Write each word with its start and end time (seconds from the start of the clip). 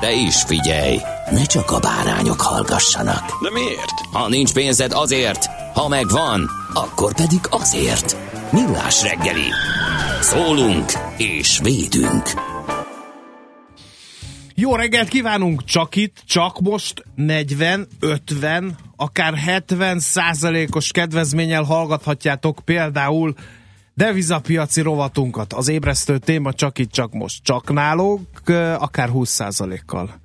De 0.00 0.12
is 0.12 0.42
figyelj, 0.42 0.98
ne 1.30 1.44
csak 1.44 1.70
a 1.70 1.78
bárányok 1.78 2.40
hallgassanak. 2.40 3.42
De 3.42 3.50
miért? 3.50 4.00
Ha 4.12 4.28
nincs 4.28 4.52
pénzed 4.52 4.92
azért, 4.92 5.46
ha 5.74 5.88
megvan, 5.88 6.50
akkor 6.74 7.14
pedig 7.14 7.40
azért. 7.50 8.16
Millás 8.52 9.02
reggeli. 9.02 9.48
Szólunk 10.20 10.92
és 11.16 11.60
védünk. 11.62 12.22
Jó 14.54 14.74
reggelt 14.74 15.08
kívánunk! 15.08 15.64
Csak 15.64 15.96
itt, 15.96 16.22
csak 16.26 16.60
most 16.60 17.04
40, 17.14 17.86
50, 18.00 18.76
akár 18.96 19.34
70 19.34 19.98
százalékos 19.98 20.90
kedvezménnyel 20.90 21.62
hallgathatjátok 21.62 22.58
például 22.64 23.34
devizapiaci 24.00 24.80
rovatunkat. 24.80 25.52
Az 25.52 25.68
ébresztő 25.68 26.18
téma 26.18 26.52
csak 26.52 26.78
itt, 26.78 26.90
csak 26.90 27.12
most. 27.12 27.42
Csak 27.42 27.72
nálunk, 27.72 28.28
akár 28.78 29.08
20 29.08 29.30
százalékkal 29.30 30.20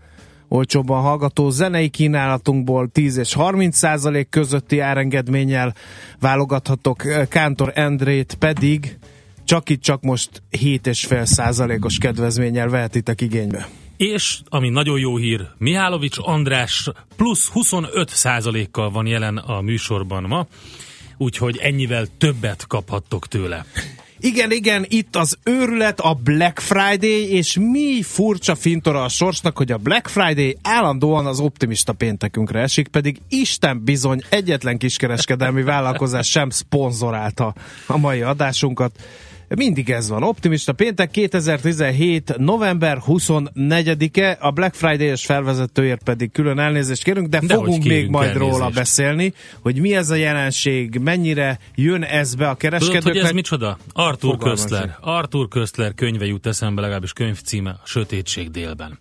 olcsóbban 0.47 1.01
hallgató 1.01 1.49
zenei 1.49 1.89
kínálatunkból 1.89 2.89
10 2.89 3.17
és 3.17 3.33
30 3.33 3.77
százalék 3.77 4.29
közötti 4.29 4.79
árengedménnyel 4.79 5.73
válogathatok, 6.19 7.03
Kántor 7.29 7.71
Endrét 7.73 8.35
pedig 8.39 8.97
csak 9.45 9.69
itt, 9.69 9.81
csak 9.81 10.01
most 10.01 10.43
7,5 10.51 11.25
százalékos 11.25 11.97
kedvezménnyel 11.97 12.69
vehetitek 12.69 13.21
igénybe. 13.21 13.67
És, 13.97 14.39
ami 14.45 14.69
nagyon 14.69 14.99
jó 14.99 15.17
hír, 15.17 15.47
Mihálovics 15.57 16.17
András 16.19 16.89
plusz 17.15 17.49
25 17.49 18.09
százalékkal 18.09 18.89
van 18.89 19.05
jelen 19.05 19.37
a 19.37 19.61
műsorban 19.61 20.23
ma, 20.23 20.47
úgyhogy 21.17 21.57
ennyivel 21.57 22.07
többet 22.17 22.67
kaphattok 22.67 23.27
tőle. 23.27 23.65
Igen, 24.19 24.51
igen, 24.51 24.85
itt 24.87 25.15
az 25.15 25.37
őrület, 25.43 25.99
a 25.99 26.13
Black 26.13 26.59
Friday, 26.59 27.31
és 27.31 27.57
mi 27.59 28.01
furcsa 28.01 28.55
fintora 28.55 29.03
a 29.03 29.09
sorsnak, 29.09 29.57
hogy 29.57 29.71
a 29.71 29.77
Black 29.77 30.07
Friday 30.07 30.57
állandóan 30.61 31.25
az 31.25 31.39
optimista 31.39 31.93
péntekünkre 31.93 32.59
esik, 32.59 32.87
pedig 32.87 33.21
Isten 33.29 33.83
bizony 33.83 34.21
egyetlen 34.29 34.77
kiskereskedelmi 34.77 35.63
vállalkozás 35.63 36.29
sem 36.29 36.49
szponzorálta 36.49 37.55
a 37.87 37.97
mai 37.97 38.21
adásunkat. 38.21 38.91
Mindig 39.47 39.89
ez 39.89 40.09
van. 40.09 40.23
Optimista 40.23 40.73
péntek 40.73 41.11
2017. 41.11 42.37
november 42.37 43.01
24-e, 43.07 44.37
a 44.41 44.51
Black 44.51 44.75
Friday-es 44.75 45.25
felvezetőért 45.25 46.03
pedig 46.03 46.31
külön 46.31 46.59
elnézést 46.59 47.03
kérünk, 47.03 47.27
de, 47.27 47.39
de 47.39 47.53
fogunk 47.53 47.83
még 47.83 48.09
majd 48.09 48.29
elnézést. 48.29 48.51
róla 48.51 48.69
beszélni, 48.69 49.33
hogy 49.61 49.79
mi 49.79 49.95
ez 49.95 50.09
a 50.09 50.15
jelenség, 50.15 50.97
mennyire 50.97 51.59
jön 51.75 52.03
ez 52.03 52.35
be 52.35 52.49
a 52.49 52.55
kereskedőknek. 52.55 53.01
Tudod, 53.01 53.17
hogy 53.17 53.25
ez 53.25 53.35
micsoda? 53.35 53.77
Arthur 53.91 54.37
Köstler. 54.37 54.97
Arthur 55.01 55.47
Köstler 55.47 55.93
könyve 55.93 56.25
jut 56.25 56.45
eszembe, 56.45 56.81
legalábbis 56.81 57.13
könyvcíme, 57.13 57.69
a 57.69 57.81
Sötétség 57.85 58.51
délben. 58.51 58.99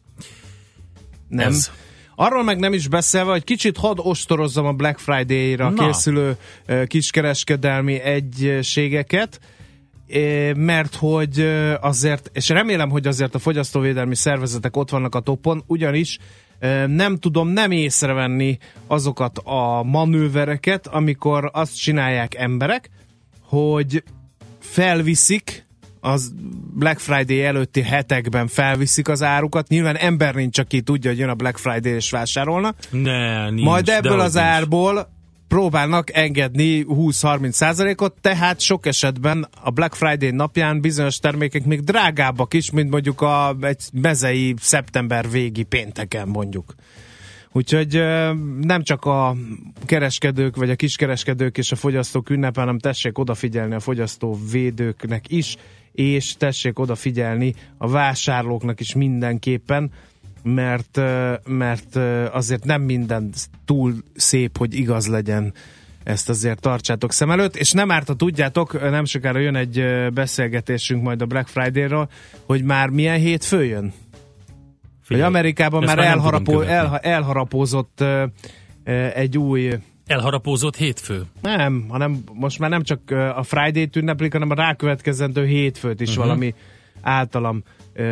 Nem. 1.29 1.49
Ez. 1.49 1.71
Arról 2.17 2.43
meg 2.43 2.59
nem 2.59 2.73
is 2.73 2.89
beszélve, 2.89 3.31
hogy 3.31 3.45
kicsit 3.45 3.77
hadd 3.77 3.99
ostorozzam 3.99 4.67
a 4.67 4.73
Black 4.73 4.99
Friday-ra 4.99 5.71
Na. 5.71 5.87
készülő 5.87 6.37
kiskereskedelmi 6.87 8.01
egységeket, 8.01 9.41
mert 10.57 10.95
hogy 10.95 11.41
azért, 11.81 12.31
és 12.33 12.49
remélem, 12.49 12.91
hogy 12.91 13.07
azért 13.07 13.35
a 13.35 13.39
fogyasztóvédelmi 13.39 14.15
szervezetek 14.15 14.77
ott 14.77 14.91
vannak 14.91 15.15
a 15.15 15.21
topon, 15.21 15.63
ugyanis 15.67 16.19
nem 16.87 17.17
tudom 17.17 17.49
nem 17.49 17.71
észrevenni 17.71 18.59
azokat 18.87 19.39
a 19.39 19.83
manővereket, 19.83 20.87
amikor 20.87 21.51
azt 21.53 21.77
csinálják 21.81 22.35
emberek, 22.35 22.91
hogy 23.43 24.03
felviszik 24.61 25.67
az 26.01 26.33
Black 26.75 26.99
Friday 26.99 27.45
előtti 27.45 27.83
hetekben 27.83 28.47
felviszik 28.47 29.09
az 29.09 29.23
árukat. 29.23 29.69
Nyilván 29.69 29.97
ember 29.97 30.35
nincs, 30.35 30.59
aki 30.59 30.83
tudja, 30.83 31.11
hogy 31.11 31.19
jön 31.19 31.29
a 31.29 31.35
Black 31.35 31.59
Friday 31.59 31.93
és 31.93 32.11
vásárolna. 32.11 32.75
Ne, 32.91 33.51
nincs, 33.51 33.65
Majd 33.65 33.89
ebből 33.89 34.21
az 34.21 34.35
nincs. 34.35 34.47
árból 34.47 35.14
próbálnak 35.55 36.17
engedni 36.17 36.85
20-30 36.89 37.51
százalékot, 37.51 38.15
tehát 38.21 38.61
sok 38.61 38.87
esetben 38.87 39.49
a 39.63 39.71
Black 39.71 39.95
Friday 39.95 40.31
napján 40.31 40.81
bizonyos 40.81 41.19
termékek 41.19 41.65
még 41.65 41.81
drágábbak 41.81 42.55
is, 42.55 42.71
mint 42.71 42.91
mondjuk 42.91 43.21
a, 43.21 43.57
egy 43.61 43.83
mezei 43.93 44.55
szeptember 44.61 45.31
végi 45.31 45.63
pénteken 45.63 46.29
mondjuk. 46.29 46.75
Úgyhogy 47.53 48.03
nem 48.61 48.83
csak 48.83 49.05
a 49.05 49.37
kereskedők, 49.85 50.57
vagy 50.57 50.71
a 50.71 50.77
kiskereskedők 50.77 51.59
és 51.59 51.73
a 51.73 51.77
fogyasztók 51.77 52.31
ünnep, 52.31 52.57
hanem 52.57 52.79
tessék 52.79 53.19
odafigyelni 53.19 53.75
a 53.75 53.81
fogyasztó 53.81 54.39
védőknek 54.51 55.31
is, 55.31 55.57
és 55.93 56.37
tessék 56.37 56.79
odafigyelni 56.79 57.55
a 57.79 57.89
vásárlóknak 57.89 58.81
is 58.81 58.95
mindenképpen, 58.95 59.91
mert, 60.45 61.01
mert 61.47 61.97
azért 62.33 62.65
nem 62.65 62.83
minden 62.83 63.31
túl 63.65 63.95
szép, 64.15 64.59
hogy 64.59 64.75
igaz 64.75 65.07
legyen 65.07 65.53
ezt 66.03 66.29
azért 66.29 66.61
tartsátok 66.61 67.13
szem 67.13 67.31
előtt, 67.31 67.57
és 67.57 67.73
nem 67.73 67.91
árt, 67.91 68.07
ha 68.07 68.15
tudjátok, 68.15 68.91
nem 68.91 69.05
sokára 69.05 69.39
jön 69.39 69.57
egy 69.57 69.85
beszélgetésünk 70.13 71.03
majd 71.03 71.23
a 71.23 71.27
Black 71.27 71.49
Friday-ról, 71.49 72.09
hogy 72.47 72.63
már 72.63 72.89
milyen 72.89 73.19
hét 73.19 73.45
följön. 73.45 73.93
Hogy 75.09 75.21
Amerikában 75.21 75.85
már, 75.85 75.97
már 75.97 76.07
elharapó, 76.07 76.61
el, 76.61 76.99
elharapózott 76.99 78.05
egy 79.15 79.39
új 79.39 79.71
Elharapózott 80.07 80.77
hétfő? 80.77 81.23
Nem, 81.41 81.87
hanem 81.89 82.23
most 82.33 82.59
már 82.59 82.71
nem 82.71 82.83
csak 82.83 83.11
a 83.11 83.43
Friday-t 83.43 83.97
ünneplik, 83.97 84.33
hanem 84.33 84.51
a 84.51 84.55
rákövetkezendő 84.55 85.47
hétfőt 85.47 86.01
is 86.01 86.09
uh-huh. 86.09 86.25
valami 86.25 86.55
általam 87.01 87.63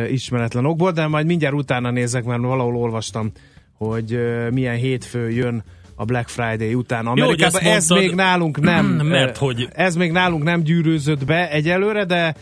ismeretlen 0.09 0.65
okból, 0.65 0.91
de 0.91 1.07
majd 1.07 1.25
mindjárt 1.25 1.55
utána 1.55 1.91
nézek, 1.91 2.23
mert 2.23 2.41
valahol 2.41 2.75
olvastam, 2.75 3.31
hogy 3.77 4.19
milyen 4.51 4.75
hétfő 4.75 5.29
jön 5.29 5.63
a 5.95 6.05
Black 6.05 6.27
Friday 6.27 6.73
után 6.73 7.07
Amerikában. 7.07 7.61
Jó, 7.63 7.69
ez 7.69 7.89
mondtad, 7.89 8.07
még 8.07 8.15
nálunk 8.15 8.59
nem, 8.59 8.85
mert 9.17 9.37
hogy... 9.37 9.67
ez 9.71 9.95
még 9.95 10.11
nálunk 10.11 10.43
nem 10.43 10.63
gyűrűzött 10.63 11.25
be 11.25 11.51
egyelőre, 11.51 12.05
de 12.05 12.35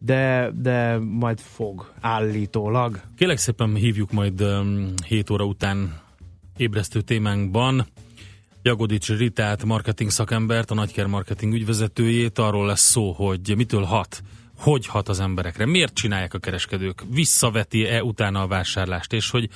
de, 0.00 0.50
de 0.54 0.98
majd 0.98 1.38
fog 1.40 1.92
állítólag. 2.00 3.00
Kélek 3.16 3.38
szépen 3.38 3.74
hívjuk 3.74 4.12
majd 4.12 4.40
um, 4.40 4.92
7 5.06 5.30
óra 5.30 5.44
után 5.44 6.00
ébresztő 6.56 7.00
témánkban 7.00 7.86
Jagodics 8.62 9.08
Ritát, 9.08 9.64
marketing 9.64 10.10
szakembert, 10.10 10.70
a 10.70 10.74
Nagyker 10.74 11.06
marketing 11.06 11.52
ügyvezetőjét. 11.52 12.38
Arról 12.38 12.66
lesz 12.66 12.90
szó, 12.90 13.12
hogy 13.12 13.54
mitől 13.56 13.82
hat 13.82 14.22
hogy 14.58 14.86
hat 14.86 15.08
az 15.08 15.20
emberekre, 15.20 15.66
miért 15.66 15.94
csinálják 15.94 16.34
a 16.34 16.38
kereskedők, 16.38 17.02
visszaveti-e 17.10 18.02
utána 18.02 18.42
a 18.42 18.46
vásárlást, 18.46 19.12
és 19.12 19.30
hogy 19.30 19.48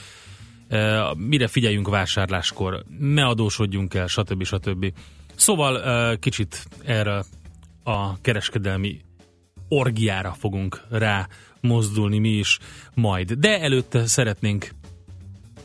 e, 0.68 1.02
mire 1.16 1.46
figyeljünk 1.46 1.88
vásárláskor, 1.88 2.84
ne 2.98 3.24
adósodjunk 3.24 3.94
el, 3.94 4.06
stb. 4.06 4.44
stb. 4.44 4.92
Szóval 5.34 5.82
e, 5.82 6.16
kicsit 6.16 6.66
erre 6.84 7.24
a 7.82 8.20
kereskedelmi 8.20 9.00
orgiára 9.68 10.32
fogunk 10.38 10.82
rá 10.90 11.28
mozdulni 11.60 12.18
mi 12.18 12.28
is 12.28 12.58
majd. 12.94 13.32
De 13.32 13.60
előtte 13.60 14.06
szeretnénk 14.06 14.70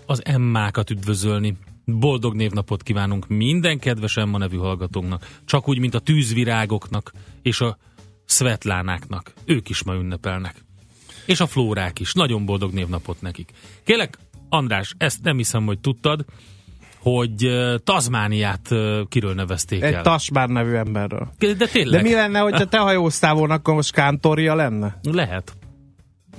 az 0.06 0.26
Emmákat 0.26 0.90
üdvözölni. 0.90 1.58
Boldog 1.86 2.36
névnapot 2.36 2.84
kívánunk 2.84 3.28
minden 3.28 3.80
kedves 3.80 4.18
Emma 4.18 4.38
nevű 4.38 4.58
hallgatónknak, 4.58 5.28
csak 5.46 5.68
úgy, 5.68 5.80
mint 5.80 5.94
a 5.94 6.00
tűzvirágoknak 6.00 7.12
és 7.42 7.62
a 7.62 7.78
Svetlánáknak. 8.28 9.34
Ők 9.46 9.70
is 9.70 9.84
ma 9.84 9.94
ünnepelnek. 9.94 10.56
És 11.26 11.40
a 11.40 11.48
flórák 11.48 12.00
is. 12.00 12.14
Nagyon 12.14 12.46
boldog 12.46 12.74
névnapot 12.74 13.22
nekik. 13.22 13.52
Kélek, 13.84 14.18
András, 14.50 14.96
ezt 14.98 15.24
nem 15.24 15.38
hiszem, 15.38 15.66
hogy 15.66 15.80
tudtad, 15.80 16.26
hogy 17.00 17.48
Tazmániát 17.84 18.70
kiről 19.10 19.34
nevezték 19.34 19.82
Egy 19.84 19.94
el. 19.94 20.02
Tasmán 20.02 20.52
nevű 20.52 20.74
emberről. 20.74 21.32
De 21.38 21.68
tényleg, 21.68 22.02
De 22.02 22.10
mi 22.10 22.14
lenne, 22.14 22.40
hogyha 22.40 22.66
te 22.66 22.78
hajóztál 22.78 23.34
volna, 23.34 23.54
akkor 23.54 23.74
most 23.74 23.92
kántorja 23.92 24.56
lenne? 24.56 25.00
lehet. 25.04 25.58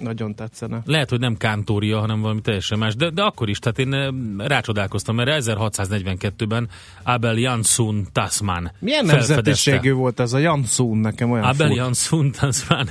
Nagyon 0.00 0.34
tetszene. 0.34 0.82
Lehet, 0.84 1.10
hogy 1.10 1.20
nem 1.20 1.36
kántória, 1.36 1.98
hanem 1.98 2.20
valami 2.20 2.40
teljesen 2.40 2.78
más, 2.78 2.94
de, 2.96 3.10
de 3.10 3.22
akkor 3.22 3.48
is, 3.48 3.58
tehát 3.58 3.78
én 3.78 3.92
ö, 3.92 4.10
rácsodálkoztam, 4.46 5.14
mert 5.14 5.44
1642-ben 5.44 6.68
Abel 7.02 7.36
Jansson 7.36 8.06
Tasman 8.12 8.72
Milyen 8.78 9.04
nemzetiségű 9.04 9.92
volt 9.92 10.20
ez 10.20 10.32
a 10.32 10.38
Janszún 10.38 10.98
nekem 10.98 11.30
olyan 11.30 11.44
Abel. 11.44 11.70
Jansson 11.70 12.32
Tasman. 12.32 12.88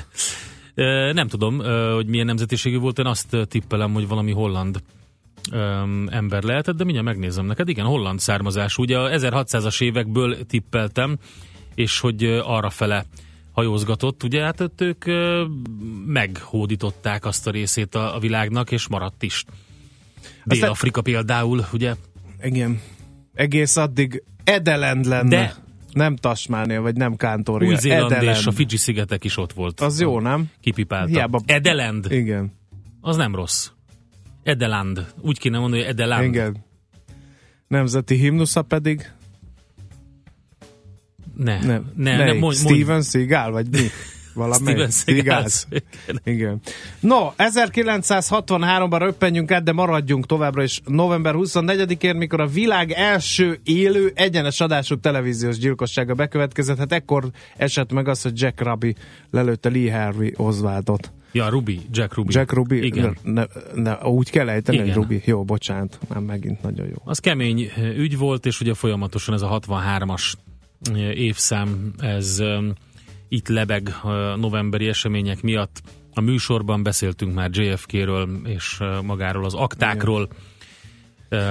Ö, 0.75 1.13
Nem 1.13 1.27
tudom, 1.27 1.59
ö, 1.59 1.94
hogy 1.94 2.07
milyen 2.07 2.25
nemzetiségű 2.25 2.77
volt, 2.77 3.00
én 3.00 3.06
azt 3.06 3.38
tippelem, 3.48 3.94
hogy 3.94 4.07
valami 4.07 4.31
holland 4.31 4.81
öm, 5.51 6.07
ember 6.12 6.44
lehetett, 6.44 6.75
de 6.75 6.83
mindjárt 6.83 7.07
megnézem 7.07 7.45
neked. 7.45 7.69
Igen, 7.69 7.86
holland 7.86 8.19
származású. 8.19 8.81
Ugye 8.81 8.98
a 9.00 9.09
1600-as 9.09 9.81
évekből 9.81 10.45
tippeltem, 10.45 11.18
és 11.75 12.00
hogy 12.00 12.24
arra 12.44 12.69
fele 12.69 13.06
hajózgatott, 13.57 14.24
ugye 14.24 14.44
hát 14.44 14.59
ott 14.62 14.81
ők 14.81 15.06
meghódították 16.06 17.25
azt 17.25 17.48
a 17.48 17.51
részét 17.51 17.95
a, 17.95 18.15
a 18.15 18.19
világnak, 18.19 18.71
és 18.71 18.88
maradt 18.88 19.24
is. 19.24 19.45
Dél-Afrika 20.44 21.01
például, 21.01 21.65
ugye? 21.74 21.95
Igen. 22.42 22.81
Egész 23.33 23.75
addig 23.77 24.24
Edelend 24.44 25.06
lenne. 25.06 25.30
De- 25.30 25.56
Nem 25.92 26.15
Tasmánia, 26.15 26.81
vagy 26.81 26.95
nem 26.95 27.15
Kántória. 27.15 27.68
Új-Zéland 27.68 28.12
Edelend. 28.12 28.38
és 28.38 28.45
a 28.45 28.51
Fidzsi 28.51 28.77
szigetek 28.77 29.24
is 29.24 29.38
ott 29.38 29.54
volt. 29.54 29.80
Az 29.81 30.01
jó, 30.01 30.19
nem? 30.19 30.50
Kipipálta. 30.62 31.09
Hiába- 31.09 31.44
Edeland. 31.51 32.12
Igen. 32.12 32.51
Az 33.01 33.15
nem 33.15 33.36
rossz. 33.36 33.69
Edeland. 34.44 35.13
Úgy 35.21 35.39
kéne 35.39 35.59
mondani, 35.59 35.81
hogy 35.81 35.92
Edeland. 35.92 36.24
Igen. 36.24 36.65
Nemzeti 37.68 38.15
himnusza 38.15 38.62
pedig 38.62 39.12
Ne, 41.38 41.60
nem. 41.60 41.92
ne, 41.95 42.18
ne 42.18 42.25
mondj, 42.25 42.39
mondj. 42.39 42.57
Steven 42.57 43.01
Seagal, 43.01 43.51
vagy 43.51 43.68
mi? 43.72 43.88
Valamelyik. 44.34 44.92
Steven 44.92 45.48
Seagal. 45.48 46.22
Igen. 46.24 46.62
No, 47.00 47.31
1963-ban 47.38 48.98
röppenjünk 49.00 49.51
át, 49.51 49.63
de 49.63 49.72
maradjunk 49.72 50.25
továbbra 50.25 50.63
is 50.63 50.81
november 50.86 51.34
24-én, 51.38 52.16
mikor 52.16 52.42
a 52.42 52.48
világ 52.48 52.92
első 52.92 53.60
élő 53.63 54.12
egyenes 54.16 54.60
adású 54.60 55.00
televíziós 55.00 55.57
gyilkossága 55.57 56.13
bekövetkezett. 56.13 56.78
Hát 56.78 56.92
ekkor 56.92 57.25
esett 57.57 57.92
meg 57.94 58.07
az, 58.07 58.22
hogy 58.22 58.42
Jack 58.42 58.62
Ruby 58.62 58.95
lelőtte 59.31 59.69
Lee 59.69 60.01
Harvey 60.01 60.33
Oswaldot. 60.36 61.12
Ja, 61.31 61.50
Ruby, 61.50 61.80
Jack 61.92 62.13
Ruby. 62.13 62.33
Jack 62.33 62.54
Ruby? 62.54 62.86
Igen. 62.86 63.18
Ne, 63.24 63.44
ne, 63.75 63.98
úgy 64.04 64.30
kell 64.30 64.50
ejteni, 64.50 64.78
hogy. 64.78 64.94
Ruby. 64.94 65.22
Jó, 65.25 65.44
bocsánat, 65.44 66.00
már 66.10 66.19
megint 66.19 66.62
nagyon 66.62 66.88
jó. 66.88 66.95
Az 67.04 67.19
kemény 67.19 67.72
ügy 67.98 68.18
volt, 68.18 68.45
és 68.45 68.62
ugye 68.62 68.74
folyamatosan 68.74 69.33
ez 69.33 69.42
a 69.42 69.60
63-as 69.60 70.33
ö, 70.33 70.56
évszám, 71.13 71.94
ez 72.00 72.39
ö, 72.39 72.68
itt 73.29 73.47
lebeg 73.47 73.89
novemberi 74.35 74.88
események 74.88 75.41
miatt. 75.41 75.81
A 76.13 76.21
műsorban 76.21 76.83
beszéltünk 76.83 77.33
már 77.33 77.50
JFK-ről 77.53 78.29
és 78.45 78.77
ö, 78.79 79.01
magáról 79.01 79.45
az 79.45 79.53
aktákról, 79.53 80.29
ö, 81.29 81.41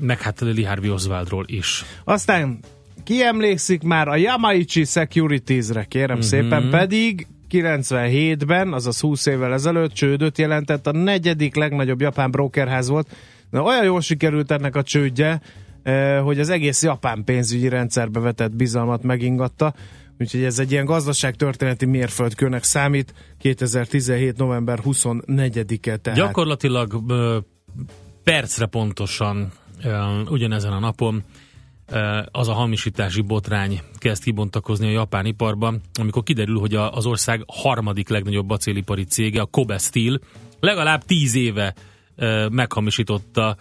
meg 0.00 0.20
hát 0.20 0.38
Harvey 0.64 0.90
Oswaldról 0.90 1.44
is. 1.46 1.84
Aztán 2.04 2.60
ki 3.04 3.22
emlékszik 3.22 3.82
már 3.82 4.08
a 4.08 4.16
Yamaichi 4.16 4.84
Securities-re, 4.84 5.84
kérem 5.84 6.16
uh-huh. 6.16 6.30
szépen, 6.30 6.70
pedig 6.70 7.26
97-ben, 7.50 8.72
azaz 8.72 9.00
20 9.00 9.26
évvel 9.26 9.52
ezelőtt 9.52 9.92
csődöt 9.92 10.38
jelentett, 10.38 10.86
a 10.86 10.92
negyedik 10.92 11.54
legnagyobb 11.54 12.00
japán 12.00 12.30
brokerház 12.30 12.88
volt. 12.88 13.08
De 13.50 13.60
olyan 13.60 13.84
jól 13.84 14.00
sikerült 14.00 14.50
ennek 14.50 14.76
a 14.76 14.82
csődje, 14.82 15.40
hogy 16.22 16.40
az 16.40 16.48
egész 16.48 16.82
japán 16.82 17.24
pénzügyi 17.24 17.68
rendszerbe 17.68 18.20
vetett 18.20 18.56
bizalmat 18.56 19.02
megingatta. 19.02 19.74
Úgyhogy 20.18 20.42
ez 20.42 20.58
egy 20.58 20.72
ilyen 20.72 20.84
gazdaságtörténeti 20.84 21.86
mérföldkőnek 21.86 22.62
számít. 22.62 23.14
2017. 23.38 24.36
november 24.36 24.78
24-e 24.84 25.96
tehát. 25.96 26.18
Gyakorlatilag 26.18 27.02
percre 28.22 28.66
pontosan 28.66 29.52
ugyanezen 30.28 30.72
a 30.72 30.78
napon 30.78 31.24
az 32.30 32.48
a 32.48 32.52
hamisítási 32.52 33.20
botrány 33.20 33.80
kezd 33.98 34.22
kibontakozni 34.22 34.86
a 34.86 34.90
japán 34.90 35.26
iparban, 35.26 35.80
amikor 36.00 36.22
kiderül, 36.22 36.58
hogy 36.58 36.74
a, 36.74 36.92
az 36.92 37.06
ország 37.06 37.44
harmadik 37.46 38.08
legnagyobb 38.08 38.50
acélipari 38.50 39.04
cége, 39.04 39.40
a 39.40 39.44
Kobe 39.44 39.78
Steel, 39.78 40.20
legalább 40.60 41.04
tíz 41.04 41.34
éve 41.34 41.74
meghamisította 42.50 43.56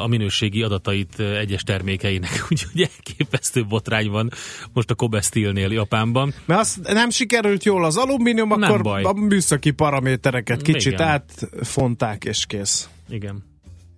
a 0.00 0.06
minőségi 0.06 0.62
adatait 0.62 1.20
egyes 1.20 1.62
termékeinek. 1.62 2.30
Úgyhogy 2.50 2.80
elképesztő 2.96 3.64
botrány 3.64 4.08
van 4.08 4.30
most 4.72 4.90
a 4.90 4.94
Kobe 4.94 5.20
Steelnél 5.20 5.72
Japánban. 5.72 6.34
Mert 6.44 6.60
az 6.60 6.80
nem 6.82 7.10
sikerült 7.10 7.64
jól 7.64 7.84
az 7.84 7.96
alumínium, 7.96 8.48
Nem 8.48 8.62
akkor 8.62 8.82
baj. 8.82 9.02
a 9.02 9.12
műszaki 9.12 9.70
paramétereket 9.70 10.62
kicsit 10.62 10.92
Igen. 10.92 11.06
átfonták 11.06 12.24
és 12.24 12.46
kész. 12.46 12.88
Igen. 13.08 13.44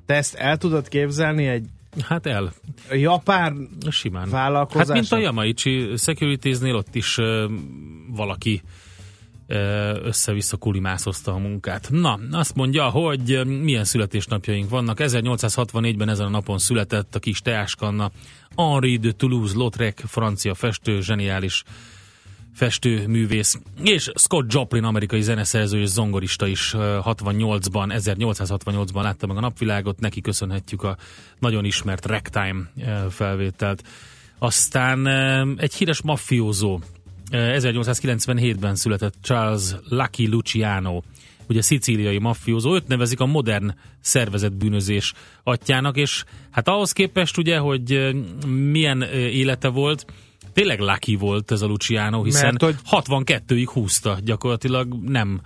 Te 0.07 0.15
ezt 0.15 0.35
el 0.35 0.57
tudod 0.57 0.89
képzelni 0.89 1.47
egy 1.47 1.67
Hát 2.09 2.27
el. 2.27 2.53
japán 2.91 3.69
Simán. 3.91 4.31
Vállalkozások? 4.31 4.95
Hát 4.95 5.01
mint 5.01 5.13
a 5.13 5.19
Yamaichi 5.19 5.97
Securities-nél 5.97 6.75
ott 6.75 6.95
is 6.95 7.19
ö, 7.19 7.47
valaki 8.09 8.63
össze-vissza 10.03 10.57
kulimászozta 10.57 11.33
a 11.33 11.39
munkát. 11.39 11.89
Na, 11.91 12.19
azt 12.31 12.55
mondja, 12.55 12.89
hogy 12.89 13.47
milyen 13.47 13.85
születésnapjaink 13.85 14.71
vannak. 14.71 14.99
1864-ben 15.01 16.09
ezen 16.09 16.27
a 16.27 16.31
napon 16.31 16.59
született 16.59 17.15
a 17.15 17.19
kis 17.19 17.41
teáskanna 17.41 18.11
Henri 18.57 18.97
de 18.97 19.13
Toulouse-Lautrec, 19.13 20.09
francia 20.09 20.55
festő, 20.55 21.01
zseniális 21.01 21.63
festőművész, 22.55 23.61
és 23.83 24.11
Scott 24.15 24.53
Joplin, 24.53 24.85
amerikai 24.85 25.23
zeneszerző 25.23 25.81
és 25.81 25.89
zongorista 25.89 26.47
is 26.47 26.75
ö, 26.75 26.99
68-ban, 27.05 28.01
1868-ban 28.05 29.03
látta 29.03 29.27
meg 29.27 29.37
a 29.37 29.41
napvilágot, 29.41 30.01
neki 30.01 30.21
köszönhetjük 30.21 30.83
a 30.83 30.97
nagyon 31.39 31.65
ismert 31.65 32.07
Ragtime 32.07 32.71
felvételt. 33.11 33.83
Aztán 34.39 35.07
egy 35.57 35.75
híres 35.75 36.03
maffiózó, 36.03 36.81
1897-ben 37.31 38.75
született 38.75 39.15
Charles 39.23 39.75
Lucky 39.89 40.29
Luciano, 40.29 41.01
ugye 41.49 41.63
szicíliai 41.63 42.19
maffiózó, 42.19 42.75
őt 42.75 42.89
nevezik 42.89 43.21
a 43.21 43.27
modern 43.27 43.75
szervezetbűnözés 44.01 45.13
atyának, 45.43 45.97
és 45.97 46.25
hát 46.51 46.69
ahhoz 46.69 46.93
képest 46.93 47.39
ugye, 47.39 47.59
hogy 47.59 48.15
milyen 48.47 49.03
élete 49.13 49.69
volt, 49.69 50.05
tényleg 50.53 50.81
lucky 50.81 51.15
volt 51.17 51.51
ez 51.51 51.63
a 51.63 51.67
Luciano, 51.67 52.23
hiszen 52.23 52.57
Mert 52.61 52.63
hogy- 52.63 53.05
62-ig 53.05 53.69
húzta, 53.73 54.19
gyakorlatilag 54.25 54.95
nem 54.95 55.41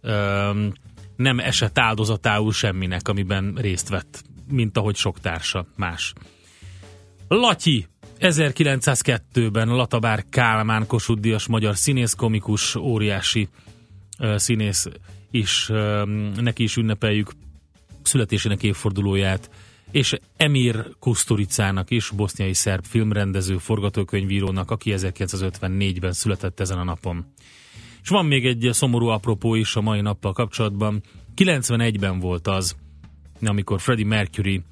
öm, 0.00 0.72
nem 1.16 1.38
esett 1.38 1.78
áldozatául 1.78 2.52
semminek, 2.52 3.08
amiben 3.08 3.54
részt 3.60 3.88
vett, 3.88 4.24
mint 4.50 4.76
ahogy 4.76 4.96
sok 4.96 5.20
társa 5.20 5.66
más. 5.76 6.12
Latyi 7.28 7.86
1902-ben 8.20 9.68
Latabár 9.68 10.24
Kálmán 10.30 10.86
Kossuth 10.86 11.48
magyar 11.48 11.76
színész, 11.76 12.14
komikus, 12.14 12.74
óriási 12.74 13.48
ö, 14.18 14.34
színész 14.38 14.86
is, 15.30 15.70
neki 16.36 16.62
is 16.62 16.76
ünnepeljük 16.76 17.30
születésének 18.02 18.62
évfordulóját, 18.62 19.50
és 19.90 20.18
Emir 20.36 20.86
Kusturicának 20.98 21.90
is, 21.90 22.10
boszniai 22.10 22.54
szerb 22.54 22.84
filmrendező, 22.84 23.58
forgatókönyvírónak, 23.58 24.70
aki 24.70 24.92
1954-ben 24.96 26.12
született 26.12 26.60
ezen 26.60 26.78
a 26.78 26.84
napon. 26.84 27.26
És 28.02 28.08
van 28.08 28.26
még 28.26 28.46
egy 28.46 28.68
szomorú 28.72 29.06
apropó 29.06 29.54
is 29.54 29.76
a 29.76 29.80
mai 29.80 30.00
nappal 30.00 30.32
kapcsolatban. 30.32 31.02
91-ben 31.36 32.18
volt 32.18 32.46
az, 32.46 32.76
amikor 33.42 33.80
Freddie 33.80 34.06
Mercury, 34.06 34.62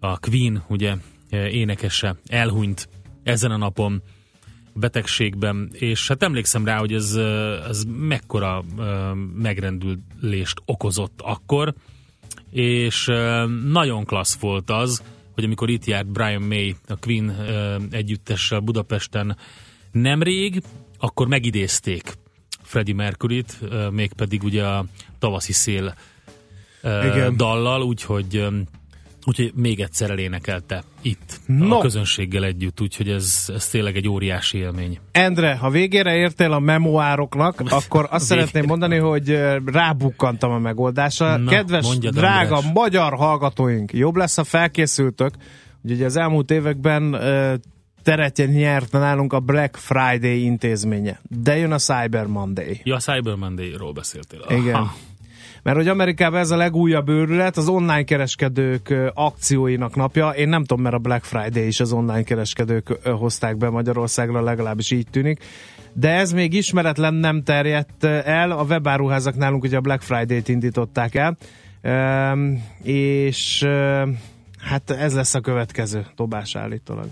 a 0.00 0.18
Queen, 0.18 0.64
ugye, 0.68 0.94
énekese 1.30 2.16
elhunyt 2.26 2.88
ezen 3.22 3.50
a 3.50 3.56
napon 3.56 4.02
betegségben, 4.74 5.70
és 5.72 6.08
hát 6.08 6.22
emlékszem 6.22 6.64
rá, 6.64 6.78
hogy 6.78 6.92
ez, 6.92 7.14
ez 7.68 7.84
mekkora 7.84 8.64
ö, 8.78 9.12
megrendülést 9.34 10.62
okozott 10.64 11.20
akkor, 11.22 11.74
és 12.50 13.08
ö, 13.08 13.46
nagyon 13.64 14.04
klassz 14.04 14.38
volt 14.38 14.70
az, 14.70 15.02
hogy 15.34 15.44
amikor 15.44 15.70
itt 15.70 15.84
járt 15.84 16.06
Brian 16.06 16.42
May, 16.42 16.74
a 16.88 16.96
Queen 16.96 17.36
együttessel 17.90 18.60
Budapesten 18.60 19.36
nemrég, 19.92 20.62
akkor 20.98 21.28
megidézték 21.28 22.12
Freddie 22.62 22.94
Mercury-t, 22.94 23.58
mégpedig 23.90 24.42
ugye 24.42 24.64
a 24.66 24.84
tavaszi 25.18 25.52
szél 25.52 25.94
Igen. 26.82 27.36
dallal, 27.36 27.82
úgyhogy, 27.82 28.46
úgyhogy 29.28 29.52
még 29.54 29.80
egyszer 29.80 30.10
elénekelte 30.10 30.82
itt, 31.02 31.40
No. 31.46 31.76
a 31.76 31.80
közönséggel 31.80 32.44
együtt, 32.44 32.80
úgyhogy 32.80 33.08
ez, 33.08 33.44
ez 33.54 33.68
tényleg 33.68 33.96
egy 33.96 34.08
óriási 34.08 34.58
élmény. 34.58 34.98
Endre, 35.12 35.56
ha 35.56 35.70
végére 35.70 36.14
értél 36.16 36.52
a 36.52 36.58
memoároknak, 36.58 37.60
akkor 37.80 38.06
azt 38.10 38.24
szeretném 38.24 38.64
mondani, 38.66 38.96
hogy 39.10 39.40
rábukkantam 39.64 40.50
a 40.50 40.58
megoldásra. 40.58 41.36
Na, 41.36 41.50
Kedves, 41.50 41.84
mondjad, 41.84 42.14
drága 42.14 42.54
András. 42.56 42.72
magyar 42.74 43.14
hallgatóink, 43.14 43.92
jobb 43.92 44.16
lesz, 44.16 44.36
ha 44.36 44.44
felkészültök. 44.44 45.34
Ugye 45.82 46.04
az 46.04 46.16
elmúlt 46.16 46.50
években 46.50 47.16
teret 48.02 48.36
nyert 48.36 48.92
nálunk 48.92 49.32
a 49.32 49.40
Black 49.40 49.76
Friday 49.76 50.44
intézménye. 50.44 51.20
De 51.22 51.56
jön 51.56 51.72
a 51.72 51.78
Cyber 51.78 52.26
Monday. 52.26 52.80
Ja, 52.84 52.94
a 52.94 52.98
Cyber 52.98 53.34
Monday-ról 53.34 53.92
beszéltél. 53.92 54.40
Igen. 54.48 54.90
Mert 55.68 55.80
hogy 55.80 55.88
Amerikában 55.88 56.40
ez 56.40 56.50
a 56.50 56.56
legújabb 56.56 57.08
őrület, 57.08 57.56
az 57.56 57.68
online 57.68 58.02
kereskedők 58.02 58.94
akcióinak 59.14 59.96
napja. 59.96 60.28
Én 60.28 60.48
nem 60.48 60.64
tudom, 60.64 60.82
mert 60.82 60.94
a 60.94 60.98
Black 60.98 61.24
Friday 61.24 61.66
is 61.66 61.80
az 61.80 61.92
online 61.92 62.22
kereskedők 62.22 62.88
hozták 63.04 63.56
be 63.56 63.70
Magyarországra, 63.70 64.40
legalábbis 64.40 64.90
így 64.90 65.06
tűnik. 65.10 65.44
De 65.92 66.10
ez 66.10 66.32
még 66.32 66.52
ismeretlen 66.52 67.14
nem 67.14 67.42
terjedt 67.42 68.04
el. 68.04 68.50
A 68.50 68.62
webáruházak 68.62 69.36
nálunk 69.36 69.62
ugye 69.62 69.76
a 69.76 69.80
Black 69.80 70.02
Friday-t 70.02 70.48
indították 70.48 71.14
el. 71.14 71.36
És 72.82 73.66
hát 74.58 74.90
ez 74.90 75.14
lesz 75.14 75.34
a 75.34 75.40
következő 75.40 76.06
dobás 76.16 76.56
állítólag. 76.56 77.08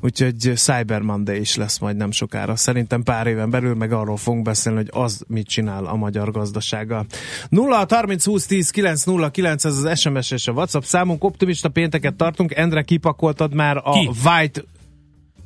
Úgyhogy 0.00 0.52
Cyber 0.54 1.00
Monday 1.00 1.40
is 1.40 1.56
lesz 1.56 1.78
majd 1.78 1.96
nem 1.96 2.10
sokára. 2.10 2.56
Szerintem 2.56 3.02
pár 3.02 3.26
éven 3.26 3.50
belül 3.50 3.74
meg 3.74 3.92
arról 3.92 4.16
fogunk 4.16 4.44
beszélni, 4.44 4.78
hogy 4.78 4.90
az 4.92 5.24
mit 5.26 5.46
csinál 5.46 5.84
a 5.84 5.96
magyar 5.96 6.30
gazdasággal. 6.30 7.06
0 7.48 7.86
30 7.88 8.24
20 8.24 8.46
10 8.46 8.70
9 8.70 9.04
0 9.04 9.30
9 9.30 9.64
ez 9.64 9.76
az 9.76 10.00
SMS 10.00 10.30
és 10.30 10.46
a 10.46 10.52
WhatsApp 10.52 10.82
számunk. 10.82 11.24
Optimista 11.24 11.68
pénteket 11.68 12.14
tartunk. 12.14 12.54
Endre, 12.54 12.82
kipakoltad 12.82 13.54
már 13.54 13.76
a 13.76 13.92
Ki? 13.92 14.10
White 14.24 14.62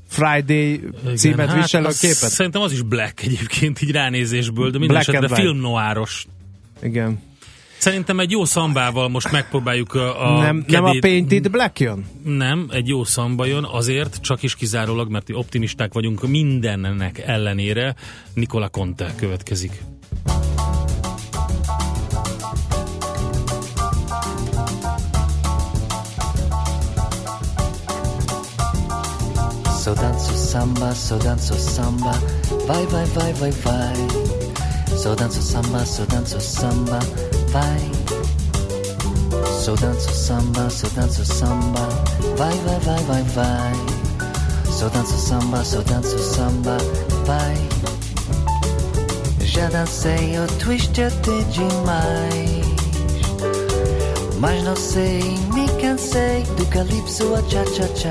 Friday 0.09 0.73
Igen, 0.73 1.17
címet 1.17 1.49
hát 1.49 1.57
viselő 1.57 1.89
képet? 2.01 2.15
Szerintem 2.15 2.63
az 2.63 2.73
is 2.73 2.83
black 2.83 3.23
egyébként, 3.23 3.83
így 3.83 3.91
ránézésből, 3.91 4.71
de 4.71 4.79
minden 4.79 4.97
Black 4.97 5.09
esetre 5.09 5.27
white. 5.27 5.43
filmnoáros. 5.43 6.27
Igen. 6.83 7.23
Szerintem 7.85 8.21
egy 8.21 8.31
jó 8.31 8.45
szambával 8.45 9.09
most 9.09 9.33
megpróbáljuk 9.33 9.95
a, 9.95 10.27
a 10.27 10.41
nem, 10.41 10.65
nem 10.67 10.85
a 10.85 10.97
Painted 11.01 11.51
Black 11.51 11.81
jön? 11.81 12.05
Nem, 12.23 12.67
egy 12.71 12.89
jó 12.89 13.05
szamba 13.05 13.45
jön, 13.45 13.65
azért 13.65 14.21
csak 14.21 14.43
is 14.43 14.55
kizárólag, 14.55 15.11
mert 15.11 15.31
optimisták 15.33 15.93
vagyunk 15.93 16.29
mindennek 16.29 17.19
ellenére. 17.19 17.95
Nikola 18.35 18.69
Conte 18.69 19.15
következik. 19.17 19.83
So 29.83 29.93
danzo 29.95 30.49
samba, 30.51 30.93
so 30.95 31.17
danzo 31.17 31.55
samba, 31.55 32.17
vai 32.67 32.85
vai 32.91 33.05
vai 33.15 33.33
vai 33.33 33.53
vai. 33.65 34.07
So 35.03 35.15
danzo 35.15 35.41
samba, 35.41 35.85
so 35.85 36.05
danzo 36.05 36.39
samba, 36.39 36.99
vai. 37.55 37.91
So 39.63 39.77
danzo 39.77 40.13
samba, 40.13 40.69
so 40.69 40.89
danzo 40.91 41.25
samba, 41.25 41.89
vai 42.37 42.57
vai 42.59 42.81
vai 42.81 43.03
vai 43.05 43.23
vai. 43.23 43.73
So 44.71 44.91
danzo 44.91 45.17
samba, 45.17 45.65
so 45.65 45.81
danzo 45.83 46.19
samba, 46.19 46.77
vai. 47.25 47.57
Já 49.41 49.69
dancei 49.69 50.37
o 50.39 50.47
twist 50.59 51.01
até 51.01 51.43
demais. 51.53 52.65
Mas 54.41 54.65
não 54.65 54.77
sei, 54.77 55.23
me 55.55 55.69
cansei 55.81 56.43
do 56.57 56.67
calypso 56.67 57.35
a 57.35 57.43
cha-cha-cha. 57.49 58.11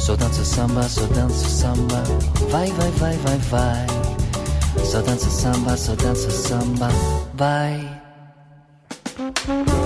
Só 0.00 0.16
dança 0.16 0.44
samba, 0.44 0.82
só 0.88 1.02
dança 1.08 1.46
samba, 1.46 2.02
vai, 2.50 2.72
vai, 2.72 2.90
vai, 2.92 3.16
vai, 3.18 3.38
vai. 3.38 3.86
Só 4.82 5.02
dança 5.02 5.28
samba, 5.28 5.76
só 5.76 5.94
dança 5.94 6.30
samba, 6.30 6.88
vai. 7.34 7.97
Bye. 9.48 9.77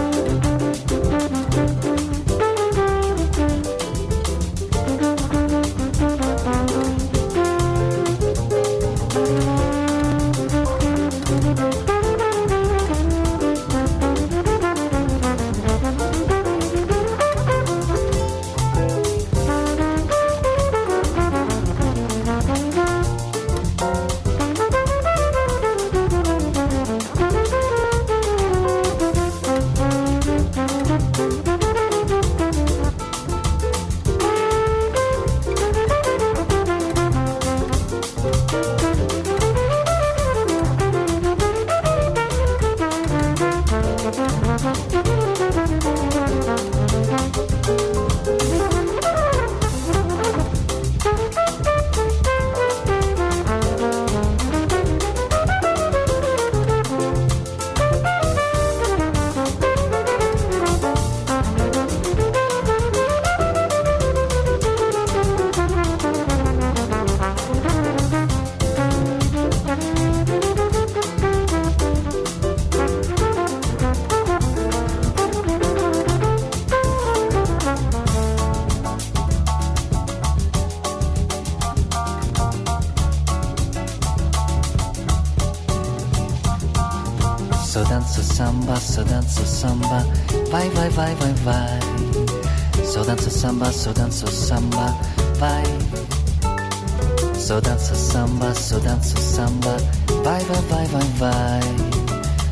Vai, 100.68 100.86
vai, 100.86 101.08
vai. 101.18 101.60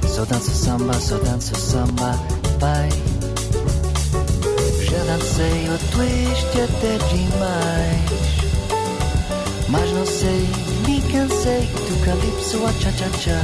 Só 0.08 0.24
dança 0.24 0.50
samba, 0.50 0.94
só 0.94 1.16
dança 1.18 1.54
samba, 1.54 2.18
vai. 2.58 2.88
Já 4.84 5.04
dancei 5.04 5.68
o 5.68 5.78
twist 5.92 6.60
até 6.60 6.98
demais. 7.08 8.30
Mas 9.68 9.92
não 9.92 10.04
sei, 10.04 10.48
me 10.86 11.00
cansei 11.12 11.66
do 11.66 12.04
calypso 12.04 12.66
a 12.66 12.72
cha-cha-cha. 12.72 13.40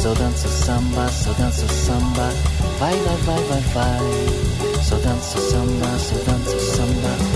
Só 0.00 0.14
dança 0.14 0.48
samba, 0.48 1.08
só 1.08 1.32
dança 1.34 1.68
samba, 1.68 2.32
vai, 2.78 2.94
vai, 2.94 3.16
vai, 3.26 3.44
vai, 3.44 3.60
vai. 3.74 4.82
Só 4.82 4.96
dança 4.96 5.38
samba, 5.38 5.98
só 5.98 6.14
dança 6.24 6.58
samba, 6.58 7.29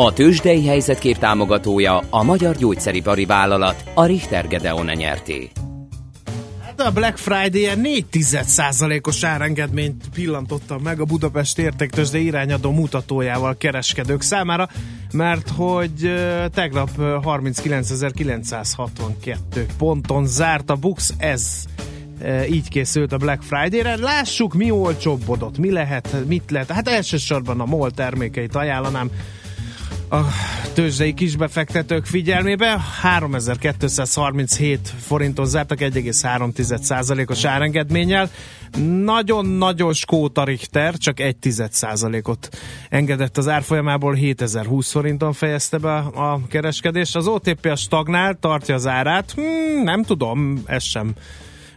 A 0.00 0.12
tőzsdei 0.12 0.66
helyzetkép 0.66 1.18
támogatója 1.18 2.02
a 2.10 2.22
Magyar 2.22 2.56
Gyógyszeripari 2.56 3.24
Vállalat, 3.24 3.84
a 3.94 4.04
Richter 4.04 4.48
Gedeon 4.48 4.86
nyerté. 4.86 5.50
Hát 6.64 6.80
a 6.80 6.92
Black 6.92 7.16
Friday-en 7.16 7.80
4 7.80 8.04
os 9.02 9.24
árengedményt 9.24 10.04
pillantottam 10.14 10.82
meg 10.82 11.00
a 11.00 11.04
Budapest 11.04 11.58
értéktőzsde 11.58 12.18
irányadó 12.18 12.70
mutatójával 12.70 13.56
kereskedők 13.56 14.22
számára, 14.22 14.68
mert 15.12 15.48
hogy 15.48 16.14
tegnap 16.52 16.90
ö, 16.98 17.18
39.962 17.22 19.34
ponton 19.78 20.26
zárt 20.26 20.70
a 20.70 20.74
Bux, 20.74 21.14
ez 21.16 21.64
így 22.50 22.68
készült 22.68 23.12
a 23.12 23.16
Black 23.16 23.42
Friday-re. 23.42 23.96
Lássuk, 23.96 24.54
mi 24.54 24.70
olcsóbbodott, 24.70 25.58
mi 25.58 25.70
lehet, 25.70 26.16
mit 26.26 26.50
lehet. 26.50 26.70
Hát 26.70 26.88
elsősorban 26.88 27.60
a 27.60 27.64
MOL 27.64 27.90
termékeit 27.90 28.54
ajánlanám 28.54 29.10
a 30.10 30.24
tőzsdei 30.74 31.14
kisbefektetők 31.14 32.06
figyelmébe 32.06 32.80
3237 33.00 34.94
forinton 35.00 35.46
zártak 35.46 35.78
1,3%-os 35.78 37.44
árengedménnyel. 37.44 38.30
Nagyon-nagyon 39.02 39.92
skóta 39.92 40.44
Richter, 40.44 40.94
csak 40.96 41.16
1% 41.20 42.28
ot 42.28 42.48
engedett 42.88 43.36
az 43.36 43.48
árfolyamából, 43.48 44.14
7020 44.14 44.90
forinton 44.90 45.32
fejezte 45.32 45.78
be 45.78 45.96
a 45.96 46.40
kereskedést. 46.48 47.16
Az 47.16 47.26
OTP 47.26 47.66
a 47.66 47.76
stagnál, 47.76 48.38
tartja 48.40 48.74
az 48.74 48.86
árát, 48.86 49.30
hmm, 49.30 49.82
nem 49.82 50.02
tudom, 50.02 50.62
ez 50.66 50.82
sem 50.82 51.14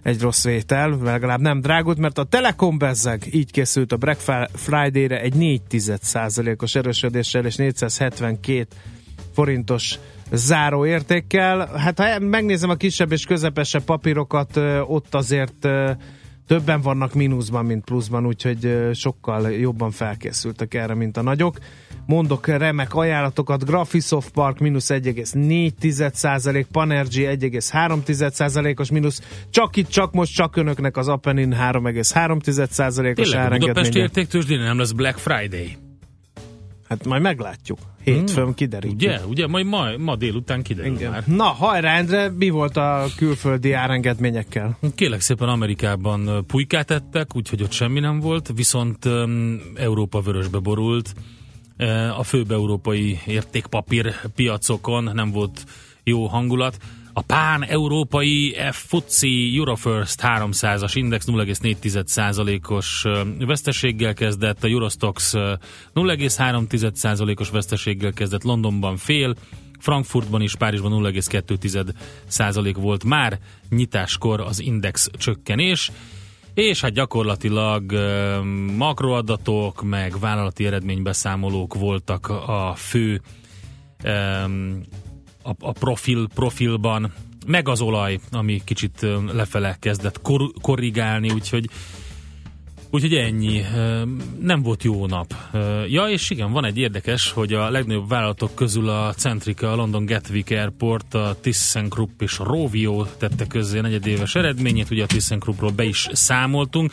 egy 0.03 0.22
rossz 0.22 0.43
vétel, 0.43 0.98
legalább 1.03 1.39
nem 1.39 1.62
drágult, 1.62 1.98
mert 1.98 2.17
a 2.17 2.24
Telekom 2.24 2.77
bezzeg 2.77 3.27
így 3.31 3.51
készült 3.51 3.91
a 3.91 3.98
Black 3.98 4.50
Friday-re 4.53 5.22
egy 5.22 5.34
4 5.34 5.62
os 6.58 6.75
erősödéssel 6.75 7.46
és 7.46 7.55
472 7.55 8.67
forintos 9.34 10.00
záróértékkel. 10.31 11.70
Hát 11.77 12.00
ha 12.00 12.20
megnézem 12.20 12.70
a 12.70 12.75
kisebb 12.75 13.12
és 13.12 13.25
közepesebb 13.25 13.84
papírokat, 13.84 14.58
ott 14.88 15.15
azért 15.15 15.67
többen 16.51 16.81
vannak 16.81 17.13
mínuszban, 17.13 17.65
mint 17.65 17.84
pluszban, 17.84 18.25
úgyhogy 18.25 18.89
sokkal 18.93 19.51
jobban 19.51 19.91
felkészültek 19.91 20.74
erre, 20.74 20.93
mint 20.93 21.17
a 21.17 21.22
nagyok. 21.22 21.58
Mondok 22.05 22.48
remek 22.48 22.96
ajánlatokat, 22.96 23.65
Graphisoft 23.65 24.31
Park 24.31 24.60
mínusz 24.60 24.89
1,4%, 24.89 26.65
Panergy 26.72 27.15
1,3%-os 27.15 28.91
mínusz, 28.91 29.22
csak 29.50 29.75
itt, 29.75 29.88
csak 29.88 30.13
most, 30.13 30.34
csak 30.34 30.55
önöknek 30.55 30.98
az 30.98 31.08
Apenin 31.08 31.53
3,3%-os 31.53 33.29
Tényleg, 33.29 33.60
Budapest 33.60 33.96
értéktősdén 33.96 34.60
nem 34.60 34.77
lesz 34.77 34.91
Black 34.91 35.17
Friday. 35.17 35.90
Hát 36.91 37.05
majd 37.05 37.21
meglátjuk. 37.21 37.79
Hétfőn 38.03 38.43
hmm. 38.43 38.53
kiderítjük. 38.53 39.12
Ugye, 39.12 39.25
ugye, 39.25 39.48
majd 39.48 39.65
ma, 39.65 39.98
ma 39.98 40.15
délután 40.15 40.62
kiderül 40.62 40.95
Igen. 40.95 41.12
már. 41.12 41.24
Na, 41.27 41.43
hajrá, 41.43 41.98
Endre, 41.98 42.29
mi 42.29 42.50
volt 42.50 42.77
a 42.77 43.05
külföldi 43.15 43.71
árengedményekkel? 43.71 44.77
Kélek 44.95 45.21
szépen 45.21 45.48
Amerikában 45.50 46.45
pulykát 46.48 46.91
ettek, 46.91 47.36
úgyhogy 47.36 47.62
ott 47.62 47.71
semmi 47.71 48.00
nem 48.00 48.19
volt, 48.19 48.51
viszont 48.55 49.05
um, 49.05 49.62
Európa 49.75 50.21
vörösbe 50.21 50.60
borult. 50.60 51.13
A 52.17 52.24
főbb 52.24 52.51
európai 52.51 53.19
értékpapír 53.25 54.15
piacokon 54.36 55.10
nem 55.13 55.31
volt 55.31 55.65
jó 56.03 56.25
hangulat. 56.25 56.77
A 57.13 57.22
pán-európai 57.22 58.56
FTSE 58.72 59.27
Eurofirst 59.56 60.20
300-as 60.24 60.91
index 60.94 61.25
0,4%-os 61.27 63.06
veszteséggel 63.39 64.13
kezdett, 64.13 64.63
a 64.63 64.68
Eurostox 64.68 65.34
0,3%-os 65.36 67.50
veszteséggel 67.50 68.12
kezdett, 68.12 68.44
Londonban 68.44 68.98
fél, 68.98 69.36
Frankfurtban 69.80 70.41
és 70.41 70.56
Párizsban 70.56 71.13
0,2% 71.13 72.75
volt 72.77 73.03
már 73.03 73.39
nyitáskor 73.70 74.39
az 74.39 74.60
index 74.60 75.10
csökkenés, 75.13 75.91
és 76.53 76.82
hát 76.82 76.94
gyakorlatilag 76.94 77.91
makroadatok, 78.78 79.84
meg 79.84 80.19
vállalati 80.19 80.65
eredménybeszámolók 80.65 81.74
voltak 81.74 82.28
a 82.28 82.74
fő 82.76 83.21
a, 85.41 85.49
a 85.60 85.71
profil, 85.71 86.27
profilban, 86.36 87.13
meg 87.45 87.67
az 87.67 87.82
olaj, 87.82 88.19
ami 88.32 88.62
kicsit 88.65 89.06
lefele 89.32 89.77
kezdett 89.80 90.21
kor, 90.21 90.51
korrigálni, 90.62 91.32
úgyhogy 91.32 91.69
Úgyhogy 92.93 93.13
ennyi. 93.13 93.62
Nem 94.39 94.62
volt 94.62 94.84
jó 94.84 95.06
nap. 95.06 95.34
Ja, 95.88 96.10
és 96.10 96.30
igen, 96.30 96.51
van 96.51 96.65
egy 96.65 96.77
érdekes, 96.77 97.32
hogy 97.32 97.54
a 97.54 97.69
legnagyobb 97.69 98.10
vállalatok 98.10 98.56
közül 98.56 98.89
a 98.89 99.13
Centrica, 99.13 99.71
a 99.71 99.75
London 99.75 100.06
Gatwick 100.06 100.51
Airport, 100.51 101.13
a 101.13 101.38
ThyssenKrupp 101.41 102.21
és 102.21 102.39
a 102.39 102.43
Rovio 102.43 103.06
tette 103.17 103.47
közzé 103.47 103.77
a 103.77 103.82
negyedéves 103.82 104.36
eredményét, 104.36 104.89
ugye 104.89 105.04
a 105.04 105.06
ThyssenKruppról 105.06 105.71
be 105.71 105.84
is 105.84 106.08
számoltunk. 106.12 106.91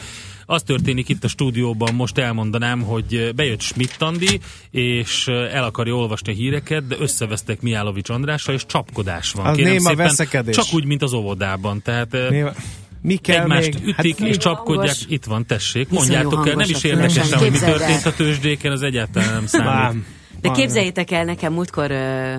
Az 0.50 0.62
történik 0.62 1.08
itt 1.08 1.24
a 1.24 1.28
stúdióban, 1.28 1.94
most 1.94 2.18
elmondanám, 2.18 2.82
hogy 2.82 3.32
bejött 3.34 3.60
Schmidt 3.60 4.02
Andi, 4.02 4.40
és 4.70 5.26
el 5.26 5.64
akarja 5.64 5.94
olvasni 5.94 6.32
a 6.32 6.34
híreket, 6.34 6.86
de 6.86 6.96
összevesztek 6.98 7.60
Miálovics 7.60 8.08
Andrással, 8.08 8.54
és 8.54 8.66
csapkodás 8.66 9.32
van. 9.32 9.46
Az 9.46 9.56
Kérem 9.56 9.72
néma 9.72 9.88
szépen, 9.88 10.06
veszekedés. 10.06 10.56
Csak 10.56 10.64
úgy, 10.72 10.84
mint 10.84 11.02
az 11.02 11.12
óvodában. 11.12 11.82
Tehát 11.82 12.12
néma. 12.30 12.50
Mi 13.02 13.16
kell 13.16 13.42
Egymást 13.42 13.74
még? 13.74 13.88
ütik 13.88 14.18
hát, 14.18 14.28
és 14.28 14.36
csapkodják. 14.36 14.96
Hangos. 14.96 15.04
Itt 15.08 15.24
van, 15.24 15.46
tessék. 15.46 15.88
Mondjátok 15.88 16.48
el, 16.48 16.54
nem 16.54 16.68
is 16.70 16.84
érdekes, 16.84 17.32
hogy 17.32 17.50
mi 17.50 17.58
történt 17.58 18.06
a 18.06 18.12
tőzsdéken, 18.12 18.72
az 18.72 18.82
egyáltalán 18.82 19.32
nem 19.32 19.46
számít. 19.46 20.04
De 20.40 20.50
képzeljétek 20.50 21.10
el, 21.10 21.24
nekem 21.24 21.52
múltkor 21.52 21.90
uh, 21.90 22.34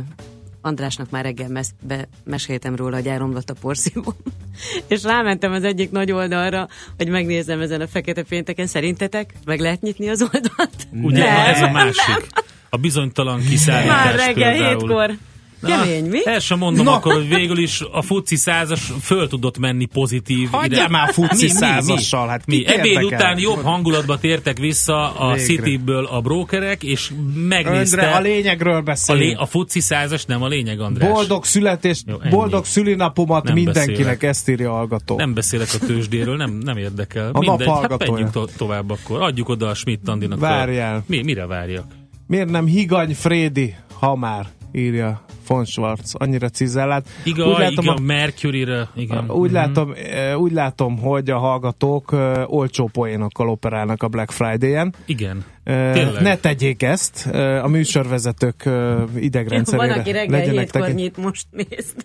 Andrásnak 0.69 1.09
már 1.09 1.23
reggel 1.23 1.49
mes- 1.49 1.75
be, 1.81 2.07
meséltem 2.23 2.75
róla, 2.75 2.95
hogy 2.95 3.07
elromlott 3.07 3.49
a 3.49 3.53
porszívó. 3.53 4.13
és 4.87 5.03
rámentem 5.03 5.51
az 5.51 5.63
egyik 5.63 5.91
nagy 5.91 6.11
oldalra, 6.11 6.67
hogy 6.97 7.09
megnézem 7.09 7.61
ezen 7.61 7.81
a 7.81 7.87
fekete 7.87 8.23
pénteken. 8.23 8.67
Szerintetek 8.67 9.33
meg 9.45 9.59
lehet 9.59 9.81
nyitni 9.81 10.09
az 10.09 10.21
oldalt? 10.21 10.87
Ugye, 11.01 11.27
ez 11.27 11.61
a 11.61 11.71
másik. 11.71 12.27
A 12.69 12.77
bizonytalan 12.77 13.39
kiszállítás 13.39 14.05
Már 14.05 14.15
reggel 14.15 14.53
hétkor. 14.53 15.17
Kemény, 15.61 16.05
mi? 16.05 16.19
El 16.25 16.39
sem 16.39 16.57
mondom 16.57 16.85
no. 16.85 16.91
akkor, 16.91 17.13
hogy 17.13 17.27
végül 17.27 17.57
is 17.57 17.81
a 17.91 18.01
fuci 18.01 18.35
százas 18.35 18.91
föl 19.01 19.27
tudott 19.27 19.57
menni 19.57 19.85
pozitív. 19.85 20.49
Hagyjál 20.51 20.79
ide. 20.79 20.89
már 20.89 21.13
fuci 21.13 21.45
mi, 21.45 21.49
százassal, 21.49 22.27
hát 22.27 22.45
mi? 22.45 22.67
Ebéd 22.67 23.03
után 23.03 23.39
jobb 23.39 23.63
hangulatba 23.63 24.17
tértek 24.17 24.57
vissza 24.57 25.13
a 25.15 25.33
Végre. 25.33 25.63
Cityből 25.63 26.05
a 26.05 26.21
brókerek, 26.21 26.83
és 26.83 27.11
megnézte... 27.47 27.97
Öndre, 27.97 28.15
a 28.15 28.19
lényegről 28.19 28.81
beszélünk. 28.81 29.25
A, 29.25 29.27
lé, 29.27 29.33
a 29.33 29.45
fuci 29.45 29.79
százas 29.79 30.25
nem 30.25 30.43
a 30.43 30.47
lényeg, 30.47 30.79
András. 30.79 31.09
Boldog 31.11 31.45
születést, 31.45 32.03
Jó, 32.07 32.17
boldog 32.29 32.65
szülinapomat 32.65 33.43
nem 33.43 33.53
mindenkinek, 33.53 33.95
beszélek. 33.95 34.23
ezt 34.23 34.49
írja 34.49 34.71
hallgató. 34.71 35.15
Nem 35.15 35.33
beszélek 35.33 35.67
a 35.81 35.85
tőzsdéről, 35.85 36.35
nem, 36.35 36.51
nem 36.51 36.77
érdekel. 36.77 37.29
A 37.33 37.39
Mindegy, 37.39 37.67
hát 37.67 38.07
menjünk 38.09 38.31
to- 38.31 38.57
tovább 38.57 38.89
akkor. 38.89 39.21
Adjuk 39.21 39.49
oda 39.49 39.67
a 39.67 39.73
Schmidt 39.73 40.07
Andinak. 40.07 40.39
Várjál. 40.39 41.03
Mi, 41.07 41.21
mire 41.21 41.45
várjak? 41.45 41.85
Miért 42.27 42.49
nem 42.49 42.65
Higany 42.65 43.15
Frédi, 43.15 43.75
ha 43.99 44.15
már 44.15 44.45
írja 44.71 45.25
von 45.49 45.65
Schwarz, 45.65 46.13
annyira 46.13 46.49
cizellált. 46.49 47.07
Igen, 47.23 47.47
úgy 47.47 47.57
látom, 47.57 47.85
igen, 47.85 47.95
a, 47.97 48.01
Mercury-re, 48.01 48.89
igen. 48.95 49.31
Úgy, 49.31 49.51
mm-hmm. 49.51 49.53
látom, 49.53 49.93
úgy 50.37 50.51
látom, 50.51 50.97
hogy 50.97 51.29
a 51.29 51.37
hallgatók 51.37 52.11
uh, 52.11 52.43
olcsó 52.45 52.87
poénokkal 52.87 53.49
operálnak 53.49 54.03
a 54.03 54.07
Black 54.07 54.31
Friday-en. 54.31 54.93
Igen, 55.05 55.45
uh, 55.65 56.21
Ne 56.21 56.37
tegyék 56.37 56.83
ezt, 56.83 57.25
a 57.63 57.67
műsorvezetők 57.67 58.69
idegrendszerére. 59.15 59.87
Van, 59.87 59.99
aki 59.99 60.11
reggel 60.11 60.49
hétkor 60.49 60.89
nyit, 60.89 61.17
most 61.17 61.45
nézd. 61.51 61.95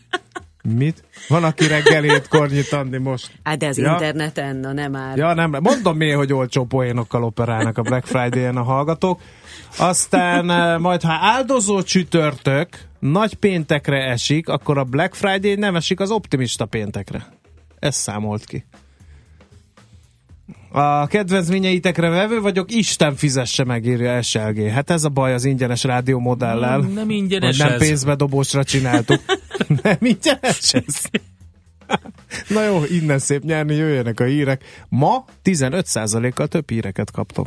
Mit? 0.69 1.05
Van, 1.29 1.45
aki 1.45 1.67
reggel 1.67 2.03
hétkor 2.03 2.49
nyit, 2.49 2.73
Andi, 2.73 2.99
most. 2.99 3.31
Hát 3.43 3.59
de 3.59 3.67
az 3.67 3.79
ja? 3.79 3.91
interneten, 3.91 4.57
na 4.57 4.73
nem 4.73 4.91
már. 4.91 5.17
Ja, 5.17 5.35
nem. 5.35 5.57
Mondom 5.61 5.97
miért, 5.97 6.17
hogy 6.17 6.33
olcsó 6.33 6.65
poénokkal 6.65 7.25
operálnak 7.25 7.79
a 7.79 7.83
Black 7.83 8.07
Friday-en 8.07 8.57
a 8.57 8.63
hallgatók. 8.63 9.21
Aztán 9.79 10.81
majd, 10.81 11.03
ha 11.03 11.13
áldozó 11.13 11.83
csütörtök 11.83 12.69
nagy 12.99 13.35
péntekre 13.35 14.05
esik, 14.05 14.49
akkor 14.49 14.79
a 14.79 14.85
Black 14.85 15.15
Friday 15.15 15.55
nem 15.55 15.77
esik 15.77 16.01
az 16.01 16.11
optimista 16.11 16.67
péntekre. 16.67 17.27
Ez 17.79 17.97
számolt 17.97 18.45
ki. 18.45 18.65
A 20.73 21.07
kedvezményeitekre 21.07 22.09
vevő 22.09 22.41
vagyok, 22.41 22.73
Isten 22.73 23.17
fizesse 23.17 23.65
meg, 23.65 23.87
írja 23.87 24.23
SLG. 24.23 24.69
Hát 24.71 24.91
ez 24.91 25.05
a 25.05 25.09
baj 25.09 25.35
az 25.35 25.45
ingyenes 25.45 25.85
rádió 25.85 26.19
modellel. 26.19 26.79
Nem, 26.79 26.93
nem 26.93 27.11
ingyenes 27.11 27.57
nem 27.57 27.73
ez. 27.73 27.79
pénzbedobósra 27.79 28.65
csináltuk. 28.65 29.21
nem 29.83 29.97
ingyenes 30.01 30.73
ez. 30.73 31.01
Na 32.49 32.65
jó, 32.65 32.85
innen 32.85 33.19
szép 33.19 33.43
nyerni, 33.43 33.75
jöjjenek 33.75 34.21
a 34.21 34.25
hírek. 34.25 34.65
Ma 34.89 35.25
15%-kal 35.45 36.47
több 36.47 36.71
híreket 36.71 37.11
kaptok. 37.11 37.47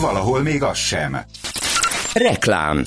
Valahol 0.00 0.42
még 0.42 0.62
az 0.62 0.78
sem. 0.78 1.16
Reklám 2.12 2.84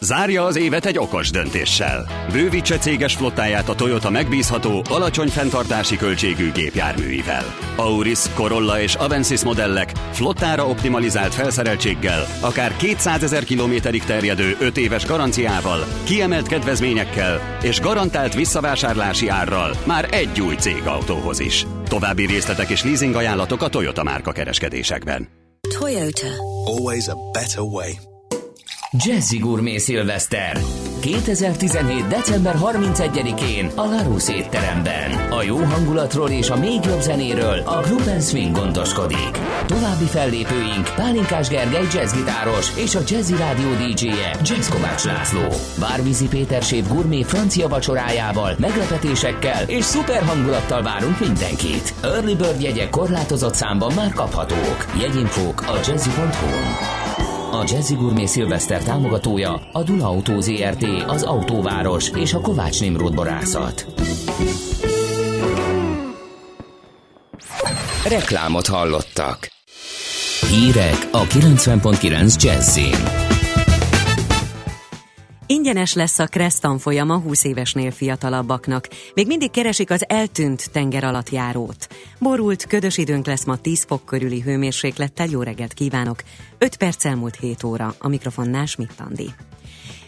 Zárja 0.00 0.44
az 0.44 0.56
évet 0.56 0.86
egy 0.86 0.98
okos 0.98 1.30
döntéssel. 1.30 2.06
Bővítse 2.32 2.78
céges 2.78 3.14
flottáját 3.14 3.68
a 3.68 3.74
Toyota 3.74 4.10
megbízható, 4.10 4.84
alacsony 4.88 5.28
fenntartási 5.28 5.96
költségű 5.96 6.52
gépjárműivel. 6.52 7.44
Auris, 7.76 8.18
Corolla 8.34 8.80
és 8.80 8.94
Avensis 8.94 9.42
modellek 9.42 9.92
flottára 10.12 10.66
optimalizált 10.66 11.34
felszereltséggel, 11.34 12.26
akár 12.40 12.76
200 12.76 13.22
ezer 13.22 13.44
kilométerig 13.44 14.04
terjedő 14.04 14.56
5 14.60 14.76
éves 14.76 15.06
garanciával, 15.06 15.86
kiemelt 16.04 16.46
kedvezményekkel 16.46 17.58
és 17.62 17.80
garantált 17.80 18.34
visszavásárlási 18.34 19.28
árral 19.28 19.74
már 19.86 20.08
egy 20.10 20.40
új 20.40 20.54
cégautóhoz 20.54 21.40
is. 21.40 21.66
További 21.88 22.26
részletek 22.26 22.68
és 22.68 22.84
leasing 22.84 23.14
ajánlatok 23.14 23.62
a 23.62 23.68
Toyota 23.68 24.02
márka 24.02 24.32
kereskedésekben. 24.32 25.28
Toyota. 25.98 26.38
Always 26.68 27.08
a 27.08 27.16
better 27.34 27.64
way. 27.64 27.98
Jazzy 28.92 29.38
Gourmet 29.38 29.80
Szilveszter 29.80 30.56
2017. 31.00 32.06
december 32.06 32.54
31-én 32.60 33.70
a 33.74 33.84
Larus 33.84 34.28
étteremben. 34.28 35.10
A 35.30 35.42
jó 35.42 35.56
hangulatról 35.56 36.30
és 36.30 36.50
a 36.50 36.56
még 36.56 36.84
jobb 36.84 37.00
zenéről 37.00 37.58
a 37.64 37.80
Group 37.80 38.20
Swing 38.20 38.56
gondoskodik. 38.56 39.30
További 39.66 40.04
fellépőink 40.04 40.94
Pálinkás 40.96 41.48
Gergely 41.48 41.86
jazzgitáros 41.92 42.76
és 42.76 42.94
a 42.94 43.00
Jazzy 43.06 43.36
Rádió 43.36 43.68
DJ-je 43.74 44.36
Jazz 44.42 44.68
Kovács 44.68 45.04
László. 45.04 45.46
Várvízi 45.78 46.28
Péter 46.28 46.62
Séf 46.62 46.88
gourmet 46.88 47.26
francia 47.26 47.68
vacsorájával, 47.68 48.54
meglepetésekkel 48.58 49.62
és 49.66 49.84
szuper 49.84 50.22
hangulattal 50.22 50.82
várunk 50.82 51.20
mindenkit. 51.20 51.94
Early 52.02 52.34
Bird 52.34 52.62
jegyek 52.62 52.90
korlátozott 52.90 53.54
számban 53.54 53.92
már 53.94 54.12
kaphatók. 54.12 54.86
Jegyinfók 55.00 55.60
a 55.60 55.76
jazzy.hu. 55.86 56.97
A 57.50 57.64
Jazzy 57.66 57.94
Gourmet 57.94 58.26
Szilveszter 58.26 58.82
támogatója 58.82 59.60
a 59.72 59.82
Duna 59.82 60.06
Autó 60.06 60.40
ZRT, 60.40 60.86
az 61.06 61.22
Autóváros 61.22 62.10
és 62.10 62.34
a 62.34 62.40
Kovács 62.40 62.80
Nimrod 62.80 63.14
Borászat. 63.14 63.86
Reklámot 68.08 68.66
hallottak. 68.66 69.48
Hírek 70.50 71.08
a 71.12 71.22
90.9 71.22 72.42
Jazzin. 72.42 73.37
Ingyenes 75.50 75.94
lesz 75.94 76.18
a 76.18 76.26
Kressz 76.26 76.58
tanfolyama 76.58 77.18
20 77.18 77.44
évesnél 77.44 77.90
fiatalabbaknak. 77.90 78.88
Még 79.14 79.26
mindig 79.26 79.50
keresik 79.50 79.90
az 79.90 80.04
eltűnt 80.08 80.70
tenger 80.70 81.04
alatt 81.04 81.30
járót. 81.30 81.88
Borult, 82.18 82.66
ködös 82.66 82.98
időnk 82.98 83.26
lesz 83.26 83.44
ma 83.44 83.56
10 83.56 83.84
fok 83.84 84.04
körüli 84.04 84.40
hőmérséklettel. 84.40 85.26
Jó 85.26 85.42
reggelt 85.42 85.72
kívánok! 85.72 86.22
5 86.58 86.76
perc 86.76 87.04
elmúlt 87.04 87.36
7 87.36 87.62
óra. 87.62 87.94
A 87.98 88.08
mikrofonnál 88.08 88.66
Schmidt 88.66 89.00
Andi. 89.00 89.30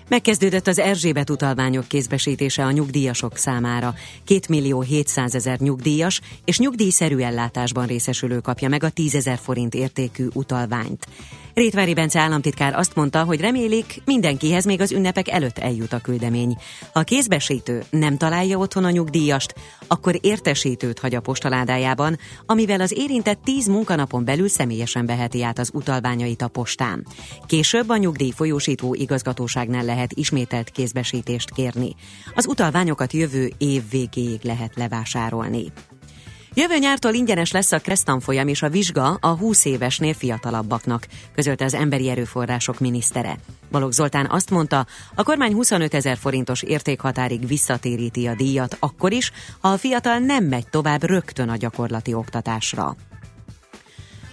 Megkezdődött 0.09 0.67
az 0.67 0.79
Erzsébet 0.79 1.31
utalványok 1.31 1.89
kézbesítése 1.89 2.65
a 2.65 2.71
nyugdíjasok 2.71 3.37
számára. 3.37 3.95
2 4.25 4.41
millió 4.49 4.81
700 4.81 5.35
ezer 5.35 5.59
nyugdíjas 5.59 6.21
és 6.45 6.59
nyugdíjszerű 6.59 7.19
ellátásban 7.19 7.87
részesülő 7.87 8.39
kapja 8.39 8.69
meg 8.69 8.85
a 8.85 8.91
10 8.91 9.15
ezer 9.15 9.39
forint 9.39 9.75
értékű 9.75 10.27
utalványt. 10.33 11.07
Rétvári 11.61 11.95
Bence 11.95 12.21
államtitkár 12.21 12.75
azt 12.75 12.95
mondta, 12.95 13.25
hogy 13.25 13.41
remélik, 13.41 14.03
mindenkihez 14.05 14.65
még 14.65 14.81
az 14.81 14.93
ünnepek 14.93 15.29
előtt 15.29 15.59
eljut 15.59 15.93
a 15.93 15.99
küldemény. 15.99 16.57
Ha 16.93 17.01
a 17.01 17.03
kézbesítő 17.03 17.83
nem 17.91 18.17
találja 18.17 18.59
otthon 18.59 18.85
a 18.85 18.91
nyugdíjast, 18.91 19.55
akkor 19.87 20.19
értesítőt 20.21 20.99
hagy 20.99 21.15
a 21.15 21.21
postaládájában, 21.21 22.19
amivel 22.47 22.81
az 22.81 22.93
érintett 22.97 23.41
10 23.45 23.67
munkanapon 23.67 24.25
belül 24.25 24.49
személyesen 24.49 25.07
veheti 25.07 25.43
át 25.43 25.59
az 25.59 25.71
utalványait 25.73 26.43
a 26.43 26.49
postán. 26.49 27.07
Később 27.47 27.89
a 27.89 27.97
nyugdíj 27.97 28.31
folyósító 28.31 28.95
igazgatóságnál 28.95 29.85
lehet 29.85 30.13
ismételt 30.13 30.71
kézbesítést 30.71 31.51
kérni. 31.51 31.95
Az 32.35 32.47
utalványokat 32.47 33.13
jövő 33.13 33.53
év 33.59 33.83
végéig 33.91 34.41
lehet 34.43 34.73
levásárolni. 34.77 35.73
Jövő 36.55 36.79
nyártól 36.79 37.13
ingyenes 37.13 37.53
lesz 37.53 37.73
a 37.73 37.79
kresztanfolyam 37.79 38.49
és 38.49 38.63
a 38.63 38.69
vizsga 38.69 39.19
a 39.21 39.29
20 39.29 39.65
évesnél 39.65 40.15
fiatalabbaknak, 40.15 41.07
közölte 41.35 41.65
az 41.65 41.75
Emberi 41.75 42.09
Erőforrások 42.09 42.79
minisztere. 42.79 43.37
Balogh 43.71 43.93
Zoltán 43.93 44.27
azt 44.31 44.51
mondta, 44.51 44.87
a 45.15 45.23
kormány 45.23 45.53
25 45.53 45.95
ezer 45.95 46.17
forintos 46.17 46.63
értékhatárig 46.63 47.47
visszatéríti 47.47 48.27
a 48.27 48.35
díjat 48.35 48.77
akkor 48.81 49.13
is, 49.13 49.33
ha 49.61 49.69
a 49.69 49.77
fiatal 49.77 50.19
nem 50.19 50.45
megy 50.45 50.69
tovább 50.69 51.03
rögtön 51.03 51.49
a 51.49 51.57
gyakorlati 51.57 52.15
oktatásra. 52.15 52.97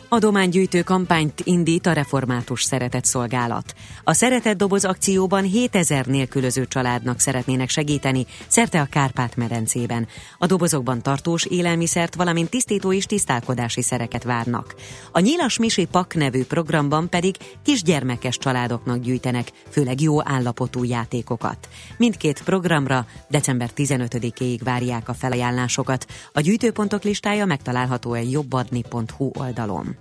Adománygyűjtő 0.10 0.82
kampányt 0.82 1.42
indít 1.44 1.86
a 1.86 1.92
református 1.92 2.64
szeretett 2.64 3.06
szolgálat. 3.06 3.74
A 4.04 4.14
szeretett 4.14 4.58
doboz 4.58 4.86
akcióban 4.86 5.44
7000 5.44 6.06
nélkülöző 6.06 6.66
családnak 6.66 7.20
szeretnének 7.20 7.70
segíteni 7.70 8.26
szerte 8.48 8.82
a 8.82 8.86
Kárpát-medencében. 8.86 10.08
A 10.38 10.46
dobozokban 10.46 11.02
tartós 11.02 11.46
élelmiszert, 11.46 12.16
valamint 12.16 12.50
tisztító 12.50 12.94
és 12.94 13.06
tisztálkodási 13.06 13.82
szereket 13.82 14.24
várnak. 14.24 14.76
A 15.12 15.20
Nyilas 15.20 15.58
Misi 15.58 15.86
Pak 15.86 16.16
nevű 16.16 16.44
programban 16.44 17.10
pedig 17.10 17.36
kisgyermekes 17.64 18.38
családoknak 18.38 19.00
gyűjtenek, 19.00 19.52
főleg 19.70 20.02
jó 20.02 20.28
állapotú 20.30 20.84
játékokat. 20.84 21.68
Mindkét 21.98 22.44
programra 22.44 23.06
december 23.30 23.70
15-éig 23.76 24.60
várják 24.64 25.10
a 25.10 25.14
felajánlásokat. 25.14 26.06
A 26.34 26.42
gyűjtőpontok 26.42 27.04
listája 27.04 27.46
megtalálható 27.46 28.12
a 28.12 28.18
jobbadni.hu 28.18 29.32
oldalon. 29.34 29.97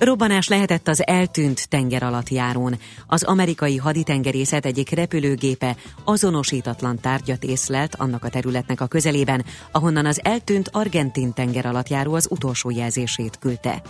Robbanás 0.00 0.48
lehetett 0.48 0.88
az 0.88 1.06
eltűnt 1.06 1.68
tenger 1.68 2.02
alatt 2.02 2.28
járón. 2.28 2.78
Az 3.06 3.22
amerikai 3.22 3.76
haditengerészet 3.76 4.66
egyik 4.66 4.90
repülőgépe 4.90 5.76
azonosítatlan 6.04 7.00
tárgyat 7.00 7.44
észlelt 7.44 7.94
annak 7.94 8.24
a 8.24 8.28
területnek 8.28 8.80
a 8.80 8.86
közelében, 8.86 9.44
ahonnan 9.72 10.06
az 10.06 10.20
eltűnt 10.24 10.68
argentin 10.72 11.32
tenger 11.32 11.66
alatt 11.66 11.88
járó 11.88 12.14
az 12.14 12.26
utolsó 12.30 12.70
jelzését 12.70 13.38
küldte. 13.38 13.82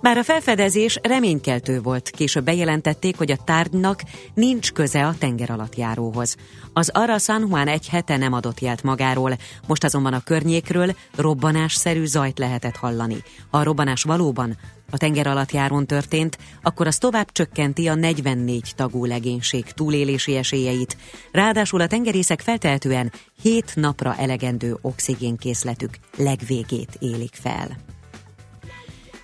Bár 0.00 0.16
a 0.16 0.22
felfedezés 0.22 0.98
reménykeltő 1.02 1.80
volt, 1.80 2.10
később 2.10 2.44
bejelentették, 2.44 3.16
hogy 3.16 3.30
a 3.30 3.42
tárgynak 3.44 4.02
nincs 4.34 4.72
köze 4.72 5.06
a 5.06 5.14
tenger 5.18 5.50
alatt 5.50 5.76
járóhoz. 5.76 6.36
Az 6.72 6.90
Ara 6.94 7.18
San 7.18 7.40
Juan 7.40 7.68
egy 7.68 7.88
hete 7.88 8.16
nem 8.16 8.32
adott 8.32 8.60
jelt 8.60 8.82
magáról, 8.82 9.36
most 9.66 9.84
azonban 9.84 10.12
a 10.12 10.22
környékről 10.24 10.96
robbanásszerű 11.16 12.04
zajt 12.04 12.38
lehetett 12.38 12.76
hallani. 12.76 13.22
Ha 13.50 13.58
a 13.58 13.62
robbanás 13.62 14.02
valóban 14.02 14.56
a 14.90 14.96
tenger 14.96 15.26
alatt 15.26 15.52
járon 15.52 15.86
történt, 15.86 16.38
akkor 16.62 16.86
az 16.86 16.98
tovább 16.98 17.32
csökkenti 17.32 17.88
a 17.88 17.94
44 17.94 18.72
tagú 18.76 19.04
legénység 19.04 19.64
túlélési 19.64 20.36
esélyeit. 20.36 20.96
Ráadásul 21.32 21.80
a 21.80 21.86
tengerészek 21.86 22.40
feltehetően 22.40 23.12
7 23.42 23.72
napra 23.74 24.16
elegendő 24.16 24.78
oxigénkészletük 24.80 25.98
legvégét 26.16 26.96
élik 26.98 27.34
fel. 27.34 27.95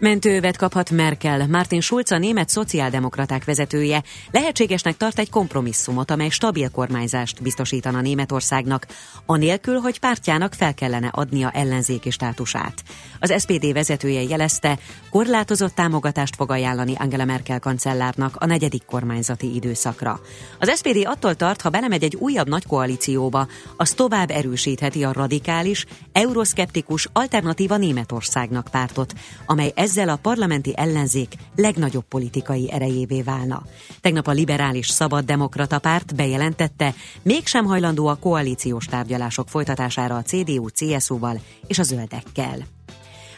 Mentővet 0.03 0.57
kaphat 0.57 0.91
Merkel. 0.91 1.47
Martin 1.47 1.81
Schulz, 1.81 2.11
a 2.11 2.19
német 2.19 2.49
szociáldemokraták 2.49 3.45
vezetője, 3.45 4.03
lehetségesnek 4.31 4.97
tart 4.97 5.19
egy 5.19 5.31
kompromisszumot, 5.31 6.11
amely 6.11 6.29
stabil 6.29 6.71
kormányzást 6.71 7.43
biztosítana 7.43 8.01
Németországnak, 8.01 8.87
anélkül, 9.27 9.79
hogy 9.79 10.01
pártjának 10.01 10.55
fel 10.55 10.75
kellene 10.75 11.09
adnia 11.13 11.51
ellenzéki 11.51 12.11
státusát. 12.11 12.83
Az 13.19 13.35
SPD 13.43 13.73
vezetője 13.73 14.23
jelezte, 14.23 14.79
korlátozott 15.11 15.75
támogatást 15.75 16.37
fog 16.37 16.51
ajánlani 16.51 16.95
Angela 16.97 17.25
Merkel 17.25 17.61
kancellárnak 17.61 18.37
a 18.37 18.47
negyedik 18.47 18.85
kormányzati 18.85 19.55
időszakra. 19.55 20.21
Az 20.59 20.77
SPD 20.77 21.07
attól 21.07 21.35
tart, 21.35 21.61
ha 21.61 21.71
belemegy 21.71 22.03
egy 22.03 22.17
újabb 22.17 22.49
nagy 22.49 22.67
koalícióba, 22.67 23.47
az 23.77 23.91
tovább 23.91 24.31
erősítheti 24.31 25.05
a 25.05 25.13
radikális, 25.13 25.87
euroszkeptikus 26.13 27.09
alternatíva 27.13 27.77
Németországnak 27.77 28.69
pártot, 28.71 29.13
amely 29.47 29.73
ez 29.75 29.91
ezzel 29.93 30.09
a 30.09 30.17
parlamenti 30.17 30.73
ellenzék 30.77 31.35
legnagyobb 31.57 32.05
politikai 32.09 32.73
erejévé 32.73 33.23
válna. 33.23 33.63
Tegnap 34.01 34.27
a 34.27 34.31
liberális 34.31 34.89
szabad-demokrata 34.89 35.79
párt 35.79 36.15
bejelentette, 36.15 36.95
mégsem 37.23 37.65
hajlandó 37.65 38.07
a 38.07 38.15
koalíciós 38.15 38.85
tárgyalások 38.85 39.49
folytatására 39.49 40.17
a 40.17 40.23
CDU, 40.23 40.69
CSU-val 40.69 41.41
és 41.67 41.79
a 41.79 41.83
zöldekkel. 41.83 42.57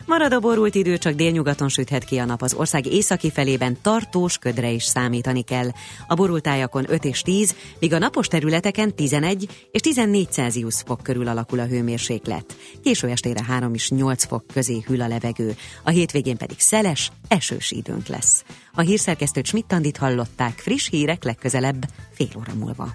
Marad 0.07 0.33
a 0.33 0.41
borult 0.41 0.75
idő, 0.75 0.99
csak 0.99 1.15
délnyugaton 1.15 1.69
süthet 1.69 2.05
ki 2.05 2.19
a 2.19 2.25
nap. 2.25 2.43
Az 2.43 2.55
ország 2.55 2.87
északi 2.87 3.31
felében 3.31 3.77
tartós 3.83 4.39
ködre 4.39 4.71
is 4.71 4.85
számítani 4.85 5.43
kell. 5.43 5.69
A 6.07 6.15
borultájakon 6.15 6.85
5 6.89 7.05
és 7.05 7.23
10, 7.23 7.55
míg 7.79 7.93
a 7.93 7.99
napos 7.99 8.29
területeken 8.29 8.95
11 8.95 9.69
és 9.71 9.81
14 9.81 10.29
Celsius 10.31 10.83
fok 10.87 11.03
körül 11.03 11.29
alakul 11.29 11.59
a 11.59 11.67
hőmérséklet. 11.67 12.57
Késő 12.83 13.09
estére 13.09 13.45
3 13.45 13.75
és 13.75 13.91
8 13.91 14.25
fok 14.25 14.45
közé 14.53 14.83
hűl 14.87 15.01
a 15.01 15.09
levegő. 15.09 15.55
A 15.83 15.91
hétvégén 15.91 16.37
pedig 16.37 16.61
szeles, 16.61 17.13
esős 17.29 17.71
időnk 17.71 18.07
lesz. 18.07 18.45
A 18.73 18.81
hírszerkesztőt 18.81 19.47
Schmidt-Tandit 19.47 19.97
hallották, 19.97 20.59
friss 20.59 20.89
hírek 20.89 21.25
legközelebb 21.25 21.85
fél 22.13 22.29
óra 22.39 22.55
múlva. 22.55 22.95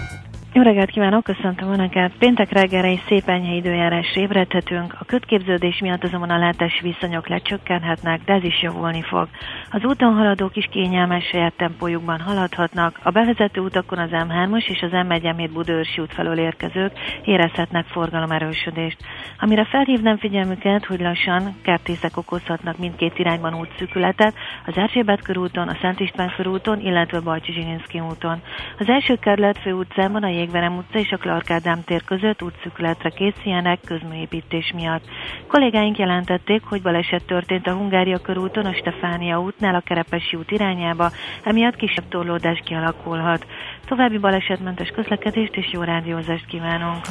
Jó 0.53 0.61
reggelt 0.61 0.89
kívánok, 0.89 1.23
köszöntöm 1.23 1.71
Önöket! 1.71 2.11
Péntek 2.19 2.51
reggelre 2.51 2.89
is 2.89 2.99
szép 3.07 3.29
enyhe 3.29 3.53
időjárás 3.53 4.15
ébredhetünk, 4.15 4.95
a 4.99 5.05
kötképződés 5.05 5.79
miatt 5.79 6.03
azonban 6.03 6.29
a 6.29 6.37
látási 6.37 6.81
viszonyok 6.81 7.27
lecsökkenhetnek, 7.27 8.23
de 8.23 8.33
ez 8.33 8.43
is 8.43 8.61
javulni 8.61 9.01
fog. 9.01 9.27
Az 9.69 9.83
úton 9.83 10.13
haladók 10.13 10.55
is 10.55 10.67
kényelmes 10.71 11.25
saját 11.25 11.53
tempójukban 11.53 12.19
haladhatnak, 12.19 12.99
a 13.03 13.09
bevezető 13.11 13.61
utakon 13.61 13.97
az 13.97 14.09
M3-as 14.11 14.69
és 14.69 14.81
az 14.81 14.89
M1 14.91 15.49
Budőrsi 15.53 16.01
út 16.01 16.13
felől 16.13 16.37
érkezők 16.37 16.91
érezhetnek 17.23 17.85
forgalomerősödést. 17.85 18.97
Amire 19.39 19.65
felhívnám 19.65 20.17
figyelmüket, 20.17 20.85
hogy 20.85 20.99
lassan 20.99 21.55
kertészek 21.63 22.17
okozhatnak 22.17 22.77
mindkét 22.77 23.19
irányban 23.19 23.53
útszűkületet, 23.53 24.33
az 24.65 24.77
Erzsébet 24.77 25.21
körúton, 25.21 25.67
a 25.67 25.77
Szent 25.81 25.99
István 25.99 26.33
körúton, 26.35 26.79
illetve 26.79 27.19
Bajcsi 27.19 27.51
Zsilinszki 27.51 27.99
úton. 27.99 28.41
Az 28.79 28.89
első 28.89 29.15
kerület 29.15 29.57
főutcában 29.57 30.23
a 30.23 30.39
Jégverem 30.41 30.77
utca 30.77 30.99
és 30.99 31.11
a 31.11 31.17
Clark 31.17 31.49
Ádám 31.49 31.83
tér 31.83 32.03
között 32.03 32.41
útszükületre 32.41 33.09
készüljenek 33.09 33.79
közműépítés 33.85 34.71
miatt. 34.75 35.03
Kollégáink 35.47 35.97
jelentették, 35.97 36.63
hogy 36.63 36.81
baleset 36.81 37.25
történt 37.25 37.67
a 37.67 37.73
Hungária 37.73 38.17
körúton, 38.17 38.65
a 38.65 38.73
Stefánia 38.73 39.41
útnál 39.41 39.75
a 39.75 39.79
Kerepesi 39.79 40.35
út 40.35 40.51
irányába, 40.51 41.11
emiatt 41.43 41.75
kisebb 41.75 42.07
torlódás 42.09 42.61
kialakulhat. 42.65 43.45
További 43.85 44.17
balesetmentes 44.17 44.89
közlekedést 44.89 45.55
és 45.55 45.71
jó 45.71 45.81
rádiózást 45.81 46.45
kívánunk! 46.45 47.05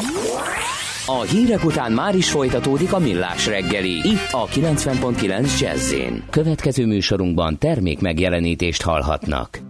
A 1.07 1.21
hírek 1.21 1.65
után 1.65 1.93
már 1.93 2.15
is 2.15 2.31
folytatódik 2.31 2.93
a 2.93 2.99
millás 2.99 3.47
reggeli, 3.47 4.09
itt 4.09 4.29
a 4.31 4.47
90.9 4.47 5.61
jazz 5.61 5.95
Következő 6.31 6.87
műsorunkban 6.87 7.59
termék 7.59 8.01
megjelenítést 8.01 8.83
hallhatnak. 8.83 9.70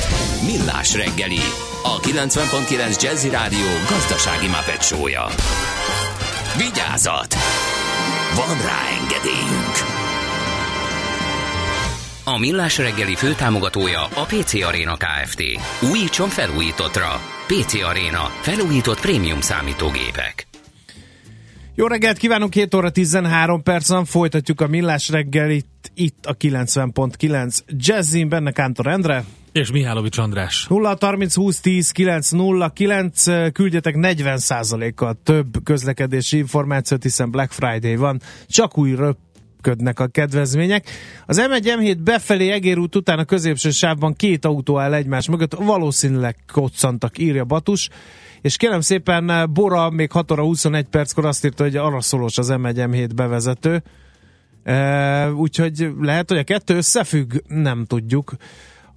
Millás 0.45 0.95
reggeli, 0.95 1.39
a 1.83 1.99
90.9 1.99 3.01
Jazzy 3.01 3.29
Rádió 3.29 3.67
gazdasági 3.89 4.47
mapetsója. 4.47 5.25
Vigyázat! 6.57 7.35
Van 8.35 8.57
rá 8.57 8.81
engedélyünk! 9.01 9.75
A 12.23 12.37
Millás 12.39 12.77
reggeli 12.77 13.15
főtámogatója 13.15 14.03
a 14.03 14.25
PC 14.25 14.53
Arena 14.53 14.97
Kft. 14.97 15.43
Újítson 15.91 16.29
felújítottra. 16.29 17.21
PC 17.47 17.73
Arena. 17.83 18.29
Felújított 18.41 18.99
prémium 18.99 19.41
számítógépek. 19.41 20.47
Jó 21.75 21.87
reggelt 21.87 22.17
kívánunk, 22.17 22.51
2 22.51 22.77
óra 22.77 22.89
13 22.89 23.63
percen 23.63 24.05
folytatjuk 24.05 24.61
a 24.61 24.67
Millás 24.67 25.09
reggelit 25.09 25.65
itt 25.93 26.25
a 26.25 26.35
90.9 26.35 27.59
Jazzin, 27.67 28.29
benne 28.29 28.51
Kántor 28.51 28.87
Endre. 28.87 29.23
És 29.51 29.71
Mihálovics 29.71 30.17
András. 30.17 30.65
0 30.69 30.97
30 30.99 31.35
20 31.35 31.59
10 31.59 31.91
9 31.91 32.29
0 32.29 32.69
9 32.69 33.51
küldjetek 33.51 33.95
40% 33.97 34.91
kal 34.95 35.17
több 35.23 35.63
közlekedési 35.63 36.37
információt, 36.37 37.03
hiszen 37.03 37.31
Black 37.31 37.51
Friday 37.51 37.95
van, 37.95 38.21
csak 38.47 38.77
új 38.77 38.95
ködnek 39.61 39.99
a 39.99 40.07
kedvezmények. 40.07 40.89
Az 41.25 41.41
M1 41.41 41.61
M7 41.63 41.97
befelé 42.03 42.51
Egérút 42.51 42.95
után 42.95 43.19
a 43.19 43.25
középső 43.25 43.69
sávban 43.69 44.13
két 44.13 44.45
autó 44.45 44.79
áll 44.79 44.93
egymás 44.93 45.29
mögött, 45.29 45.53
valószínűleg 45.53 46.35
koccantak, 46.51 47.17
írja 47.17 47.45
Batus. 47.45 47.89
És 48.41 48.57
kérem 48.57 48.81
szépen, 48.81 49.51
Bora 49.53 49.89
még 49.89 50.11
6 50.11 50.31
óra 50.31 50.43
21 50.43 50.85
perckor 50.85 51.25
azt 51.25 51.45
írta, 51.45 51.63
hogy 51.63 51.75
arra 51.75 52.01
szólós 52.01 52.37
az 52.37 52.49
M1 52.51 52.75
M7 52.75 53.09
bevezető. 53.15 53.83
E, 54.63 55.31
úgyhogy 55.31 55.89
lehet, 55.99 56.29
hogy 56.29 56.37
a 56.37 56.43
kettő 56.43 56.75
összefügg, 56.75 57.33
nem 57.47 57.85
tudjuk. 57.85 58.33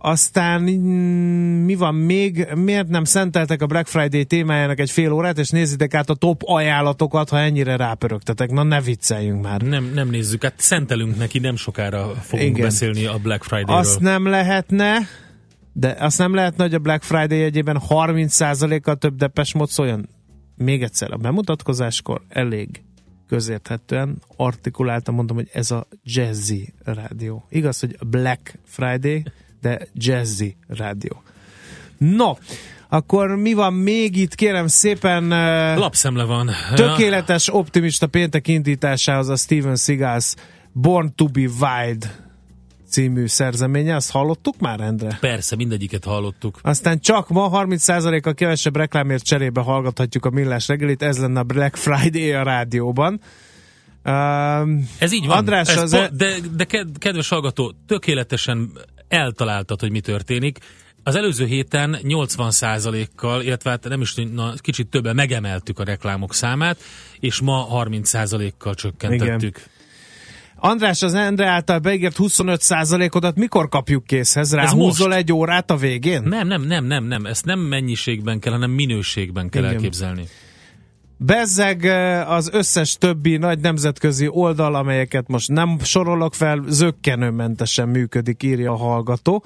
Aztán 0.06 0.62
mm, 0.62 1.64
mi 1.64 1.74
van 1.74 1.94
még? 1.94 2.46
Miért 2.54 2.88
nem 2.88 3.04
szenteltek 3.04 3.62
a 3.62 3.66
Black 3.66 3.86
Friday 3.86 4.24
témájának 4.24 4.78
egy 4.78 4.90
fél 4.90 5.12
órát, 5.12 5.38
és 5.38 5.50
nézzétek 5.50 5.94
át 5.94 6.10
a 6.10 6.14
top 6.14 6.42
ajánlatokat, 6.44 7.28
ha 7.28 7.38
ennyire 7.38 7.76
rápörögtetek. 7.76 8.50
Na 8.50 8.62
ne 8.62 8.80
vicceljünk 8.80 9.42
már. 9.42 9.60
Nem, 9.60 9.90
nem 9.94 10.08
nézzük, 10.08 10.42
hát 10.42 10.54
szentelünk 10.56 11.16
neki, 11.16 11.38
nem 11.38 11.56
sokára 11.56 12.14
fogunk 12.20 12.48
Igen. 12.48 12.62
beszélni 12.62 13.04
a 13.04 13.18
Black 13.18 13.42
Friday-ről. 13.42 13.76
Azt 13.76 14.00
nem 14.00 14.26
lehetne, 14.26 14.98
de 15.72 15.96
azt 15.98 16.18
nem 16.18 16.34
lehetne, 16.34 16.64
hogy 16.64 16.74
a 16.74 16.78
Black 16.78 17.02
Friday 17.02 17.42
egyében 17.42 17.80
30%-kal 17.88 18.96
több 18.96 19.16
depes 19.16 19.54
mod 19.54 19.68
szóljon? 19.68 20.08
Még 20.56 20.82
egyszer, 20.82 21.12
a 21.12 21.16
bemutatkozáskor 21.16 22.22
elég 22.28 22.82
közérthetően 23.28 24.22
artikuláltan 24.36 25.14
mondom, 25.14 25.36
hogy 25.36 25.48
ez 25.52 25.70
a 25.70 25.86
Jazzy 26.02 26.72
rádió. 26.84 27.46
Igaz, 27.48 27.80
hogy 27.80 27.96
Black 28.06 28.58
Friday, 28.64 29.22
de 29.64 29.86
Jazzy 29.94 30.56
rádió. 30.68 31.22
No, 31.98 32.32
akkor 32.88 33.36
mi 33.36 33.52
van 33.52 33.72
még 33.72 34.16
itt, 34.16 34.34
kérem 34.34 34.66
szépen... 34.66 35.28
Lapszemle 35.78 36.24
van. 36.24 36.50
Tökéletes 36.74 37.54
optimista 37.54 38.06
péntek 38.06 38.48
indításához 38.48 39.28
a 39.28 39.36
Steven 39.36 39.76
Seagals 39.76 40.34
Born 40.72 41.12
to 41.14 41.26
be 41.26 41.40
Wild 41.40 42.10
című 42.88 43.26
szerzeménye, 43.26 43.94
azt 43.94 44.10
hallottuk 44.10 44.58
már, 44.58 44.80
Endre? 44.80 45.16
Persze, 45.20 45.56
mindegyiket 45.56 46.04
hallottuk. 46.04 46.58
Aztán 46.62 47.00
csak 47.00 47.28
ma 47.28 47.50
30%-a 47.52 48.32
kevesebb 48.32 48.76
reklámért 48.76 49.24
cserébe 49.24 49.60
hallgathatjuk 49.60 50.24
a 50.24 50.30
millás 50.30 50.68
reggelit, 50.68 51.02
ez 51.02 51.18
lenne 51.18 51.40
a 51.40 51.42
Black 51.42 51.76
Friday 51.76 52.32
a 52.32 52.42
rádióban. 52.42 53.20
Uh, 54.04 54.12
ez 54.98 55.12
így 55.12 55.26
van. 55.26 55.36
András, 55.36 55.68
ez 55.68 55.82
az 55.82 55.90
po- 55.90 56.00
e- 56.00 56.08
de, 56.12 56.36
de 56.56 56.64
kedves 56.98 57.28
hallgató, 57.28 57.74
tökéletesen 57.86 58.72
eltaláltad, 59.08 59.80
hogy 59.80 59.90
mi 59.90 60.00
történik. 60.00 60.58
Az 61.02 61.14
előző 61.14 61.46
héten 61.46 61.98
80%-kal, 62.02 63.42
illetve 63.42 63.70
hát 63.70 63.88
nem 63.88 64.00
is 64.00 64.14
na, 64.14 64.52
kicsit 64.56 64.88
többen 64.88 65.14
megemeltük 65.14 65.78
a 65.78 65.84
reklámok 65.84 66.34
számát, 66.34 66.78
és 67.20 67.40
ma 67.40 67.68
30%-kal 67.72 68.74
csökkentettük. 68.74 69.56
Igen. 69.56 69.72
András, 70.56 71.02
az 71.02 71.14
Endre 71.14 71.46
által 71.46 71.78
beígért 71.78 72.16
25%-odat 72.18 73.36
mikor 73.36 73.68
kapjuk 73.68 74.04
készhez? 74.04 74.54
Ráhúzol 74.54 75.14
egy 75.14 75.32
órát 75.32 75.70
a 75.70 75.76
végén? 75.76 76.22
Nem, 76.22 76.46
nem, 76.46 76.62
nem, 76.62 76.84
nem, 76.84 77.04
nem. 77.04 77.26
Ezt 77.26 77.44
nem 77.44 77.60
mennyiségben 77.60 78.38
kell, 78.38 78.52
hanem 78.52 78.70
minőségben 78.70 79.48
kell 79.48 79.62
Igen. 79.62 79.74
elképzelni. 79.74 80.24
Bezzeg 81.26 81.84
az 82.28 82.50
összes 82.52 82.96
többi 82.96 83.36
nagy 83.36 83.58
nemzetközi 83.58 84.28
oldal, 84.28 84.74
amelyeket 84.74 85.28
most 85.28 85.48
nem 85.48 85.78
sorolok 85.82 86.34
fel, 86.34 86.64
zöggenőmentesen 86.68 87.88
működik, 87.88 88.42
írja 88.42 88.72
a 88.72 88.76
hallgató. 88.76 89.44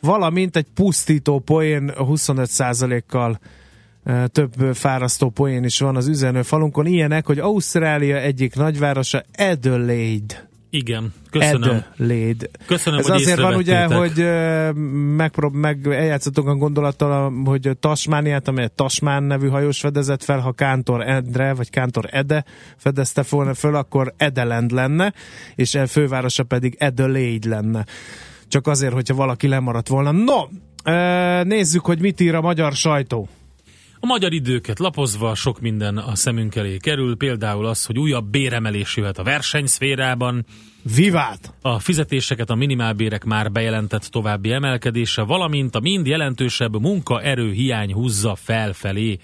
Valamint 0.00 0.56
egy 0.56 0.66
pusztító 0.74 1.38
poén 1.38 1.92
25%-kal 1.96 3.38
több 4.26 4.54
fárasztó 4.72 5.30
poén 5.30 5.64
is 5.64 5.78
van 5.78 5.96
az 5.96 6.08
üzenő 6.08 6.42
falunkon. 6.42 6.86
Ilyenek, 6.86 7.26
hogy 7.26 7.38
Ausztrália 7.38 8.16
egyik 8.16 8.54
nagyvárosa 8.54 9.22
Adelaide 9.38 10.49
igen, 10.70 11.12
köszönöm. 11.30 11.82
Adelaide. 11.98 12.46
Köszönöm, 12.66 12.98
Ez 12.98 13.06
hogy 13.06 13.20
azért 13.20 13.40
van 13.40 13.54
ugye, 13.54 13.84
hogy 13.84 14.24
megprób- 15.16 15.54
meg 15.54 15.86
eljátszottunk 15.86 16.48
a 16.48 16.54
gondolattal, 16.54 17.32
hogy 17.44 17.70
Tasmániát, 17.80 18.48
amelyet 18.48 18.72
Tasmán 18.72 19.22
nevű 19.22 19.48
hajós 19.48 19.80
fedezett 19.80 20.24
fel, 20.24 20.38
ha 20.38 20.52
Kántor 20.52 21.02
Endre, 21.08 21.54
vagy 21.54 21.70
Kántor 21.70 22.08
Ede 22.10 22.44
fedezte 22.76 23.24
volna 23.30 23.54
föl, 23.54 23.74
akkor 23.74 24.14
Edeland 24.16 24.70
lenne, 24.70 25.12
és 25.54 25.74
a 25.74 25.86
fővárosa 25.86 26.42
pedig 26.42 26.76
Adelaide 26.80 27.48
lenne. 27.48 27.84
Csak 28.48 28.66
azért, 28.66 28.92
hogyha 28.92 29.14
valaki 29.14 29.48
lemaradt 29.48 29.88
volna. 29.88 30.10
No, 30.10 30.46
nézzük, 31.42 31.84
hogy 31.84 32.00
mit 32.00 32.20
ír 32.20 32.34
a 32.34 32.40
magyar 32.40 32.72
sajtó. 32.72 33.28
A 34.02 34.06
magyar 34.06 34.32
időket 34.32 34.78
lapozva 34.78 35.34
sok 35.34 35.60
minden 35.60 35.96
a 35.96 36.14
szemünk 36.14 36.54
elé 36.54 36.76
kerül, 36.76 37.16
például 37.16 37.66
az, 37.66 37.84
hogy 37.86 37.98
újabb 37.98 38.30
béremelés 38.30 38.96
jöhet 38.96 39.18
a 39.18 39.22
versenyszférában, 39.22 40.44
Vivát! 40.82 41.54
A 41.62 41.78
fizetéseket 41.78 42.50
a 42.50 42.54
minimálbérek 42.54 43.24
már 43.24 43.52
bejelentett 43.52 44.02
további 44.02 44.52
emelkedése, 44.52 45.22
valamint 45.22 45.74
a 45.74 45.80
mind 45.80 46.06
jelentősebb 46.06 46.80
munkaerő 46.80 47.52
hiány 47.52 47.92
húzza 47.92 48.34
felfelé, 48.34 49.18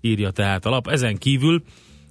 írja 0.00 0.30
tehát 0.30 0.66
a 0.66 0.70
lap. 0.70 0.88
Ezen 0.88 1.18
kívül 1.18 1.62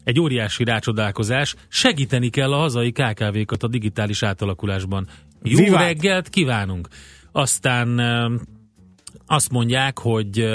egy 0.03 0.19
óriási 0.19 0.63
rácsodálkozás, 0.63 1.55
segíteni 1.67 2.29
kell 2.29 2.53
a 2.53 2.57
hazai 2.57 2.91
KKV-kat 2.91 3.63
a 3.63 3.67
digitális 3.67 4.23
átalakulásban. 4.23 5.07
Jó 5.43 5.63
Vivát! 5.63 5.81
reggelt 5.81 6.29
kívánunk! 6.29 6.87
Aztán 7.31 7.99
azt 9.25 9.51
mondják, 9.51 9.99
hogy 9.99 10.45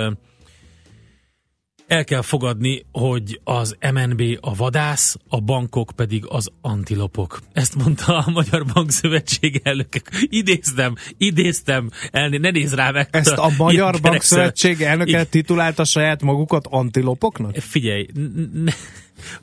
el 1.87 2.05
kell 2.05 2.23
fogadni, 2.23 2.85
hogy 2.92 3.40
az 3.44 3.77
MNB 3.92 4.23
a 4.40 4.55
vadász, 4.55 5.16
a 5.29 5.40
bankok 5.40 5.92
pedig 5.97 6.25
az 6.29 6.51
antilopok. 6.61 7.40
Ezt 7.53 7.75
mondta 7.75 8.18
a 8.18 8.31
Magyar 8.31 8.64
Bankszövetség 8.75 9.61
elnöke. 9.64 10.01
Idéztem, 10.20 10.94
idéztem, 11.18 11.90
el, 12.11 12.29
ne 12.29 12.51
nézz 12.51 12.75
rá 12.75 12.90
meg. 12.90 13.09
Ezt 13.11 13.38
a 13.38 13.51
Magyar 13.57 14.01
Bankszövetség 14.01 14.81
elnöke 14.81 15.25
titulálta 15.25 15.85
saját 15.85 16.23
magukat 16.23 16.66
antilopoknak? 16.70 17.57
Figyelj, 17.57 18.07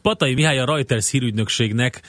Patai 0.02 0.34
Mihály 0.34 0.60
a 0.60 0.66
Reuters 0.66 1.12
hírügynökségnek 1.12 2.02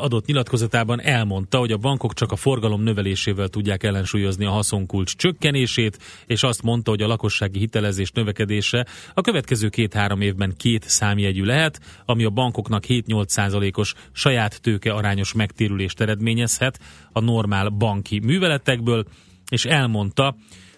adott 0.00 0.26
nyilatkozatában 0.26 1.00
elmondta, 1.00 1.58
hogy 1.58 1.72
a 1.72 1.76
bankok 1.76 2.14
csak 2.14 2.32
a 2.32 2.36
forgalom 2.36 2.82
növelésével 2.82 3.48
tudják 3.48 3.82
ellensúlyozni 3.82 4.44
a 4.44 4.50
haszonkulcs 4.50 5.16
csökkenését, 5.16 5.98
és 6.26 6.42
azt 6.42 6.62
mondta, 6.62 6.90
hogy 6.90 7.02
a 7.02 7.06
lakossági 7.06 7.58
hitelezés 7.58 8.10
növekedése 8.10 8.86
a 9.14 9.20
következő 9.20 9.68
két-három 9.68 10.20
évben 10.20 10.54
két 10.56 10.88
számjegyű 10.88 11.44
lehet, 11.44 11.80
ami 12.04 12.24
a 12.24 12.30
bankoknak 12.30 12.84
7-8 12.88 13.28
százalékos 13.28 13.94
saját 14.12 14.60
tőke 14.60 14.92
arányos 14.92 15.32
megtérülést 15.32 16.00
eredményezhet 16.00 16.80
a 17.12 17.20
normál 17.20 17.68
banki 17.68 18.18
műveletekből, 18.18 19.04
és 19.48 19.64
elmondta, 19.64 20.36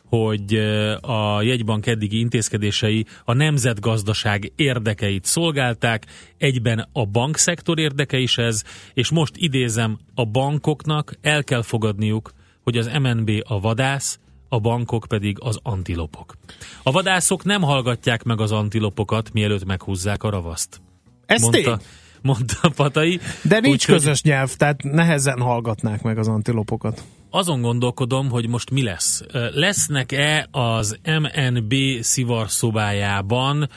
hogy 0.09 0.55
a 1.01 1.43
jegybank 1.43 1.87
eddigi 1.87 2.19
intézkedései 2.19 3.07
a 3.25 3.33
nemzetgazdaság 3.33 4.53
érdekeit 4.57 5.25
szolgálták, 5.25 6.07
egyben 6.39 6.89
a 6.93 7.07
bankszektor 7.07 7.79
érdeke 7.79 8.19
is 8.19 8.39
ez, 8.39 8.63
és 8.95 9.11
most 9.11 9.37
idézem, 9.37 9.99
a 10.15 10.25
bankoknak 10.25 11.15
el 11.21 11.45
kell 11.45 11.63
fogadniuk, 11.63 12.33
hogy 12.63 12.77
az 12.77 12.91
MNB 13.03 13.31
a 13.47 13.61
vadász, 13.61 14.19
a 14.49 14.61
bankok 14.61 15.05
pedig 15.09 15.37
az 15.41 15.59
antilopok. 15.63 16.35
A 16.83 16.91
vadászok 16.91 17.45
nem 17.45 17.63
hallgatják 17.63 18.23
meg 18.23 18.41
az 18.41 18.53
antilopokat, 18.53 19.33
mielőtt 19.33 19.65
meghúzzák 19.65 20.23
a 20.23 20.31
ravaszt. 20.31 20.81
Ez 21.27 21.43
mondta, 21.43 21.77
tény. 21.77 21.87
mondta 22.23 22.71
Patai. 22.77 23.21
De 23.43 23.61
nincs 23.61 23.89
úgy, 23.89 23.95
közös 23.95 24.23
nyelv, 24.23 24.55
tehát 24.55 24.83
nehezen 24.83 25.41
hallgatnák 25.41 26.03
meg 26.03 26.19
az 26.19 26.29
antilopokat 26.29 27.03
azon 27.31 27.61
gondolkodom, 27.61 28.31
hogy 28.31 28.49
most 28.49 28.71
mi 28.71 28.83
lesz. 28.83 29.23
Lesznek-e 29.53 30.49
az 30.51 30.99
MNB 31.05 31.75
szivarszobájában 32.01 33.69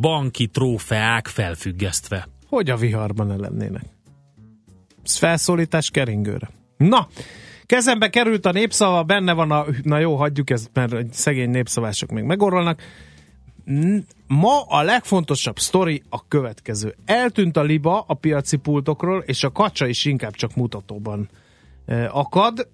banki 0.00 0.46
trófeák 0.46 1.26
felfüggesztve? 1.26 2.28
Hogy 2.48 2.70
a 2.70 2.76
viharban 2.76 3.26
ne 3.26 3.36
lennének? 3.36 3.84
Ez 5.04 5.16
felszólítás 5.16 5.90
keringőre. 5.90 6.50
Na, 6.76 7.08
kezembe 7.66 8.08
került 8.08 8.46
a 8.46 8.52
népszava, 8.52 9.02
benne 9.02 9.32
van 9.32 9.50
a... 9.50 9.64
Na 9.82 9.98
jó, 9.98 10.16
hagyjuk 10.16 10.50
ezt, 10.50 10.70
mert 10.72 11.14
szegény 11.14 11.50
népszavások 11.50 12.10
még 12.10 12.24
megorolnak. 12.24 12.82
Ma 14.26 14.62
a 14.62 14.82
legfontosabb 14.82 15.58
sztori 15.58 16.02
a 16.08 16.28
következő. 16.28 16.94
Eltűnt 17.04 17.56
a 17.56 17.62
liba 17.62 18.04
a 18.06 18.14
piaci 18.14 18.56
pultokról, 18.56 19.22
és 19.26 19.44
a 19.44 19.52
kacsa 19.52 19.86
is 19.86 20.04
inkább 20.04 20.34
csak 20.34 20.54
mutatóban 20.54 21.28
akad. 22.10 22.68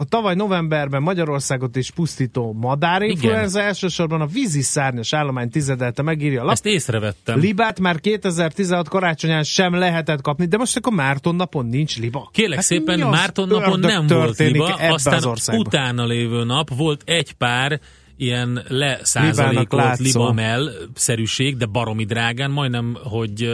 A 0.00 0.04
tavaly 0.04 0.34
novemberben 0.34 1.02
Magyarországot 1.02 1.76
is 1.76 1.90
pusztító 1.90 2.52
madárinfluenza 2.52 3.60
elsősorban 3.60 4.20
a 4.20 4.26
vízi 4.26 4.62
szárnyas 4.62 5.12
állomány 5.12 5.50
tizedelte 5.50 6.02
megírja 6.02 6.40
a 6.40 6.44
lap. 6.44 6.52
Ezt 6.52 6.66
észrevettem. 6.66 7.40
Libát 7.40 7.80
már 7.80 8.00
2016 8.00 8.88
karácsonyán 8.88 9.42
sem 9.42 9.74
lehetett 9.74 10.20
kapni, 10.20 10.46
de 10.46 10.56
most 10.56 10.76
akkor 10.76 10.92
Márton 10.92 11.34
napon 11.34 11.66
nincs 11.66 11.98
liba. 11.98 12.30
Kérlek 12.32 12.56
Hát 12.56 12.66
szépen, 12.66 12.98
Márton 12.98 13.48
napon 13.48 13.80
nem 13.80 14.06
volt 14.06 14.38
liba, 14.38 14.74
aztán 14.74 15.14
az 15.14 15.26
országban? 15.26 15.66
utána 15.66 16.06
lévő 16.06 16.44
nap 16.44 16.76
volt 16.76 17.02
egy 17.04 17.32
pár 17.32 17.80
ilyen 18.16 18.64
leszázalékolt 18.68 19.82
látszó. 19.84 20.02
libamel-szerűség, 20.02 21.56
de 21.56 21.66
baromi 21.66 22.04
drágán, 22.04 22.50
majdnem, 22.50 22.96
hogy 23.02 23.48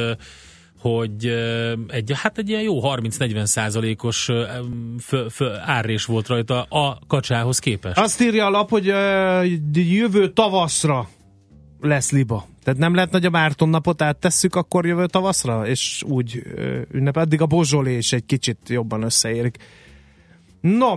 hogy 0.89 1.27
egy, 1.89 2.13
hát 2.15 2.39
egy 2.39 2.49
ilyen 2.49 2.63
jó 2.63 2.81
30-40 2.83 3.45
százalékos 3.45 4.31
árrés 5.65 6.05
volt 6.05 6.27
rajta 6.27 6.63
a 6.63 6.99
kacsához 7.07 7.59
képest. 7.59 7.99
Azt 7.99 8.21
írja 8.21 8.47
a 8.47 8.51
lap, 8.51 8.71
hogy 8.71 8.87
jövő 9.73 10.33
tavaszra 10.33 11.09
lesz 11.81 12.11
liba. 12.11 12.47
Tehát 12.65 12.81
nem 12.81 12.95
lehet 12.95 13.11
nagy 13.11 13.25
a 13.25 13.31
Márton 13.31 13.69
napot 13.69 14.03
áttesszük 14.03 14.55
akkor 14.55 14.87
jövő 14.87 15.07
tavaszra, 15.07 15.67
és 15.67 16.03
úgy 16.07 16.43
ünnep. 16.93 17.17
Addig 17.17 17.41
a 17.41 17.47
Bozsolé 17.47 17.97
is 17.97 18.13
egy 18.13 18.27
kicsit 18.27 18.59
jobban 18.69 19.03
összeérik. 19.03 19.57
No, 20.65 20.97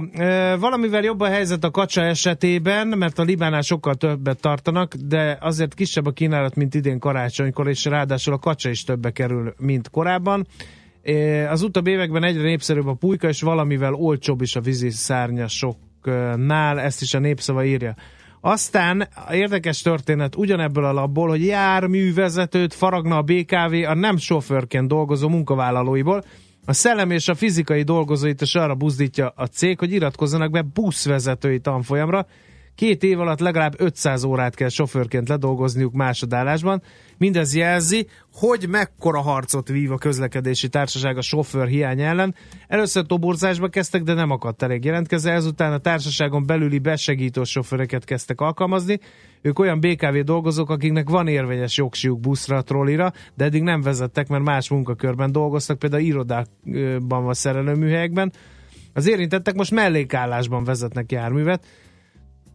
valamivel 0.60 1.04
jobb 1.04 1.20
a 1.20 1.28
helyzet 1.28 1.64
a 1.64 1.72
kacsa 1.72 2.02
esetében, 2.02 2.88
mert 2.88 3.20
a 3.20 3.24
Libánál 3.24 3.62
sokkal 3.62 3.96
többet 3.96 4.42
tartanak, 4.42 4.94
de 4.94 5.38
azért 5.42 5.74
kisebb 5.74 6.06
a 6.06 6.12
kínálat, 6.12 6.56
mint 6.56 6.76
idén 6.76 7.00
karácsonykor, 7.00 7.68
és 7.68 7.86
ráadásul 7.86 8.34
a 8.34 8.38
kacsa 8.38 8.70
is 8.70 8.84
többe 8.84 9.12
kerül, 9.12 9.54
mint 9.58 9.90
korábban. 9.90 10.48
Az 11.50 11.62
utóbbi 11.62 11.92
években 11.92 12.24
egyre 12.24 12.42
népszerűbb 12.42 12.88
a 12.88 12.94
pulyka, 12.94 13.28
és 13.28 13.42
valamivel 13.42 13.94
olcsóbb 13.94 14.42
is 14.42 14.56
a 14.56 14.62
vízi 14.62 14.90
szárnyasoknál, 14.90 16.80
ezt 16.80 17.02
is 17.02 17.14
a 17.14 17.20
népszava 17.20 17.66
írja. 17.66 17.96
Aztán 18.42 19.08
érdekes 19.32 19.82
történet 19.82 20.36
ugyanebből 20.36 20.86
a 20.86 20.94
labból, 20.94 21.28
hogy 21.28 21.46
járművezetőt 21.46 22.74
faragna 22.74 23.18
a 23.18 23.22
BKV 23.22 23.74
a 23.88 23.94
nem 23.94 24.18
sofőrként 24.18 24.88
dolgozó 24.88 25.30
munkavállalóiból. 25.30 26.24
A 26.70 26.74
szellem 26.74 27.12
és 27.12 27.28
a 27.28 27.36
fizikai 27.36 27.84
dolgozóit 27.84 28.42
is 28.42 28.56
arra 28.56 28.76
buzdítja 28.76 29.34
a 29.36 29.46
cég, 29.46 29.80
hogy 29.80 29.92
iratkozzanak 29.92 30.52
be 30.52 30.62
buszvezetői 30.62 31.60
tanfolyamra. 31.60 32.28
Két 32.76 33.04
év 33.04 33.20
alatt 33.20 33.40
legalább 33.40 33.74
500 33.78 34.24
órát 34.24 34.56
kell 34.56 34.70
sofőrként 34.70 35.30
ledolgozniuk 35.30 35.94
másodállásban. 35.94 36.82
Mindez 37.18 37.56
jelzi, 37.56 38.08
hogy 38.34 38.66
mekkora 38.70 39.22
harcot 39.22 39.68
vív 39.68 39.92
a 39.92 39.98
közlekedési 39.98 40.70
társaság 40.70 41.18
a 41.18 41.22
sofőr 41.22 41.68
hiány 41.68 42.02
ellen. 42.02 42.36
Először 42.68 43.06
toborzásba 43.06 43.68
kezdtek, 43.68 44.04
de 44.04 44.14
nem 44.14 44.32
akadt 44.32 44.62
elég 44.62 44.84
jelentkező. 44.84 45.30
Ezután 45.30 45.74
a 45.74 45.78
társaságon 45.78 46.46
belüli 46.46 46.80
besegítő 46.80 47.44
sofőröket 47.44 48.06
kezdtek 48.06 48.42
alkalmazni. 48.42 49.00
Ők 49.42 49.60
olyan 49.60 49.80
BKV 49.80 50.18
dolgozók, 50.18 50.70
akiknek 50.70 51.10
van 51.10 51.28
érvényes 51.28 51.78
jogsiuk 51.78 52.20
buszra, 52.20 52.62
trollira, 52.62 53.14
de 53.36 53.46
eddig 53.46 53.62
nem 53.62 53.82
vezettek, 53.82 54.28
mert 54.28 54.44
más 54.44 54.70
munkakörben 54.70 55.32
dolgoztak, 55.32 55.80
például 55.80 56.02
irodákban 56.02 57.24
vagy 57.24 57.36
szerelőműhelyekben. 57.36 58.32
Az 58.94 59.10
érintettek 59.10 59.56
most 59.56 59.72
mellékállásban 59.72 60.64
vezetnek 60.64 61.12
járművet. 61.12 61.66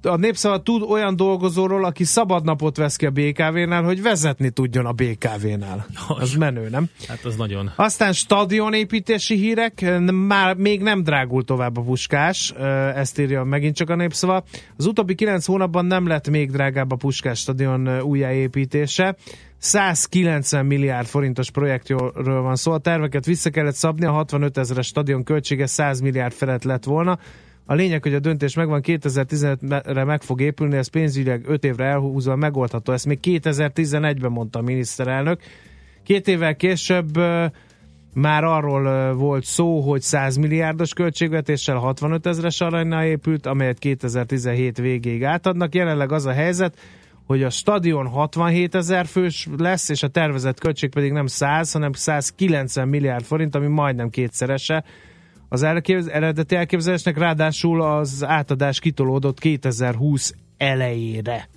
A 0.03 0.17
népszava 0.17 0.63
tud 0.63 0.83
olyan 0.83 1.17
dolgozóról, 1.17 1.85
aki 1.85 2.05
szabadnapot 2.05 2.77
vesz 2.77 2.97
ki 2.97 3.07
a 3.07 3.11
BKV-nál, 3.11 3.83
hogy 3.83 4.03
vezetni 4.03 4.51
tudjon 4.51 4.87
a 4.87 4.93
BKV-nál. 4.93 5.87
Az 6.09 6.35
menő, 6.35 6.69
nem? 6.69 6.89
Hát 7.09 7.25
az 7.25 7.37
nagyon. 7.37 7.73
Aztán 7.77 8.13
stadionépítési 8.13 9.37
hírek, 9.37 9.99
már 10.13 10.57
még 10.57 10.83
nem 10.83 11.03
drágul 11.03 11.45
tovább 11.45 11.77
a 11.77 11.81
puskás, 11.81 12.51
ezt 12.95 13.19
írja 13.19 13.45
megint 13.45 13.77
csak 13.77 13.91
a 13.91 13.95
népszava. 13.97 14.45
Az 14.77 14.87
utóbbi 14.87 15.15
kilenc 15.15 15.47
hónapban 15.47 15.85
nem 15.85 16.07
lett 16.07 16.29
még 16.29 16.51
drágább 16.51 16.91
a 16.91 16.97
puskás 16.97 17.39
stadion 17.39 18.01
újjáépítése. 18.01 19.17
190 19.59 20.67
milliárd 20.67 21.07
forintos 21.07 21.51
projektről 21.51 22.43
van 22.43 22.57
szó. 22.57 22.73
A 22.73 22.79
terveket 22.79 23.25
vissza 23.25 23.51
kellett 23.51 23.75
szabni, 23.75 24.07
a 24.07 24.13
65 24.13 24.59
ezeres 24.59 24.87
stadion 24.87 25.25
költsége 25.25 25.67
100 25.67 26.01
milliárd 26.01 26.33
felett 26.33 26.65
lett 26.65 26.85
volna. 26.85 27.19
A 27.67 27.75
lényeg, 27.75 28.03
hogy 28.03 28.15
a 28.15 28.19
döntés 28.19 28.55
megvan, 28.55 28.81
2015-re 28.85 30.05
meg 30.05 30.23
fog 30.23 30.41
épülni, 30.41 30.77
ez 30.77 30.89
pénzügyileg 30.89 31.45
5 31.47 31.65
évre 31.65 31.85
elhúzva 31.85 32.37
megoldható. 32.37 32.93
Ezt 32.93 33.07
még 33.07 33.19
2011-ben 33.23 34.31
mondta 34.31 34.59
a 34.59 34.63
miniszterelnök. 34.63 35.41
Két 36.03 36.29
évvel 36.29 36.57
később 36.57 37.19
már 38.15 38.45
arról 38.45 39.15
volt 39.15 39.45
szó, 39.45 39.81
hogy 39.81 40.01
100 40.01 40.37
milliárdos 40.37 40.93
költségvetéssel 40.93 41.77
65 41.77 42.27
ezeres 42.27 42.61
aranynál 42.61 43.07
épült, 43.07 43.47
amelyet 43.47 43.79
2017 43.79 44.79
végéig 44.79 45.25
átadnak. 45.25 45.75
Jelenleg 45.75 46.13
az 46.13 46.27
a 46.27 46.33
helyzet, 46.33 46.79
hogy 47.27 47.43
a 47.43 47.51
stadion 47.51 48.07
67 48.07 48.75
ezer 48.75 49.07
fős 49.07 49.49
lesz, 49.59 49.89
és 49.89 50.03
a 50.03 50.09
tervezett 50.09 50.61
költség 50.61 50.91
pedig 50.91 51.13
nem 51.13 51.27
100, 51.27 51.73
hanem 51.73 51.93
190 51.93 52.89
milliárd 52.89 53.25
forint, 53.25 53.55
ami 53.55 53.67
majdnem 53.67 54.11
kétszerese 54.11 54.85
az 55.53 55.63
eredeti 56.09 56.55
elképzelésnek, 56.55 57.19
ráadásul 57.19 57.83
az 57.83 58.25
átadás 58.25 58.79
kitolódott 58.79 59.39
2020 59.39 60.35
elejére. 60.57 61.49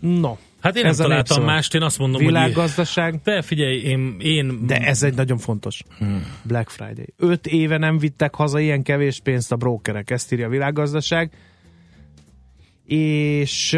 No. 0.00 0.36
Hát 0.60 0.76
én 0.76 0.82
nem 0.82 0.90
ez 0.90 1.00
a 1.00 1.02
találtam 1.02 1.36
népszava. 1.36 1.56
mást, 1.56 1.74
én 1.74 1.82
azt 1.82 1.98
mondom, 1.98 2.20
Világgazdaság. 2.20 3.10
hogy... 3.10 3.20
Te 3.20 3.42
figyelj, 3.42 3.76
én... 3.76 4.16
én 4.18 4.66
De 4.66 4.76
ez 4.76 5.02
egy 5.02 5.14
nagyon 5.14 5.38
fontos. 5.38 5.82
Black 6.42 6.70
Friday. 6.70 7.14
Öt 7.16 7.46
éve 7.46 7.78
nem 7.78 7.98
vittek 7.98 8.34
haza 8.34 8.58
ilyen 8.60 8.82
kevés 8.82 9.20
pénzt 9.20 9.52
a 9.52 9.56
brókerek, 9.56 10.10
ezt 10.10 10.32
írja 10.32 10.46
a 10.46 10.50
világgazdaság. 10.50 11.30
És 12.92 13.70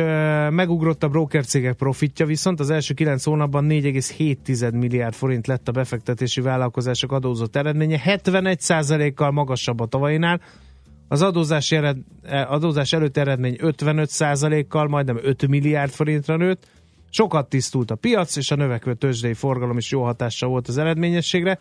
megugrott 0.51 1.03
a 1.03 1.09
broker 1.09 1.45
cégek 1.45 1.77
profitja, 1.77 2.27
viszont 2.27 2.61
az 2.61 2.71
első 2.71 2.95
9 2.95 3.25
hónapban 3.25 3.67
4,7 3.69 4.73
milliárd 4.73 5.15
forint 5.15 5.47
lett 5.47 5.69
a 5.69 5.73
befektetési 5.73 6.41
vállalkozások 6.41 7.13
adózott 7.13 7.57
eredménye, 7.57 8.01
71%-kal 8.05 9.31
magasabb 9.31 9.81
a 9.81 9.87
tavainál. 9.87 10.41
Az 11.09 11.23
adózás, 11.23 11.73
ered, 11.73 11.97
adózás 12.47 12.93
előtt 12.93 13.17
eredmény 13.17 13.57
55%-kal, 13.61 14.89
majdnem 14.89 15.19
5 15.23 15.47
milliárd 15.47 15.91
forintra 15.91 16.37
nőtt. 16.37 16.69
Sokat 17.11 17.49
tisztult 17.49 17.91
a 17.91 17.95
piac, 17.95 18.37
és 18.37 18.51
a 18.51 18.57
növekvő 18.57 18.95
tőzsdei 18.95 19.35
forgalom 19.35 19.77
is 19.77 19.91
jó 19.91 20.03
hatással 20.03 20.49
volt 20.49 20.69
az 20.69 20.79
eredményességre. 20.79 21.59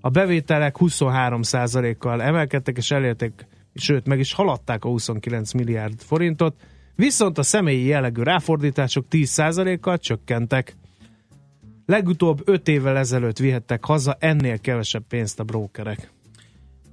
A 0.00 0.08
bevételek 0.08 0.76
23%-kal 0.78 2.22
emelkedtek, 2.22 2.76
és 2.76 2.90
elérték, 2.90 3.46
sőt, 3.76 4.06
meg 4.06 4.18
is 4.18 4.32
haladták 4.32 4.84
a 4.84 4.88
29 4.88 5.52
milliárd 5.52 6.02
forintot, 6.02 6.56
viszont 6.94 7.38
a 7.38 7.42
személyi 7.42 7.84
jellegű 7.84 8.22
ráfordítások 8.22 9.06
10%-kal 9.10 9.98
csökkentek. 9.98 10.76
Legutóbb 11.86 12.42
5 12.44 12.68
évvel 12.68 12.96
ezelőtt 12.96 13.38
vihettek 13.38 13.84
haza 13.84 14.16
ennél 14.18 14.58
kevesebb 14.58 15.04
pénzt 15.08 15.40
a 15.40 15.44
brókerek. 15.44 16.10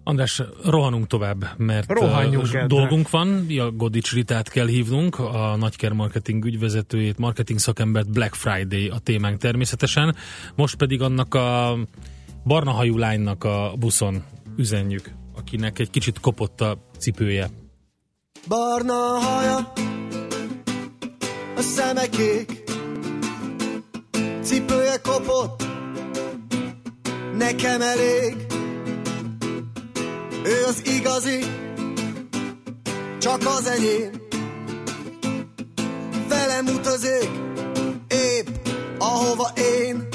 András, 0.04 0.42
rohanunk 0.66 1.08
tovább, 1.08 1.46
mert 1.58 1.92
Rohanjunk 1.92 2.54
el, 2.54 2.68
dolgunk 2.68 3.10
van. 3.10 3.46
Ja, 3.48 3.72
Godics 3.72 4.14
Ritát 4.14 4.50
kell 4.50 4.68
hívnunk, 4.68 5.20
a 5.20 5.56
Nagyker 5.56 5.92
Marketing 5.92 6.46
ügyvezetőjét, 6.46 7.18
marketing 7.18 7.60
szakembert 7.60 8.12
Black 8.12 8.34
Friday 8.34 8.88
a 8.88 9.00
témánk 9.00 9.38
természetesen. 9.38 10.16
Most 10.56 10.76
pedig 10.76 11.02
annak 11.02 11.34
a 11.34 11.78
barna 12.46 12.72
hajú 12.72 12.98
lánynak 12.98 13.44
a 13.44 13.74
buszon 13.80 14.24
üzenjük, 14.58 15.12
akinek 15.36 15.80
egy 15.80 15.90
kicsit 15.90 16.20
kopott 16.20 16.62
a 16.62 16.78
cipője. 17.00 17.50
Barna 18.48 18.94
haja, 18.94 19.74
a 21.56 21.62
szeme 21.62 22.10
kék, 22.10 22.64
cipője 24.42 24.98
kopott, 24.98 25.64
nekem 27.38 27.82
elég. 27.82 28.36
Ő 30.44 30.64
az 30.68 30.82
igazi, 30.88 31.40
csak 33.20 33.42
az 33.46 33.68
enyém. 33.68 34.22
Velem 36.28 36.66
utazik, 36.66 37.30
épp 38.08 38.48
ahova 38.98 39.52
én. 39.56 40.08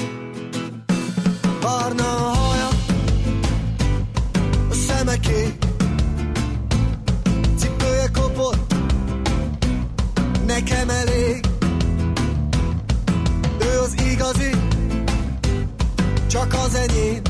Barna 1.61 2.31
a 2.31 2.38
szeme 4.99 5.19
kék, 5.19 5.65
cipője 7.57 8.09
kopott, 8.13 8.73
nekem 10.45 10.89
elég. 10.89 11.45
Ő 13.61 13.79
az 13.79 13.95
igazi, 14.11 14.51
csak 16.27 16.53
az 16.53 16.75
enyém. 16.75 17.28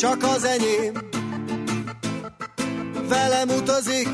Csak 0.00 0.22
az 0.22 0.44
enyém. 0.44 0.92
Velem 3.08 3.48
utazik, 3.48 4.08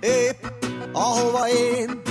épp 0.00 0.44
ahova 0.92 1.48
én. 1.48 2.02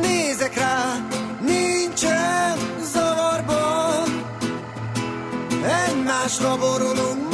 Nézek 0.00 0.54
rá, 0.54 1.06
nincsen 1.40 2.56
zavarban, 2.92 4.26
egymásra 5.88 6.58
borulunk 6.58 7.33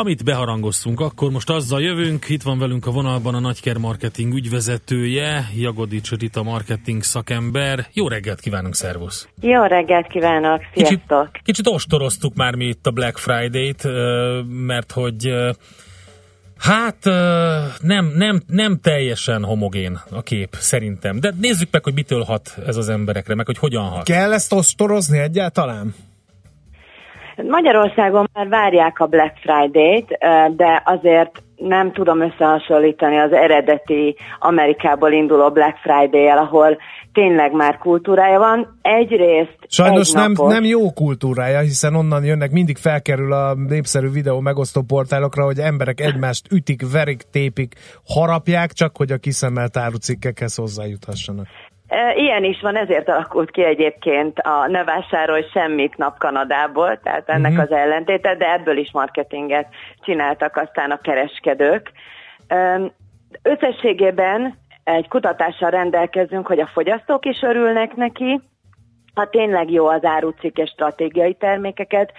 Amit 0.00 0.24
beharangoztunk, 0.24 1.00
akkor 1.00 1.30
most 1.30 1.50
azzal 1.50 1.82
jövünk. 1.82 2.28
Itt 2.28 2.42
van 2.42 2.58
velünk 2.58 2.86
a 2.86 2.90
vonalban 2.90 3.34
a 3.34 3.40
Nagyker 3.40 3.76
Marketing 3.76 4.34
ügyvezetője, 4.34 5.48
Jagodics 5.56 6.10
Rita 6.10 6.42
marketing 6.42 7.02
szakember. 7.02 7.86
Jó 7.92 8.08
reggelt 8.08 8.40
kívánunk, 8.40 8.74
szervusz! 8.74 9.28
Jó 9.40 9.62
reggelt 9.62 10.06
kívánok, 10.06 10.60
sziasztok! 10.74 11.28
Kicsit, 11.32 11.44
kicsit 11.44 11.66
ostoroztuk 11.66 12.34
már 12.34 12.54
mi 12.54 12.64
itt 12.64 12.86
a 12.86 12.90
Black 12.90 13.18
Friday-t, 13.18 13.82
mert 14.66 14.92
hogy 14.92 15.34
hát 16.58 17.04
nem, 17.80 18.12
nem, 18.14 18.42
nem 18.46 18.78
teljesen 18.82 19.44
homogén 19.44 20.00
a 20.10 20.22
kép, 20.22 20.48
szerintem. 20.58 21.20
De 21.20 21.34
nézzük 21.40 21.68
meg, 21.70 21.84
hogy 21.84 21.94
mitől 21.94 22.22
hat 22.22 22.58
ez 22.66 22.76
az 22.76 22.88
emberekre, 22.88 23.34
meg 23.34 23.46
hogy 23.46 23.58
hogyan 23.58 23.84
hat. 23.84 24.04
Kell 24.04 24.32
ezt 24.32 24.52
ostorozni 24.52 25.18
egyáltalán? 25.18 25.94
Magyarországon 27.48 28.28
már 28.34 28.48
várják 28.48 29.00
a 29.00 29.06
Black 29.06 29.36
Friday-t, 29.36 30.08
de 30.56 30.82
azért 30.84 31.42
nem 31.56 31.92
tudom 31.92 32.20
összehasonlítani 32.20 33.18
az 33.18 33.32
eredeti 33.32 34.16
Amerikából 34.38 35.12
induló 35.12 35.50
Black 35.50 35.76
Friday-el, 35.76 36.38
ahol 36.38 36.78
tényleg 37.12 37.52
már 37.52 37.78
kultúrája 37.78 38.38
van. 38.38 38.78
Egyrészt 38.82 39.56
Sajnos 39.68 40.08
egy 40.08 40.14
nem, 40.14 40.32
napos, 40.32 40.52
nem 40.52 40.64
jó 40.64 40.92
kultúrája, 40.92 41.60
hiszen 41.60 41.94
onnan 41.94 42.24
jönnek, 42.24 42.50
mindig 42.50 42.76
felkerül 42.76 43.32
a 43.32 43.54
népszerű 43.54 44.10
videó 44.10 44.40
megosztó 44.40 44.82
portálokra, 44.82 45.44
hogy 45.44 45.58
emberek 45.58 46.00
egymást 46.00 46.52
ütik, 46.52 46.92
verik, 46.92 47.22
tépik, 47.32 47.74
harapják, 48.04 48.72
csak 48.72 48.96
hogy 48.96 49.12
a 49.12 49.16
kiszemelt 49.16 49.76
árucikkekhez 49.76 50.54
hozzájuthassanak. 50.56 51.46
Ilyen 52.14 52.44
is 52.44 52.60
van, 52.60 52.76
ezért 52.76 53.08
alakult 53.08 53.50
ki 53.50 53.64
egyébként 53.64 54.38
a 54.38 54.66
ne 54.68 54.84
vásárolj 54.84 55.44
semmit 55.52 55.96
nap 55.96 56.18
Kanadából, 56.18 57.00
tehát 57.02 57.28
ennek 57.28 57.52
Mhm. 57.52 57.60
az 57.60 57.70
ellentéte, 57.70 58.34
de 58.34 58.52
ebből 58.52 58.76
is 58.76 58.92
marketinget 58.92 59.66
csináltak 60.00 60.56
aztán 60.56 60.90
a 60.90 61.00
kereskedők. 61.00 61.92
Összességében 63.42 64.58
egy 64.84 65.08
kutatással 65.08 65.70
rendelkezünk, 65.70 66.46
hogy 66.46 66.60
a 66.60 66.70
fogyasztók 66.72 67.24
is 67.26 67.42
örülnek 67.42 67.94
neki, 67.94 68.40
ha 69.14 69.28
tényleg 69.28 69.70
jó 69.70 69.86
az 69.86 70.04
árucik 70.04 70.58
és 70.58 70.70
stratégiai 70.70 71.34
termékeket 71.34 72.12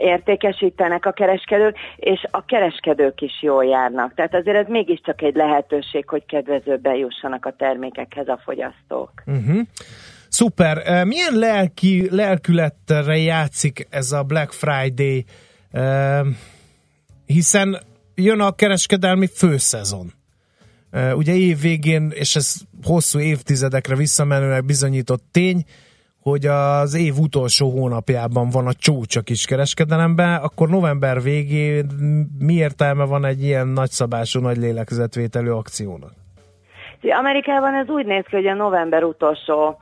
értékesítenek 0.00 1.06
a 1.06 1.12
kereskedők, 1.12 1.76
és 1.96 2.26
a 2.30 2.44
kereskedők 2.44 3.20
is 3.20 3.42
jól 3.42 3.64
járnak. 3.64 4.14
Tehát 4.14 4.34
azért 4.34 4.56
ez 4.56 4.66
mégiscsak 4.68 5.22
egy 5.22 5.34
lehetőség, 5.34 6.08
hogy 6.08 6.26
kedvezőbben 6.26 6.94
jussanak 6.94 7.46
a 7.46 7.54
termékekhez 7.58 8.28
a 8.28 8.40
fogyasztók. 8.44 9.12
Uh-huh. 9.26 9.60
Szuper. 10.28 11.04
Milyen 11.04 11.34
lelki, 11.34 12.08
lelkületre 12.10 13.16
játszik 13.16 13.86
ez 13.90 14.12
a 14.12 14.22
Black 14.22 14.52
Friday? 14.52 15.24
Hiszen 17.26 17.78
jön 18.14 18.40
a 18.40 18.52
kereskedelmi 18.52 19.26
főszezon. 19.26 20.12
Ugye 21.14 21.34
év 21.34 21.60
végén, 21.60 22.10
és 22.14 22.36
ez 22.36 22.54
hosszú 22.82 23.18
évtizedekre 23.18 23.96
visszamenőleg 23.96 24.64
bizonyított 24.64 25.22
tény, 25.30 25.64
hogy 26.28 26.46
az 26.46 26.94
év 26.94 27.14
utolsó 27.18 27.70
hónapjában 27.70 28.48
van 28.50 28.66
a 28.66 28.72
csúcs 28.72 29.16
a 29.16 29.20
kiskereskedelemben, 29.20 30.34
akkor 30.42 30.68
november 30.68 31.22
végén 31.22 31.86
mi 32.38 32.54
értelme 32.54 33.04
van 33.04 33.24
egy 33.24 33.42
ilyen 33.42 33.68
nagyszabású, 33.68 34.40
nagy 34.40 34.56
lélegzetvételű 34.56 35.50
akciónak? 35.50 36.10
Amerikában 37.18 37.74
ez 37.74 37.88
úgy 37.88 38.06
néz 38.06 38.24
ki, 38.28 38.36
hogy 38.36 38.46
a 38.46 38.54
november 38.54 39.04
utolsó 39.04 39.78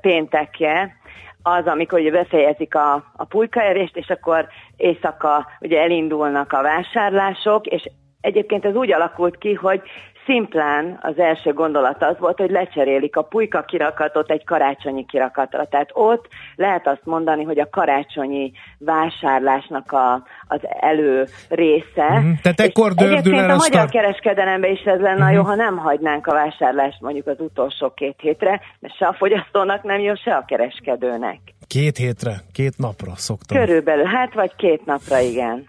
péntekje 0.00 0.98
az, 1.42 1.66
amikor 1.66 2.00
ugye 2.00 2.10
befejezik 2.10 2.74
a, 2.74 2.94
a 3.16 3.24
pulykaerést, 3.24 3.96
és 3.96 4.08
akkor 4.08 4.46
éjszaka 4.76 5.46
ugye 5.60 5.80
elindulnak 5.80 6.52
a 6.52 6.62
vásárlások, 6.62 7.66
és 7.66 7.90
egyébként 8.20 8.64
ez 8.64 8.74
úgy 8.74 8.92
alakult 8.92 9.38
ki, 9.38 9.54
hogy 9.54 9.82
szimplán 10.30 10.98
az 11.02 11.18
első 11.18 11.52
gondolat 11.52 12.02
az 12.02 12.18
volt, 12.18 12.38
hogy 12.38 12.50
lecserélik 12.50 13.16
a 13.16 13.22
pulyka 13.22 13.62
kirakatot 13.62 14.30
egy 14.30 14.44
karácsonyi 14.44 15.04
kirakatra. 15.06 15.66
Tehát 15.66 15.90
ott 15.92 16.28
lehet 16.56 16.86
azt 16.86 17.04
mondani, 17.04 17.42
hogy 17.44 17.58
a 17.58 17.68
karácsonyi 17.70 18.52
vásárlásnak 18.78 19.92
a, 19.92 20.12
az 20.48 20.60
elő 20.80 21.26
része. 21.48 22.08
Mhm. 22.08 22.30
Tehát 22.42 22.60
ekkor 22.60 22.92
dördül 22.92 23.34
el 23.38 23.50
a 23.50 23.52
a 23.52 23.56
magyar 23.56 23.66
start- 23.66 23.90
kereskedelemben 23.90 24.70
is 24.70 24.80
ez 24.80 25.00
lenne 25.00 25.24
Mhm. 25.24 25.34
jó, 25.34 25.42
ha 25.42 25.54
nem 25.54 25.76
hagynánk 25.76 26.26
a 26.26 26.32
vásárlást 26.32 27.00
mondjuk 27.00 27.26
az 27.26 27.40
utolsó 27.40 27.90
két 27.94 28.16
hétre, 28.18 28.60
mert 28.80 28.96
se 28.96 29.06
a 29.06 29.12
fogyasztónak 29.12 29.82
nem 29.82 30.00
jó, 30.00 30.14
se 30.14 30.34
a 30.34 30.44
kereskedőnek. 30.46 31.38
Két 31.66 31.96
hétre, 31.96 32.32
két 32.52 32.78
napra 32.78 33.12
szoktam. 33.14 33.58
Körülbelül, 33.58 34.04
hát 34.04 34.34
vagy 34.34 34.54
két 34.56 34.84
napra, 34.84 35.18
igen. 35.18 35.68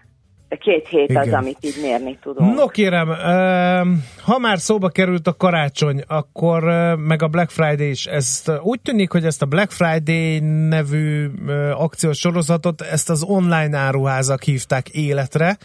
Két 0.60 0.88
hét 0.88 1.10
Igen. 1.10 1.22
az, 1.22 1.32
amit 1.32 1.56
így 1.60 1.78
mérni 1.82 2.18
tudunk. 2.22 2.54
No 2.54 2.66
kérem, 2.66 3.08
ha 4.22 4.38
már 4.38 4.58
szóba 4.58 4.88
került 4.88 5.26
a 5.26 5.36
karácsony, 5.36 6.02
akkor 6.06 6.62
meg 6.96 7.22
a 7.22 7.28
Black 7.28 7.50
Friday 7.50 7.88
is, 7.88 8.06
ezt 8.06 8.52
úgy 8.62 8.80
tűnik, 8.80 9.10
hogy 9.10 9.24
ezt 9.24 9.42
a 9.42 9.46
Black 9.46 9.70
Friday 9.70 10.38
nevű 10.68 11.30
akciós 11.74 12.18
sorozatot, 12.18 12.80
ezt 12.80 13.10
az 13.10 13.22
online 13.22 13.76
áruházak 13.76 14.42
hívták 14.42 14.88
életre, 14.88 15.56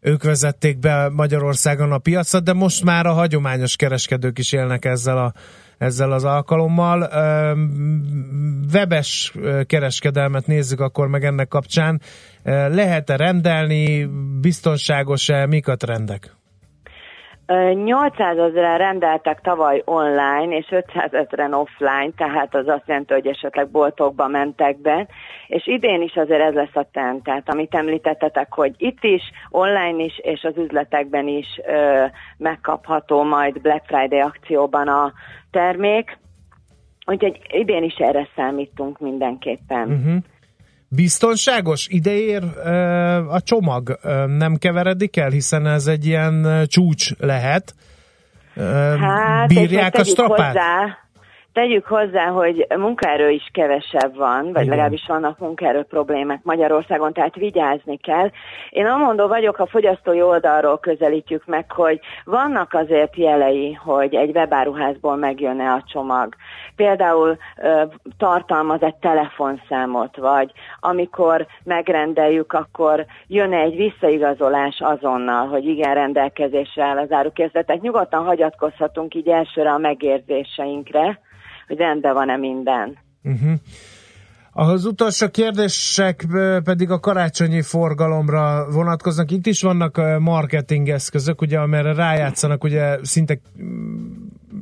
ők 0.00 0.22
vezették 0.22 0.78
be 0.78 1.08
Magyarországon 1.08 1.92
a 1.92 1.98
piacot, 1.98 2.44
de 2.44 2.52
most 2.52 2.84
már 2.84 3.06
a 3.06 3.12
hagyományos 3.12 3.76
kereskedők 3.76 4.38
is 4.38 4.52
élnek 4.52 4.84
ezzel, 4.84 5.18
a, 5.18 5.32
ezzel 5.80 6.12
az 6.12 6.24
alkalommal. 6.24 7.08
Webes 8.72 9.34
kereskedelmet 9.66 10.46
nézzük 10.46 10.80
akkor 10.80 11.08
meg 11.08 11.24
ennek 11.24 11.48
kapcsán. 11.48 12.00
Lehet-e 12.44 13.16
rendelni, 13.16 14.10
biztonságos-e, 14.40 15.46
mik 15.46 15.68
a 15.68 15.76
trendek? 15.76 16.34
Ö, 17.50 17.72
800 17.72 18.38
ezeren 18.38 18.78
rendeltek 18.78 19.40
tavaly 19.40 19.82
online, 19.84 20.56
és 20.56 20.66
500 20.70 21.12
ezeren 21.12 21.52
offline, 21.52 22.10
tehát 22.16 22.54
az 22.54 22.68
azt 22.68 22.86
jelenti, 22.86 23.12
hogy 23.12 23.26
esetleg 23.26 23.70
boltokba 23.70 24.28
mentek 24.28 24.80
be, 24.80 25.06
és 25.46 25.66
idén 25.66 26.02
is 26.02 26.14
azért 26.14 26.40
ez 26.40 26.54
lesz 26.54 26.76
a 26.76 26.88
trend, 26.92 27.22
tehát 27.22 27.52
amit 27.52 27.74
említettetek, 27.74 28.52
hogy 28.52 28.74
itt 28.78 29.04
is, 29.04 29.22
online 29.48 30.04
is, 30.04 30.18
és 30.18 30.42
az 30.42 30.56
üzletekben 30.56 31.28
is 31.28 31.60
ö, 31.66 32.04
megkapható 32.36 33.22
majd 33.22 33.60
Black 33.60 33.84
Friday 33.86 34.20
akcióban 34.20 34.88
a 34.88 35.12
termék, 35.50 36.18
úgyhogy 37.06 37.40
idén 37.52 37.82
is 37.82 37.94
erre 37.94 38.28
számítunk 38.36 38.98
mindenképpen. 38.98 39.88
Uh-huh. 39.88 40.16
Biztonságos? 40.92 41.86
Ideér 41.88 42.44
a 43.28 43.40
csomag? 43.40 43.98
Nem 44.26 44.56
keveredik 44.56 45.16
el, 45.16 45.30
hiszen 45.30 45.66
ez 45.66 45.86
egy 45.86 46.06
ilyen 46.06 46.66
csúcs 46.68 47.10
lehet. 47.18 47.74
Hát, 49.00 49.48
Bírják 49.48 49.94
a 49.94 50.04
strapát? 50.04 50.46
Hozzá, 50.46 50.98
Tegyük 51.52 51.86
hozzá, 51.86 52.26
hogy 52.26 52.66
munkaerő 52.76 53.30
is 53.30 53.48
kevesebb 53.52 54.16
van, 54.16 54.42
vagy 54.42 54.62
Igen. 54.62 54.66
legalábbis 54.66 55.04
vannak 55.06 55.38
munkaerő 55.38 55.82
problémák 55.82 56.42
Magyarországon, 56.42 57.12
tehát 57.12 57.34
vigyázni 57.34 57.96
kell. 57.96 58.30
Én 58.70 58.86
amondó 58.86 59.26
vagyok, 59.26 59.58
a 59.58 59.66
fogyasztói 59.66 60.22
oldalról 60.22 60.78
közelítjük 60.78 61.46
meg, 61.46 61.72
hogy 61.72 62.00
vannak 62.24 62.74
azért 62.74 63.16
jelei, 63.16 63.72
hogy 63.72 64.14
egy 64.14 64.36
webáruházból 64.36 65.16
megjönne 65.16 65.72
a 65.72 65.84
csomag. 65.92 66.34
Például 66.76 67.36
ö, 67.62 67.82
tartalmaz 68.18 68.82
egy 68.82 68.96
telefonszámot, 68.96 70.16
vagy 70.16 70.52
amikor 70.80 71.46
megrendeljük, 71.64 72.52
akkor 72.52 73.06
jön 73.26 73.52
egy 73.52 73.76
visszaigazolás 73.76 74.80
azonnal, 74.80 75.46
hogy 75.46 75.64
igen, 75.64 75.94
rendelkezésre 75.94 76.84
áll 76.84 76.98
az 76.98 77.12
árukészlet. 77.12 77.66
Tehát 77.66 77.82
nyugodtan 77.82 78.24
hagyatkozhatunk 78.24 79.14
így 79.14 79.28
elsőre 79.28 79.70
a 79.70 79.78
megérzéseinkre, 79.78 81.20
hogy 81.70 81.78
rendben 81.78 82.14
van-e 82.14 82.36
minden. 82.36 82.98
Uh-huh. 83.22 83.52
Az 84.52 84.84
utolsó 84.84 85.28
kérdések 85.28 86.26
pedig 86.64 86.90
a 86.90 87.00
karácsonyi 87.00 87.62
forgalomra 87.62 88.66
vonatkoznak. 88.70 89.30
Itt 89.30 89.46
is 89.46 89.62
vannak 89.62 90.00
marketing 90.18 90.88
eszközök, 90.88 91.40
ugye, 91.40 91.58
amire 91.58 91.94
rájátszanak, 91.94 92.64
ugye 92.64 92.98
szinte 93.02 93.40
mm, 93.62 94.09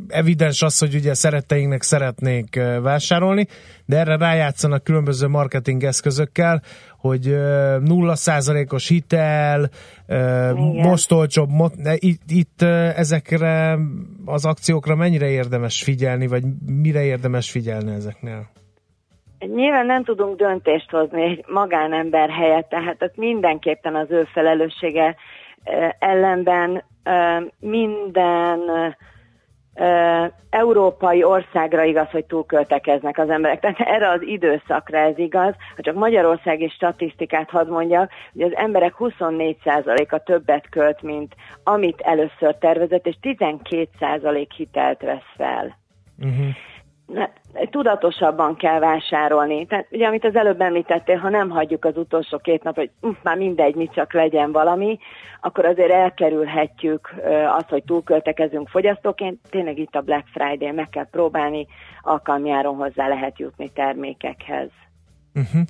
evidens 0.08 0.62
az, 0.62 0.78
hogy 0.78 0.94
ugye 0.94 1.14
szeretteinknek 1.14 1.82
szeretnék 1.82 2.56
ö, 2.56 2.80
vásárolni, 2.80 3.46
de 3.86 3.98
erre 3.98 4.16
rájátszanak 4.16 4.84
különböző 4.84 5.26
marketing 5.26 5.84
eszközökkel, 5.84 6.62
hogy 6.98 7.28
ö, 7.28 7.76
nulla 7.80 8.14
százalékos 8.14 8.88
hitel, 8.88 9.68
ö, 10.06 10.14
Igen. 10.50 10.88
most 10.88 11.12
olcsóbb, 11.12 11.48
itt, 11.94 12.22
itt 12.28 12.62
ezekre 12.96 13.78
az 14.24 14.46
akciókra 14.46 14.94
mennyire 14.94 15.28
érdemes 15.28 15.82
figyelni, 15.82 16.26
vagy 16.26 16.42
mire 16.82 17.04
érdemes 17.04 17.50
figyelni 17.50 17.92
ezeknél? 17.92 18.48
Nyilván 19.38 19.86
nem 19.86 20.04
tudunk 20.04 20.36
döntést 20.36 20.90
hozni 20.90 21.22
egy 21.22 21.44
magánember 21.46 22.30
helyett, 22.30 22.68
tehát 22.68 23.02
ott 23.02 23.16
mindenképpen 23.16 23.94
az 23.94 24.10
ő 24.10 24.28
felelőssége 24.32 25.16
ellenben 25.98 26.84
minden 27.58 28.60
európai 30.50 31.24
országra 31.24 31.82
igaz, 31.82 32.10
hogy 32.10 32.24
túlköltekeznek 32.24 33.18
az 33.18 33.30
emberek. 33.30 33.60
Tehát 33.60 33.80
erre 33.80 34.10
az 34.10 34.22
időszakra 34.22 34.98
ez 34.98 35.18
igaz. 35.18 35.54
Ha 35.76 35.82
csak 35.82 35.94
magyarországi 35.94 36.68
statisztikát 36.68 37.50
hadd 37.50 37.68
mondjak, 37.68 38.10
hogy 38.32 38.42
az 38.42 38.56
emberek 38.56 38.94
24%-a 38.98 40.18
többet 40.18 40.68
költ, 40.68 41.02
mint 41.02 41.34
amit 41.64 42.00
először 42.00 42.56
tervezett, 42.58 43.06
és 43.06 43.16
12% 43.22 44.46
hitelt 44.56 45.02
vesz 45.02 45.32
fel. 45.36 45.76
Uh-huh. 46.18 46.46
Tudatosabban 47.70 48.56
kell 48.56 48.78
vásárolni. 48.78 49.66
Tehát 49.66 49.86
ugye, 49.90 50.06
amit 50.06 50.24
az 50.24 50.36
előbb 50.36 50.60
említettél, 50.60 51.16
ha 51.16 51.28
nem 51.28 51.50
hagyjuk 51.50 51.84
az 51.84 51.96
utolsó 51.96 52.38
két 52.38 52.62
nap, 52.62 52.74
hogy 52.74 52.90
uh, 53.00 53.16
már 53.22 53.36
mindegy, 53.36 53.74
mit 53.74 53.92
csak 53.92 54.12
legyen 54.12 54.52
valami, 54.52 54.98
akkor 55.40 55.64
azért 55.64 55.90
elkerülhetjük 55.90 57.14
azt, 57.56 57.68
hogy 57.68 57.84
túlköltekezünk 57.84 58.68
fogyasztóként. 58.68 59.38
Tényleg 59.50 59.78
itt 59.78 59.94
a 59.94 60.00
Black 60.00 60.26
Friday, 60.32 60.70
meg 60.70 60.88
kell 60.88 61.06
próbálni, 61.10 61.66
alkalmi 62.02 62.50
hozzá 62.50 63.08
lehet 63.08 63.38
jutni 63.38 63.68
termékekhez. 63.68 64.68
Uh-huh. 65.34 65.62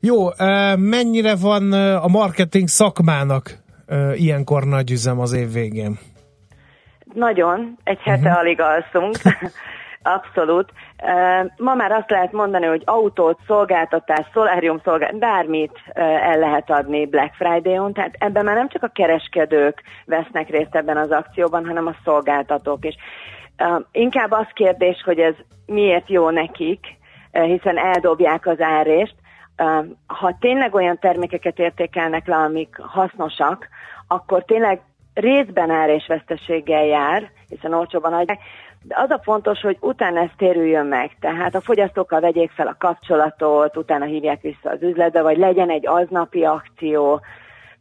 Jó, 0.00 0.28
mennyire 0.76 1.34
van 1.36 1.72
a 1.96 2.08
marketing 2.08 2.68
szakmának 2.68 3.50
ilyenkor 4.14 4.64
nagy 4.64 4.90
üzem 4.90 5.20
az 5.20 5.32
év 5.32 5.52
végén? 5.52 5.98
Nagyon, 7.14 7.78
egy 7.84 7.98
hete 7.98 8.28
uh-huh. 8.28 8.38
alig 8.38 8.60
alszunk. 8.60 9.16
Abszolút. 10.06 10.72
Ma 11.56 11.74
már 11.74 11.92
azt 11.92 12.10
lehet 12.10 12.32
mondani, 12.32 12.66
hogy 12.66 12.82
autót, 12.84 13.38
szolgáltatás, 13.46 14.26
szolárium 14.32 14.80
szolgáltatás, 14.84 15.20
bármit 15.30 15.80
el 15.94 16.38
lehet 16.38 16.70
adni 16.70 17.06
Black 17.06 17.34
Friday-on, 17.34 17.92
tehát 17.92 18.14
ebben 18.18 18.44
már 18.44 18.54
nem 18.56 18.68
csak 18.68 18.82
a 18.82 18.90
kereskedők 18.94 19.82
vesznek 20.04 20.48
részt 20.48 20.74
ebben 20.74 20.96
az 20.96 21.10
akcióban, 21.10 21.66
hanem 21.66 21.86
a 21.86 21.94
szolgáltatók 22.04 22.84
is. 22.84 22.94
Inkább 23.92 24.30
az 24.30 24.46
kérdés, 24.52 25.02
hogy 25.04 25.18
ez 25.18 25.34
miért 25.66 26.08
jó 26.08 26.30
nekik, 26.30 26.86
hiszen 27.32 27.78
eldobják 27.78 28.46
az 28.46 28.60
árést. 28.60 29.14
Ha 30.06 30.36
tényleg 30.40 30.74
olyan 30.74 30.98
termékeket 30.98 31.58
értékelnek 31.58 32.26
le, 32.26 32.36
amik 32.36 32.76
hasznosak, 32.80 33.68
akkor 34.08 34.44
tényleg 34.44 34.80
részben 35.14 35.70
árésveszteséggel 35.70 36.84
jár, 36.84 37.30
hiszen 37.48 37.72
olcsóban 37.72 38.12
adják, 38.12 38.40
de 38.86 38.94
az 38.98 39.10
a 39.10 39.20
fontos, 39.22 39.60
hogy 39.60 39.76
utána 39.80 40.20
ez 40.20 40.30
térüljön 40.36 40.86
meg. 40.86 41.16
Tehát 41.20 41.54
a 41.54 41.60
fogyasztókkal 41.60 42.20
vegyék 42.20 42.50
fel 42.50 42.66
a 42.66 42.76
kapcsolatot, 42.78 43.76
utána 43.76 44.04
hívják 44.04 44.40
vissza 44.40 44.70
az 44.70 44.82
üzletbe, 44.82 45.22
vagy 45.22 45.38
legyen 45.38 45.70
egy 45.70 45.86
aznapi 45.86 46.44
akció, 46.44 47.20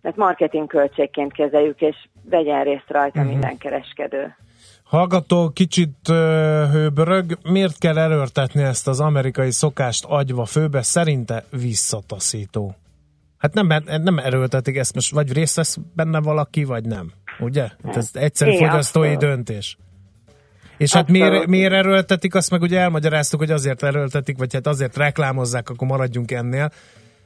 mert 0.01 0.15
marketing 0.15 0.67
költségként 0.67 1.33
kezeljük, 1.33 1.81
és 1.81 1.95
vegyen 2.29 2.63
részt 2.63 2.87
rajta 2.87 3.19
uh-huh. 3.19 3.33
minden 3.33 3.57
kereskedő. 3.57 4.35
Hallgató 4.83 5.49
kicsit 5.49 6.07
hőbörög, 6.71 7.37
miért 7.43 7.77
kell 7.77 7.97
erőltetni 7.97 8.63
ezt 8.63 8.87
az 8.87 8.99
amerikai 8.99 9.51
szokást 9.51 10.05
agyva 10.07 10.45
főbe? 10.45 10.81
Szerinte 10.81 11.43
visszataszító. 11.51 12.75
Hát 13.37 13.53
nem, 13.53 13.67
nem 13.85 14.17
erőltetik 14.17 14.77
ezt 14.77 14.93
most, 14.93 15.13
vagy 15.13 15.33
részt 15.33 15.55
vesz 15.55 15.77
benne 15.95 16.19
valaki, 16.21 16.63
vagy 16.63 16.85
nem. 16.85 17.11
Ugye? 17.39 17.67
Hát 17.83 17.95
ez 17.95 18.09
egyszerű 18.13 18.57
fogyasztói 18.57 19.15
döntés. 19.15 19.77
És 20.83 20.93
hát 20.93 21.09
miért, 21.09 21.27
Abszolút. 21.27 21.49
miért 21.49 21.73
erőltetik, 21.73 22.35
azt 22.35 22.51
meg 22.51 22.61
ugye 22.61 22.79
elmagyaráztuk, 22.79 23.39
hogy 23.39 23.51
azért 23.51 23.83
erőltetik, 23.83 24.37
vagy 24.37 24.53
hát 24.53 24.67
azért 24.67 24.97
reklámozzák, 24.97 25.69
akkor 25.69 25.87
maradjunk 25.87 26.31
ennél, 26.31 26.71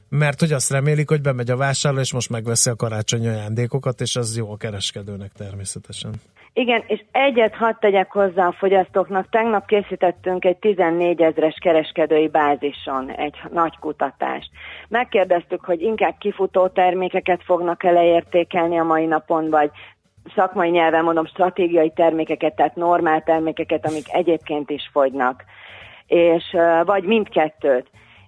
mert 0.10 0.40
hogy 0.40 0.52
azt 0.52 0.72
remélik, 0.72 1.10
hogy 1.10 1.22
bemegy 1.22 1.50
a 1.50 1.58
vásárló, 1.58 2.00
és 2.00 2.14
most 2.14 2.30
megveszi 2.30 2.70
a 2.70 2.76
karácsonyi 2.76 3.28
ajándékokat, 3.28 4.02
és 4.02 4.16
az 4.16 4.38
jó 4.38 4.52
a 4.52 4.58
kereskedőnek 4.58 5.32
természetesen. 5.38 6.12
Igen, 6.54 6.84
és 6.88 7.04
egyet 7.12 7.56
hadd 7.56 7.74
tegyek 7.80 8.12
hozzá 8.12 8.48
a 8.48 8.56
fogyasztóknak. 8.58 9.30
Tegnap 9.30 9.66
készítettünk 9.66 10.46
egy 10.46 10.58
14 10.58 11.22
ezres 11.22 11.58
kereskedői 11.62 12.28
bázison 12.28 13.12
egy 13.12 13.36
nagy 13.52 13.78
kutatást. 13.80 14.50
Megkérdeztük, 14.88 15.66
hogy 15.66 15.82
inkább 15.82 16.16
kifutó 16.20 16.68
termékeket 16.68 17.44
fognak 17.44 17.84
ele 17.84 18.04
értékelni 18.04 18.80
a 18.80 18.84
mai 18.84 19.06
napon, 19.06 19.50
vagy 19.50 19.72
szakmai 20.36 20.70
nyelven 20.70 21.04
mondom 21.04 21.26
stratégiai 21.26 21.92
termékeket, 21.96 22.56
tehát 22.56 22.76
normál 22.76 23.24
termékeket, 23.24 23.86
amik 23.86 24.14
egyébként 24.14 24.70
is 24.70 24.90
fogynak, 24.92 25.44
és 26.08 26.44
vagy 26.86 27.04
mindkettőt. 27.04 27.88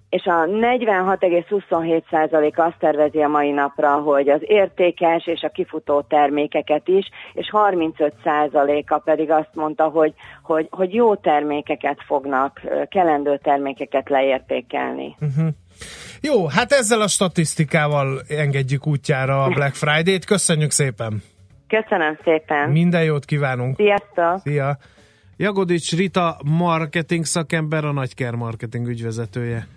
És 0.09 0.25
a 0.25 0.45
46,27% 0.45 2.55
azt 2.55 2.75
tervezi 2.79 3.21
a 3.21 3.27
mai 3.27 3.51
napra, 3.51 3.91
hogy 3.91 4.29
az 4.29 4.39
értékes 4.41 5.27
és 5.27 5.41
a 5.41 5.49
kifutó 5.49 6.01
termékeket 6.01 6.87
is, 6.87 7.09
és 7.33 7.49
35%-a 7.51 8.97
pedig 8.97 9.31
azt 9.31 9.49
mondta, 9.53 9.83
hogy, 9.83 10.13
hogy, 10.43 10.67
hogy 10.71 10.93
jó 10.93 11.15
termékeket 11.15 11.97
fognak, 12.05 12.61
kelendő 12.89 13.37
termékeket 13.37 14.09
leértékelni. 14.09 15.15
Uh-huh. 15.19 15.47
Jó, 16.21 16.47
hát 16.47 16.71
ezzel 16.71 17.01
a 17.01 17.07
statisztikával 17.07 18.21
engedjük 18.27 18.87
útjára 18.87 19.43
a 19.43 19.49
Black 19.49 19.75
Friday-t. 19.75 20.25
Köszönjük 20.25 20.71
szépen! 20.71 21.23
Köszönöm 21.69 22.17
szépen! 22.23 22.69
Minden 22.69 23.03
jót 23.03 23.25
kívánunk! 23.25 23.75
Sziasztok! 23.75 24.41
Szia! 24.43 24.77
Jagodics 25.37 25.95
Rita 25.95 26.39
marketing 26.43 27.25
szakember, 27.25 27.85
a 27.85 27.91
Nagyker 27.91 28.35
marketing 28.35 28.87
ügyvezetője 28.87 29.67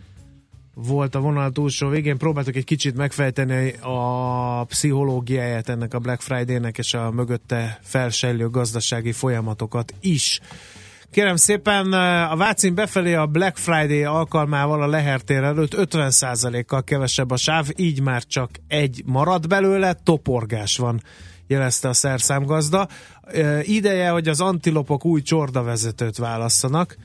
volt 0.74 1.14
a 1.14 1.20
vonal 1.20 1.51
túlsó 1.51 1.88
végén. 1.88 2.18
Próbáltuk 2.18 2.57
egy 2.57 2.64
kicsit 2.64 2.97
megfejteni 2.97 3.72
a 3.80 4.64
pszichológiáját 4.64 5.68
ennek 5.68 5.95
a 5.95 5.99
Black 5.99 6.20
Friday-nek 6.20 6.78
és 6.78 6.95
a 6.95 7.11
mögötte 7.11 7.78
felsejlő 7.82 8.49
gazdasági 8.49 9.12
folyamatokat 9.12 9.95
is. 10.01 10.40
Kérem 11.11 11.36
szépen, 11.36 11.93
a 12.30 12.36
Vácin 12.36 12.74
befelé 12.74 13.14
a 13.14 13.26
Black 13.26 13.57
Friday 13.57 14.05
alkalmával 14.05 14.82
a 14.82 14.86
Lehertér 14.86 15.43
előtt 15.43 15.74
50%-kal 15.76 16.82
kevesebb 16.84 17.30
a 17.30 17.36
sáv, 17.36 17.66
így 17.76 18.03
már 18.03 18.22
csak 18.22 18.51
egy 18.68 19.03
marad 19.07 19.47
belőle, 19.47 19.95
toporgás 20.05 20.76
van 20.76 21.01
jelezte 21.47 21.88
a 21.88 21.93
szerszámgazda. 21.93 22.88
Ideje, 23.62 24.09
hogy 24.09 24.28
az 24.28 24.40
antilopok 24.40 25.05
új 25.05 25.22
csordavezetőt 25.22 26.16
válasszanak, 26.16 26.97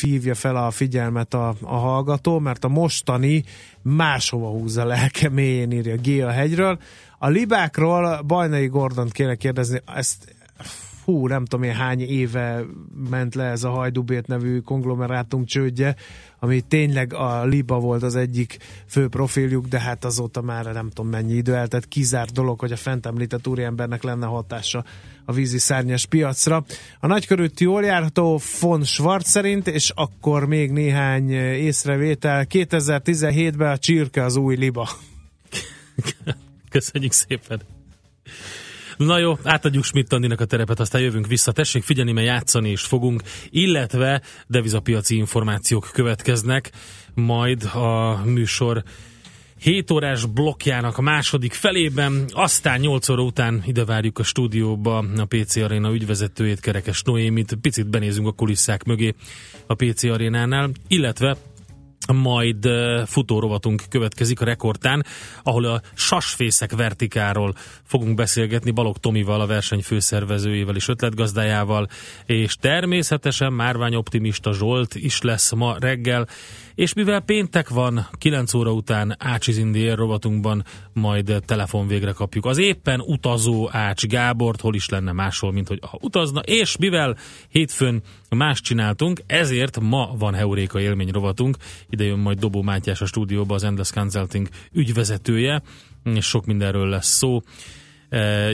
hívja 0.00 0.34
fel 0.34 0.56
a 0.56 0.70
figyelmet 0.70 1.34
a, 1.34 1.54
a 1.62 1.76
hallgató, 1.76 2.38
mert 2.38 2.64
a 2.64 2.68
mostani 2.68 3.44
máshova 3.82 4.48
húzza 4.48 4.84
lelke 4.84 5.28
mélyén, 5.28 5.70
írja 5.70 5.96
G 5.96 6.08
a 6.08 6.30
hegyről. 6.30 6.78
A 7.18 7.28
libákról 7.28 8.22
Bajnai 8.22 8.66
Gordont 8.66 9.12
kéne 9.12 9.34
kérdezni, 9.34 9.80
ezt 9.94 10.34
hú, 11.04 11.26
nem 11.26 11.44
tudom 11.44 11.64
én 11.64 11.74
hány 11.74 12.00
éve 12.00 12.64
ment 13.10 13.34
le 13.34 13.44
ez 13.44 13.64
a 13.64 13.70
Hajdubét 13.70 14.26
nevű 14.26 14.58
konglomerátum 14.58 15.44
csődje, 15.44 15.96
ami 16.38 16.60
tényleg 16.60 17.14
a 17.14 17.44
Liba 17.44 17.78
volt 17.78 18.02
az 18.02 18.16
egyik 18.16 18.56
fő 18.86 19.08
profiljuk, 19.08 19.66
de 19.66 19.80
hát 19.80 20.04
azóta 20.04 20.40
már 20.40 20.64
nem 20.64 20.90
tudom 20.90 21.10
mennyi 21.10 21.34
idő 21.34 21.54
eltett, 21.54 21.88
kizárt 21.88 22.32
dolog, 22.32 22.60
hogy 22.60 22.72
a 22.72 22.76
fent 22.76 23.06
említett 23.06 23.46
úriembernek 23.46 24.02
lenne 24.02 24.26
hatása 24.26 24.84
a 25.24 25.32
vízi 25.32 25.58
szárnyas 25.58 26.06
piacra. 26.06 26.64
A 27.00 27.06
nagykörült 27.06 27.60
jól 27.60 27.84
járható 27.84 28.40
von 28.60 28.84
Schwarz 28.84 29.28
szerint, 29.28 29.66
és 29.66 29.92
akkor 29.94 30.46
még 30.46 30.70
néhány 30.70 31.30
észrevétel. 31.30 32.46
2017-ben 32.48 33.70
a 33.70 33.78
csirke 33.78 34.24
az 34.24 34.36
új 34.36 34.56
liba. 34.56 34.88
Köszönjük 36.70 37.12
szépen. 37.12 37.60
Na 39.06 39.18
jó, 39.18 39.38
átadjuk 39.42 39.84
Schmidt 39.84 40.12
Andinak 40.12 40.40
a 40.40 40.44
terepet, 40.44 40.80
aztán 40.80 41.00
jövünk 41.00 41.26
vissza. 41.26 41.52
Tessék 41.52 41.82
figyelni, 41.82 42.12
mert 42.12 42.26
játszani 42.26 42.70
is 42.70 42.82
fogunk, 42.82 43.22
illetve 43.50 44.22
devizapiaci 44.46 45.16
információk 45.16 45.88
következnek, 45.92 46.70
majd 47.14 47.62
a 47.62 48.20
műsor 48.24 48.82
7 49.58 49.90
órás 49.90 50.26
blokkjának 50.26 50.98
a 50.98 51.02
második 51.02 51.52
felében, 51.52 52.24
aztán 52.28 52.80
8 52.80 53.08
óra 53.08 53.22
után 53.22 53.62
ide 53.66 53.84
várjuk 53.84 54.18
a 54.18 54.22
stúdióba 54.22 55.04
a 55.16 55.24
PC 55.24 55.56
Arena 55.56 55.92
ügyvezetőjét, 55.92 56.60
Kerekes 56.60 57.02
Noémit, 57.02 57.54
picit 57.60 57.86
benézünk 57.86 58.26
a 58.26 58.32
kulisszák 58.32 58.84
mögé 58.84 59.14
a 59.66 59.74
PC 59.74 60.04
Arénánál, 60.04 60.70
illetve 60.88 61.36
majd 62.16 62.68
futórovatunk 63.06 63.82
következik 63.88 64.40
a 64.40 64.44
rekordtán, 64.44 65.04
ahol 65.42 65.64
a 65.64 65.80
sasfészek 65.94 66.72
vertikáról 66.72 67.54
fogunk 67.84 68.14
beszélgetni 68.14 68.70
Balog 68.70 68.98
Tomival, 68.98 69.40
a 69.40 69.46
verseny 69.46 69.82
főszervezőjével 69.82 70.76
és 70.76 70.88
ötletgazdájával, 70.88 71.88
és 72.26 72.54
természetesen 72.54 73.52
Márvány 73.52 73.94
Optimista 73.94 74.52
Zsolt 74.52 74.94
is 74.94 75.20
lesz 75.20 75.52
ma 75.52 75.76
reggel, 75.78 76.28
és 76.74 76.92
mivel 76.92 77.20
péntek 77.20 77.68
van, 77.68 78.08
9 78.18 78.54
óra 78.54 78.72
után 78.72 79.16
Ácsiz 79.18 79.58
Indiér 79.58 79.96
rovatunkban 79.96 80.64
majd 80.92 81.42
telefon 81.46 81.86
végre 81.86 82.12
kapjuk. 82.12 82.46
Az 82.46 82.58
éppen 82.58 83.00
utazó 83.00 83.68
Ács 83.72 84.06
Gábort, 84.06 84.60
hol 84.60 84.74
is 84.74 84.88
lenne 84.88 85.12
máshol, 85.12 85.52
mint 85.52 85.68
hogy 85.68 85.78
ha 85.90 85.98
utazna, 86.00 86.40
és 86.40 86.76
mivel 86.76 87.16
hétfőn 87.48 88.02
más 88.28 88.60
csináltunk, 88.60 89.20
ezért 89.26 89.80
ma 89.80 90.14
van 90.18 90.34
Heuréka 90.34 90.80
élmény 90.80 91.10
rovatunk, 91.10 91.56
ide 91.88 92.04
jön 92.04 92.18
majd 92.18 92.38
Dobó 92.38 92.62
Mátyás 92.62 93.00
a 93.00 93.06
stúdióba, 93.06 93.54
az 93.54 93.64
Endless 93.64 93.92
Consulting 93.92 94.48
ügyvezetője, 94.72 95.62
és 96.04 96.26
sok 96.26 96.46
mindenről 96.46 96.88
lesz 96.88 97.08
szó 97.08 97.40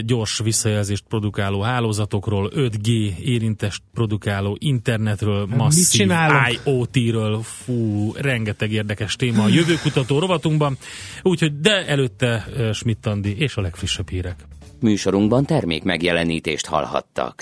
gyors 0.05 0.39
visszajelzést 0.43 1.03
produkáló 1.07 1.61
hálózatokról, 1.61 2.51
5G 2.55 3.17
érintest 3.17 3.81
produkáló 3.93 4.57
internetről, 4.59 5.45
masszív 5.45 6.11
IoT-ről, 6.65 7.41
fú, 7.41 8.11
rengeteg 8.15 8.71
érdekes 8.71 9.15
téma 9.15 9.43
a 9.43 9.47
jövőkutató 9.47 10.19
rovatunkban, 10.19 10.77
úgyhogy 11.21 11.59
de 11.59 11.85
előtte 11.85 12.47
Schmidt 12.73 13.05
Andi 13.05 13.35
és 13.37 13.55
a 13.55 13.61
legfrissebb 13.61 14.09
hírek. 14.09 14.35
Műsorunkban 14.79 15.45
termék 15.45 15.83
megjelenítést 15.83 16.65
hallhattak. 16.65 17.41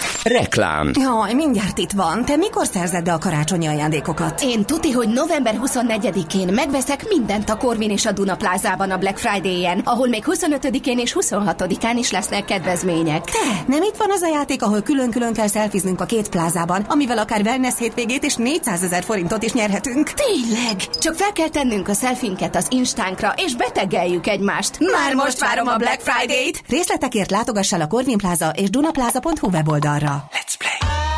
Reklám. 0.23 0.91
Jaj, 0.93 1.33
mindjárt 1.33 1.77
itt 1.77 1.91
van. 1.91 2.25
Te 2.25 2.35
mikor 2.35 2.65
szerzed 2.65 3.03
be 3.03 3.13
a 3.13 3.17
karácsonyi 3.17 3.67
ajándékokat? 3.67 4.41
Én 4.41 4.65
tuti, 4.65 4.91
hogy 4.91 5.07
november 5.07 5.59
24-én 5.65 6.53
megveszek 6.53 7.07
mindent 7.07 7.49
a 7.49 7.57
Korvin 7.57 7.89
és 7.89 8.05
a 8.05 8.11
Duna 8.11 8.35
plázában 8.35 8.91
a 8.91 8.97
Black 8.97 9.17
Friday-en, 9.17 9.79
ahol 9.79 10.07
még 10.07 10.23
25-én 10.27 10.99
és 10.99 11.15
26-án 11.19 11.95
is 11.97 12.11
lesznek 12.11 12.45
kedvezmények. 12.45 13.23
Te, 13.23 13.63
nem 13.67 13.81
itt 13.83 13.95
van 13.97 14.11
az 14.11 14.21
a 14.21 14.27
játék, 14.27 14.63
ahol 14.63 14.81
külön-külön 14.81 15.33
kell 15.33 15.47
szelfiznünk 15.47 16.01
a 16.01 16.05
két 16.05 16.29
plázában, 16.29 16.81
amivel 16.81 17.17
akár 17.17 17.41
wellness 17.41 17.77
hétvégét 17.77 18.23
és 18.23 18.35
400 18.35 18.83
ezer 18.83 19.03
forintot 19.03 19.43
is 19.43 19.53
nyerhetünk? 19.53 20.09
Tényleg! 20.09 20.75
Csak 20.99 21.15
fel 21.15 21.31
kell 21.31 21.49
tennünk 21.49 21.87
a 21.87 21.93
szelfinket 21.93 22.55
az 22.55 22.67
instánkra, 22.69 23.33
és 23.45 23.55
betegeljük 23.55 24.27
egymást. 24.27 24.77
Már 24.79 25.15
most 25.15 25.39
várom 25.39 25.67
a 25.67 25.77
Black 25.77 26.01
Friday-t! 26.01 26.61
Részletekért 26.67 27.31
látogass 27.31 27.73
el 27.73 27.81
a 27.81 27.87
Korvin 27.87 28.17
Pláza 28.17 28.49
és 28.49 28.69
dunaplaza.hu 28.69 29.49
weboldalra. 29.51 30.10
Let's 30.33 30.57
play! 30.57 31.10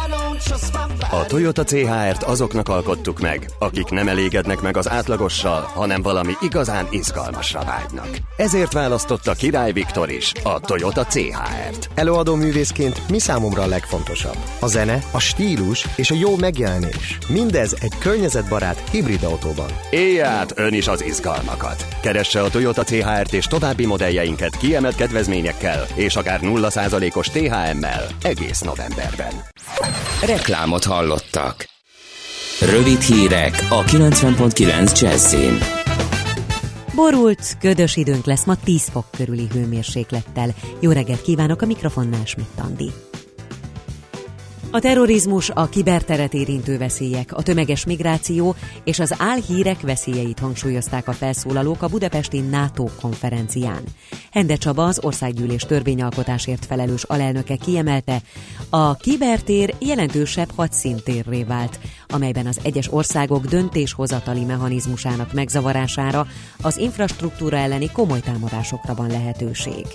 A 1.11 1.25
Toyota 1.25 1.63
CHR-t 1.63 2.23
azoknak 2.23 2.69
alkottuk 2.69 3.19
meg, 3.19 3.49
akik 3.59 3.89
nem 3.89 4.07
elégednek 4.07 4.61
meg 4.61 4.77
az 4.77 4.89
átlagossal, 4.89 5.61
hanem 5.61 6.01
valami 6.01 6.33
igazán 6.41 6.87
izgalmasra 6.91 7.63
vágynak. 7.63 8.17
Ezért 8.37 8.73
választotta 8.73 9.33
Király 9.33 9.71
Viktor 9.71 10.09
is 10.09 10.31
a 10.43 10.59
Toyota 10.59 11.05
CHR-t. 11.05 11.89
Előadó 11.95 12.35
művészként 12.35 13.09
mi 13.09 13.19
számomra 13.19 13.61
a 13.61 13.67
legfontosabb? 13.67 14.37
A 14.59 14.67
zene, 14.67 15.03
a 15.11 15.19
stílus 15.19 15.87
és 15.95 16.11
a 16.11 16.15
jó 16.15 16.35
megjelenés. 16.35 17.17
Mindez 17.27 17.75
egy 17.81 17.97
környezetbarát 17.99 18.89
hibrid 18.89 19.23
autóban. 19.23 19.69
Élj 19.89 20.21
át 20.21 20.59
ön 20.59 20.73
is 20.73 20.87
az 20.87 21.03
izgalmakat. 21.03 21.87
Keresse 22.01 22.41
a 22.41 22.49
Toyota 22.49 22.83
CHR-t 22.83 23.33
és 23.33 23.45
további 23.45 23.85
modelljeinket 23.85 24.57
kiemelt 24.57 24.95
kedvezményekkel 24.95 25.85
és 25.95 26.15
akár 26.15 26.39
0%-os 26.43 27.27
THM-mel 27.27 28.07
egész 28.23 28.59
novemberben. 28.59 29.33
Reklámot 30.25 30.83
hallottak. 30.83 31.65
Rövid 32.61 33.01
hírek 33.01 33.65
a 33.69 33.83
90.9 33.83 34.99
Jazzin. 34.99 35.57
Borult, 36.95 37.57
ködös 37.59 37.95
időnk 37.95 38.25
lesz 38.25 38.45
ma 38.45 38.55
10 38.63 38.89
fok 38.89 39.05
körüli 39.17 39.47
hőmérséklettel. 39.53 40.49
Jó 40.79 40.91
reggelt 40.91 41.21
kívánok 41.21 41.61
a 41.61 41.65
mikrofonnál, 41.65 42.25
Schmidt. 42.25 43.12
A 44.75 44.79
terrorizmus, 44.79 45.49
a 45.49 45.69
kiberteret 45.69 46.33
érintő 46.33 46.77
veszélyek, 46.77 47.33
a 47.33 47.41
tömeges 47.41 47.85
migráció 47.85 48.55
és 48.83 48.99
az 48.99 49.15
álhírek 49.17 49.81
veszélyeit 49.81 50.39
hangsúlyozták 50.39 51.07
a 51.07 51.11
felszólalók 51.11 51.81
a 51.81 51.87
budapesti 51.87 52.39
NATO 52.39 52.85
konferencián. 53.01 53.83
Hende 54.31 54.55
Csaba, 54.55 54.83
az 54.85 54.99
országgyűlés 55.03 55.61
törvényalkotásért 55.61 56.65
felelős 56.65 57.03
alelnöke 57.03 57.55
kiemelte, 57.55 58.21
a 58.69 58.95
kibertér 58.95 59.75
jelentősebb 59.79 60.49
hadszintérré 60.55 61.43
vált, 61.43 61.79
amelyben 62.07 62.45
az 62.45 62.59
egyes 62.63 62.93
országok 62.93 63.45
döntéshozatali 63.45 64.43
mechanizmusának 64.43 65.33
megzavarására, 65.33 66.27
az 66.61 66.77
infrastruktúra 66.77 67.57
elleni 67.57 67.91
komoly 67.91 68.19
támadásokra 68.19 68.93
van 68.93 69.07
lehetőség. 69.07 69.85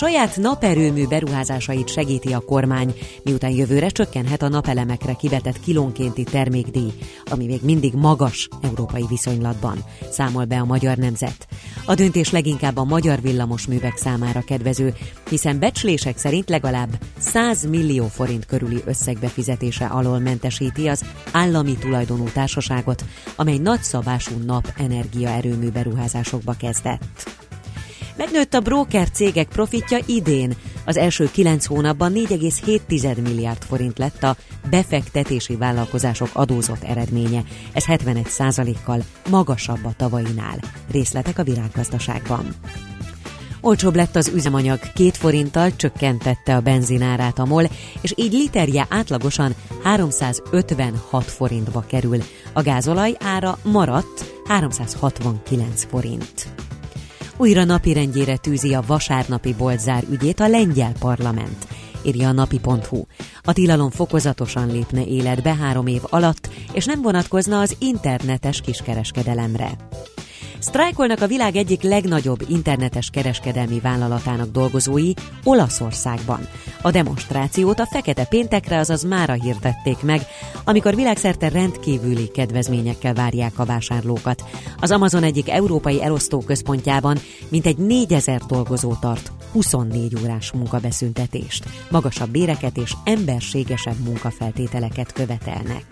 Saját 0.00 0.36
naperőmű 0.36 1.06
beruházásait 1.06 1.88
segíti 1.88 2.32
a 2.32 2.40
kormány, 2.40 2.94
miután 3.22 3.50
jövőre 3.50 3.88
csökkenhet 3.88 4.42
a 4.42 4.48
napelemekre 4.48 5.12
kivetett 5.12 5.60
kilónkénti 5.60 6.24
termékdíj, 6.24 6.92
ami 7.24 7.46
még 7.46 7.60
mindig 7.62 7.94
magas 7.94 8.48
európai 8.62 9.04
viszonylatban, 9.08 9.84
számol 10.10 10.44
be 10.44 10.58
a 10.58 10.64
magyar 10.64 10.96
nemzet. 10.96 11.48
A 11.86 11.94
döntés 11.94 12.30
leginkább 12.30 12.76
a 12.76 12.84
magyar 12.84 13.20
villamosművek 13.20 13.96
számára 13.96 14.40
kedvező, 14.40 14.94
hiszen 15.28 15.58
becslések 15.58 16.18
szerint 16.18 16.48
legalább 16.48 16.98
100 17.18 17.66
millió 17.66 18.06
forint 18.06 18.46
körüli 18.46 18.82
összegbefizetése 18.84 19.86
alól 19.86 20.18
mentesíti 20.18 20.88
az 20.88 21.04
állami 21.32 21.76
tulajdonú 21.76 22.24
társaságot, 22.24 23.04
amely 23.36 23.58
nagyszabású 23.58 24.34
napenergia 24.46 25.28
erőmű 25.28 25.68
beruházásokba 25.68 26.52
kezdett. 26.58 27.48
Megnőtt 28.16 28.54
a 28.54 28.60
broker 28.60 29.10
cégek 29.10 29.48
profitja 29.48 29.98
idén. 30.06 30.56
Az 30.84 30.96
első 30.96 31.30
kilenc 31.30 31.66
hónapban 31.66 32.12
4,7 32.14 33.22
milliárd 33.22 33.62
forint 33.62 33.98
lett 33.98 34.22
a 34.22 34.36
befektetési 34.70 35.56
vállalkozások 35.56 36.28
adózott 36.32 36.82
eredménye. 36.82 37.42
Ez 37.72 37.84
71 37.84 38.26
százalékkal 38.26 39.02
magasabb 39.30 39.84
a 39.84 39.94
tavainál. 39.96 40.58
Részletek 40.90 41.38
a 41.38 41.44
virággazdaságban. 41.44 42.54
Olcsóbb 43.60 43.94
lett 43.94 44.16
az 44.16 44.28
üzemanyag, 44.28 44.78
két 44.94 45.16
forinttal 45.16 45.76
csökkentette 45.76 46.56
a 46.56 46.60
benzinárát 46.60 47.38
a 47.38 47.44
MOL, 47.44 47.64
és 48.00 48.12
így 48.16 48.32
literje 48.32 48.86
átlagosan 48.88 49.54
356 49.82 51.24
forintba 51.24 51.84
kerül. 51.86 52.22
A 52.52 52.62
gázolaj 52.62 53.16
ára 53.18 53.58
maradt 53.62 54.42
369 54.46 55.84
forint. 55.84 56.69
Újra 57.40 57.64
napirendjére 57.64 58.36
tűzi 58.36 58.74
a 58.74 58.82
vasárnapi 58.86 59.54
boltzár 59.54 60.04
ügyét 60.10 60.40
a 60.40 60.48
lengyel 60.48 60.92
parlament 60.98 61.66
írja 62.02 62.28
a 62.28 62.32
napi.hu. 62.32 63.04
A 63.42 63.52
tilalom 63.52 63.90
fokozatosan 63.90 64.66
lépne 64.72 65.04
életbe 65.04 65.54
három 65.54 65.86
év 65.86 66.00
alatt, 66.04 66.48
és 66.72 66.84
nem 66.84 67.02
vonatkozna 67.02 67.60
az 67.60 67.76
internetes 67.78 68.60
kiskereskedelemre. 68.60 69.70
Sztrájkolnak 70.60 71.20
a 71.20 71.26
világ 71.26 71.56
egyik 71.56 71.82
legnagyobb 71.82 72.44
internetes 72.48 73.10
kereskedelmi 73.10 73.80
vállalatának 73.80 74.50
dolgozói 74.50 75.12
Olaszországban. 75.44 76.48
A 76.82 76.90
demonstrációt 76.90 77.80
a 77.80 77.86
fekete 77.86 78.24
péntekre, 78.24 78.78
azaz 78.78 79.02
mára 79.02 79.32
hirdették 79.32 80.02
meg, 80.02 80.20
amikor 80.64 80.94
világszerte 80.94 81.48
rendkívüli 81.48 82.28
kedvezményekkel 82.28 83.14
várják 83.14 83.58
a 83.58 83.64
vásárlókat. 83.64 84.42
Az 84.80 84.90
Amazon 84.90 85.22
egyik 85.22 85.50
európai 85.50 86.02
elosztóközpontjában 86.02 87.18
mintegy 87.48 87.76
4000 87.76 88.40
dolgozó 88.40 88.94
tart 89.00 89.32
24 89.52 90.16
órás 90.22 90.52
munkabeszüntetést. 90.52 91.64
Magasabb 91.90 92.30
béreket 92.30 92.76
és 92.76 92.92
emberségesebb 93.04 93.98
munkafeltételeket 94.04 95.12
követelnek. 95.12 95.84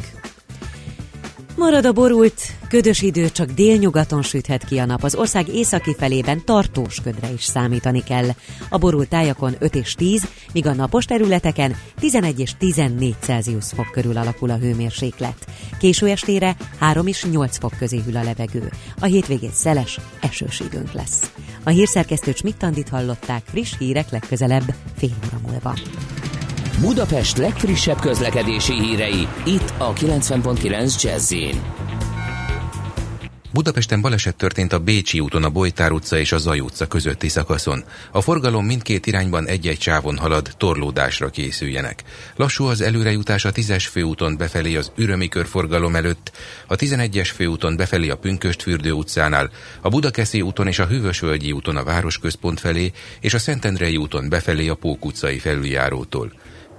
Marad 1.59 1.84
a 1.84 1.92
borult, 1.92 2.40
ködös 2.68 3.02
idő, 3.02 3.30
csak 3.30 3.50
délnyugaton 3.50 4.22
süthet 4.22 4.64
ki 4.64 4.78
a 4.78 4.84
nap. 4.84 5.02
Az 5.02 5.14
ország 5.14 5.48
északi 5.48 5.94
felében 5.98 6.44
tartós 6.44 7.00
ködre 7.00 7.30
is 7.32 7.44
számítani 7.44 8.02
kell. 8.02 8.28
A 8.68 8.78
borult 8.78 9.09
tájakon 9.09 9.54
5 9.59 9.74
és 9.74 9.94
10, 9.94 10.28
míg 10.52 10.66
a 10.66 10.74
napos 10.74 11.04
területeken 11.04 11.76
11 12.00 12.40
és 12.40 12.52
14 12.59 13.14
Celsius 13.20 13.64
fok 13.74 13.90
körül 13.92 14.16
alakul 14.16 14.50
a 14.50 14.56
hőmérséklet. 14.56 15.46
Késő 15.78 16.09
estére 16.09 16.56
3 16.78 17.06
és 17.06 17.24
8 17.24 17.59
fok 17.59 17.72
közé 17.78 18.02
hűl 18.04 18.16
a 18.16 18.22
levegő. 18.22 18.70
A 19.00 19.04
hétvégén 19.04 19.52
szeles, 19.52 19.98
esős 20.20 20.61
időnk 20.61 20.92
lesz. 20.92 21.32
A 21.64 21.70
hírszerkesztő 21.70 22.32
Csmittandit 22.32 22.88
hallották 22.88 23.42
friss 23.46 23.78
hírek 23.78 24.11
legközelebb 24.11 24.74
fél 24.96 25.16
óra 25.26 25.40
múlva. 25.46 25.74
Budapest 26.81 27.37
legfrissebb 27.37 28.01
közlekedési 28.01 28.72
hírei, 28.72 29.29
itt 29.45 29.72
a 29.79 29.93
90.9 29.93 31.03
jazz 31.03 31.35
Budapesten 33.53 34.01
baleset 34.01 34.37
történt 34.37 34.72
a 34.72 34.79
Bécsi 34.79 35.20
úton 35.20 35.45
a 35.45 35.51
Bojtár 35.51 35.93
utca 35.93 36.18
és 36.18 36.33
a 36.33 36.39
Zaj 36.39 36.61
utca 36.61 36.87
közötti 36.87 37.29
szakaszon. 37.29 37.85
A 38.12 38.20
forgalom 38.20 38.64
mindkét 38.64 39.07
irányban 39.07 39.47
egy-egy 39.47 39.81
sávon 39.81 40.18
halad, 40.18 40.51
torlódásra 40.57 41.29
készüljenek. 41.29 42.03
Lassú 42.37 42.64
az 42.64 42.81
előrejutás 42.81 43.45
a 43.45 43.53
10-es 43.53 43.87
főúton 43.91 44.37
befelé 44.37 44.76
az 44.76 44.93
Ürömi 44.97 45.29
körforgalom 45.29 45.97
előtt, 45.97 46.33
a 46.66 46.76
11-es 46.76 47.31
főúton 47.35 47.76
befelé 47.76 48.09
a 48.09 48.16
Pünköstfürdő 48.16 48.93
utcánál, 48.93 49.51
a 49.81 49.89
Budakeszi 49.89 50.41
úton 50.41 50.66
és 50.66 50.79
a 50.79 50.87
Hűvösvölgyi 50.87 51.53
úton 51.53 51.76
a 51.76 51.85
Városközpont 51.85 52.61
felé, 52.61 52.93
és 53.20 53.35
a 53.35 53.39
Szentendrei 53.39 53.97
úton 53.97 54.29
befelé 54.29 54.68
a 54.68 54.74
Pók 54.74 55.05
utcai 55.05 55.39
felüljárótól. 55.39 56.33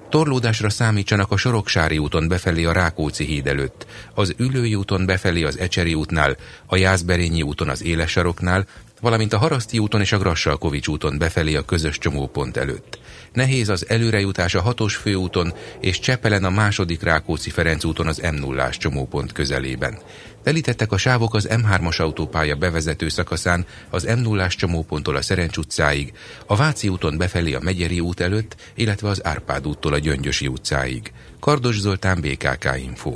Torlódásra 0.09 0.69
számítsanak 0.69 1.31
a 1.31 1.37
Soroksári 1.37 1.97
úton 1.97 2.27
befelé 2.27 2.65
a 2.65 2.71
Rákóczi 2.71 3.25
híd 3.25 3.47
előtt, 3.47 3.85
az 4.13 4.33
Ülői 4.37 4.75
úton 4.75 5.05
befelé 5.05 5.43
az 5.43 5.59
Ecseri 5.59 5.93
útnál, 5.93 6.37
a 6.65 6.75
Jászberényi 6.75 7.41
úton 7.41 7.69
az 7.69 7.83
Éles 7.83 8.11
saroknál, 8.11 8.65
valamint 9.01 9.33
a 9.33 9.37
Haraszti 9.37 9.79
úton 9.79 10.01
és 10.01 10.11
a 10.11 10.17
Grassalkovics 10.17 10.87
úton 10.87 11.17
befelé 11.17 11.55
a 11.55 11.65
közös 11.65 11.97
csomópont 11.97 12.57
előtt. 12.57 12.99
Nehéz 13.33 13.69
az 13.69 13.85
előrejutás 13.89 14.55
a 14.55 14.61
hatos 14.61 14.95
főúton 14.95 15.53
és 15.79 15.99
Csepelen 15.99 16.43
a 16.43 16.49
második 16.49 17.03
Rákóczi 17.03 17.49
Ferenc 17.49 17.83
úton 17.83 18.07
az 18.07 18.17
m 18.17 18.35
0 18.35 18.69
csomópont 18.69 19.31
közelében. 19.31 19.97
Telítettek 20.43 20.91
a 20.91 20.97
sávok 20.97 21.33
az 21.33 21.47
M3-as 21.51 22.01
autópálya 22.01 22.55
bevezető 22.55 23.09
szakaszán 23.09 23.65
az 23.89 24.03
m 24.03 24.19
0 24.19 24.47
csomóponttól 24.47 25.15
a 25.15 25.21
Szerencs 25.21 25.57
utcáig, 25.57 26.13
a 26.45 26.55
Váci 26.55 26.87
úton 26.87 27.17
befelé 27.17 27.53
a 27.53 27.59
Megyeri 27.61 27.99
út 27.99 28.19
előtt, 28.19 28.55
illetve 28.75 29.09
az 29.09 29.25
Árpád 29.25 29.67
úttól 29.67 29.93
a 29.93 29.99
Gyöngyösi 29.99 30.47
utcáig. 30.47 31.11
Kardos 31.39 31.79
Zoltán, 31.79 32.21
BKK 32.21 32.69
Info. 32.83 33.13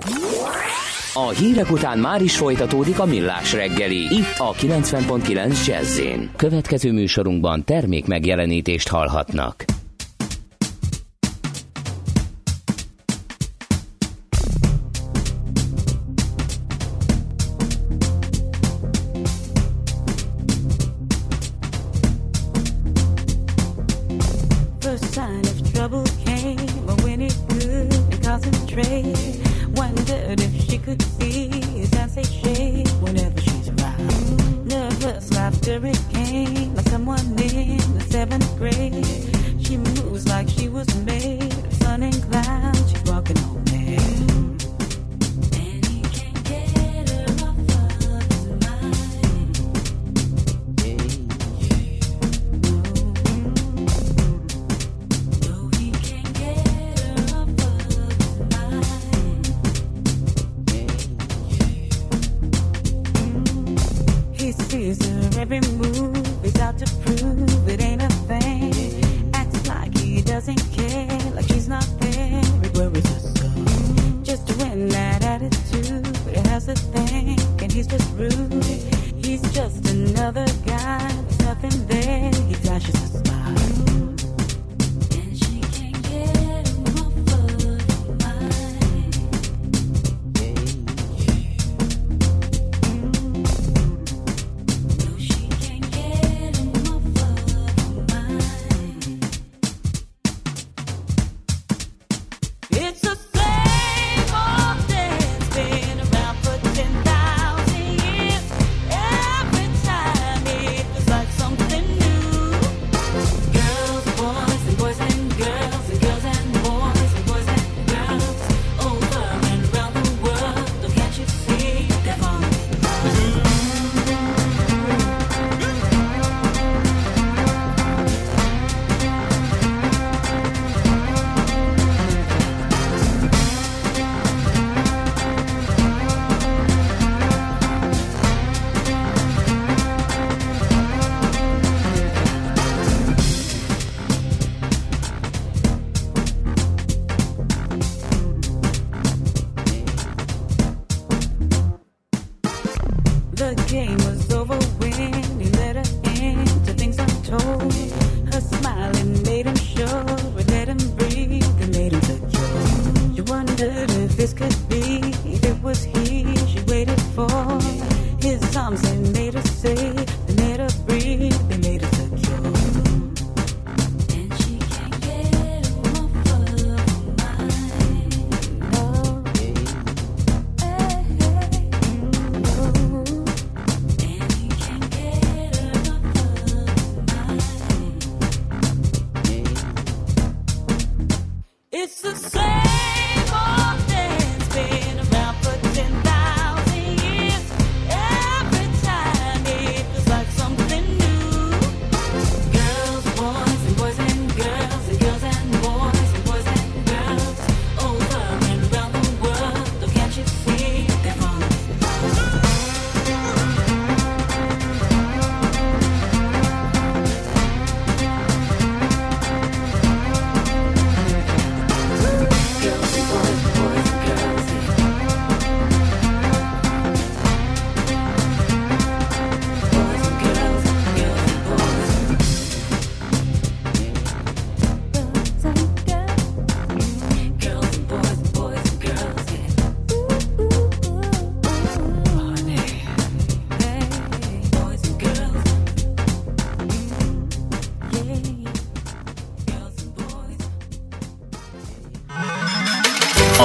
A 1.13 1.29
hírek 1.29 1.71
után 1.71 1.99
már 1.99 2.21
is 2.21 2.37
folytatódik 2.37 2.99
a 2.99 3.05
millás 3.05 3.53
reggeli, 3.53 4.15
itt 4.15 4.35
a 4.37 4.53
90.9 4.53 5.65
jazz 5.65 5.99
Következő 6.35 6.91
műsorunkban 6.91 7.63
termék 7.65 8.05
megjelenítést 8.05 8.87
hallhatnak. 8.87 9.65
Every 65.43 65.59
move. 65.59 65.92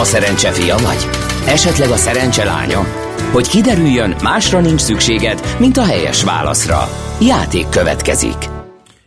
Szerencse 0.09 0.53
fia 0.53 0.77
vagy? 0.77 1.09
Esetleg 1.47 1.91
a 1.91 1.97
szerencse 1.97 2.45
lánya? 2.45 2.83
Hogy 3.33 3.49
kiderüljön, 3.49 4.17
másra 4.23 4.61
nincs 4.61 4.81
szükséged, 4.81 5.57
mint 5.59 5.77
a 5.77 5.85
helyes 5.85 6.25
válaszra. 6.25 6.89
Játék 7.21 7.69
következik. 7.69 8.37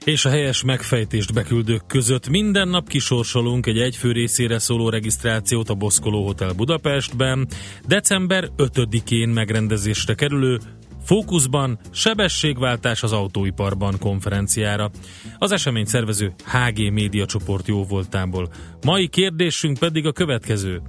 És 0.04 0.26
a 0.26 0.30
helyes 0.30 0.64
megfejtést 0.64 1.34
beküldők 1.34 1.82
között 1.88 2.30
minden 2.30 2.68
nap 2.68 2.88
kisorsolunk 2.88 3.66
egy 3.66 3.78
egyfő 3.78 4.12
részére 4.12 4.60
szóló 4.60 4.90
regisztrációt 4.90 5.70
a 5.70 5.74
Boszkoló 5.74 6.26
Hotel 6.26 6.54
Budapestben. 6.54 7.48
December 7.88 8.50
5-én 8.58 9.30
megrendezésre 9.30 10.14
kerülő 10.14 10.60
Fókuszban 11.04 11.80
sebességváltás 11.92 13.04
az 13.04 13.12
autóiparban 13.12 13.98
konferenciára. 14.00 14.90
Az 15.38 15.52
esemény 15.52 15.86
szervező 15.86 16.34
HG 16.46 16.92
Média 16.92 17.26
csoport 17.26 17.68
jó 17.68 17.84
voltából. 17.84 18.50
Mai 18.86 19.08
kérdésünk 19.08 19.78
pedig 19.78 20.06
a 20.06 20.12
következő. 20.12 20.82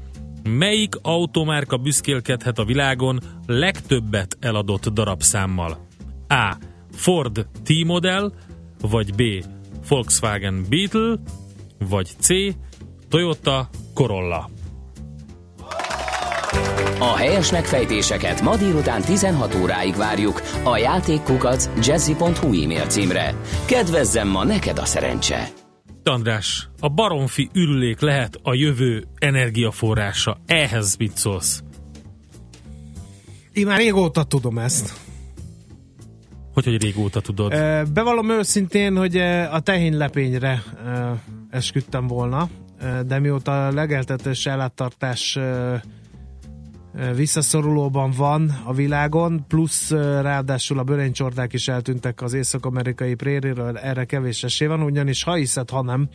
Melyik 0.42 0.94
automárka 1.02 1.76
büszkélkedhet 1.76 2.58
a 2.58 2.64
világon 2.64 3.20
legtöbbet 3.46 4.36
eladott 4.40 4.88
darabszámmal? 4.88 5.86
A. 6.28 6.56
Ford 6.92 7.46
T-modell, 7.64 8.32
vagy 8.80 9.14
B. 9.14 9.22
Volkswagen 9.88 10.64
Beetle, 10.68 11.16
vagy 11.78 12.08
C. 12.18 12.28
Toyota 13.08 13.68
Corolla. 13.94 14.50
A 16.98 17.16
helyes 17.16 17.50
megfejtéseket 17.50 18.40
ma 18.40 18.56
délután 18.56 19.02
16 19.02 19.54
óráig 19.54 19.96
várjuk 19.96 20.42
a 20.62 20.76
játékkukac 20.76 21.68
jazzy.hu 21.86 22.62
e-mail 22.62 22.86
címre. 22.86 23.34
Kedvezzem 23.66 24.28
ma 24.28 24.44
neked 24.44 24.78
a 24.78 24.84
szerencse! 24.84 25.48
András, 26.04 26.68
a 26.80 26.88
baromfi 26.88 27.50
ürülék 27.54 28.00
lehet 28.00 28.38
a 28.42 28.54
jövő 28.54 29.04
energiaforrása. 29.18 30.38
Ehhez 30.46 30.96
mit 30.96 31.16
szólsz? 31.16 31.62
Én 33.52 33.66
már 33.66 33.78
régóta 33.78 34.22
tudom 34.22 34.58
ezt. 34.58 34.92
Hogy, 36.54 36.64
hogy 36.64 36.82
régóta 36.82 37.20
tudod? 37.20 37.50
Bevallom 37.92 38.30
őszintén, 38.30 38.96
hogy 38.96 39.16
a 39.50 39.60
tehénlepényre 39.60 40.62
ö, 40.86 41.10
esküdtem 41.50 42.06
volna, 42.06 42.48
de 43.06 43.18
mióta 43.18 43.66
a 43.66 43.72
legeltetés 43.72 44.46
ö, 45.36 45.74
visszaszorulóban 47.14 48.10
van 48.16 48.60
a 48.64 48.72
világon, 48.72 49.44
plusz 49.48 49.90
ráadásul 50.20 50.78
a 50.78 50.82
bőrénycsordák 50.82 51.52
is 51.52 51.68
eltűntek 51.68 52.22
az 52.22 52.32
észak-amerikai 52.32 53.14
prériről, 53.14 53.78
erre 53.78 54.04
kevés 54.04 54.42
esély 54.42 54.68
van, 54.68 54.82
ugyanis 54.82 55.22
ha 55.22 55.34
hiszed, 55.34 55.70
ha 55.70 55.82
nem, 55.82 56.08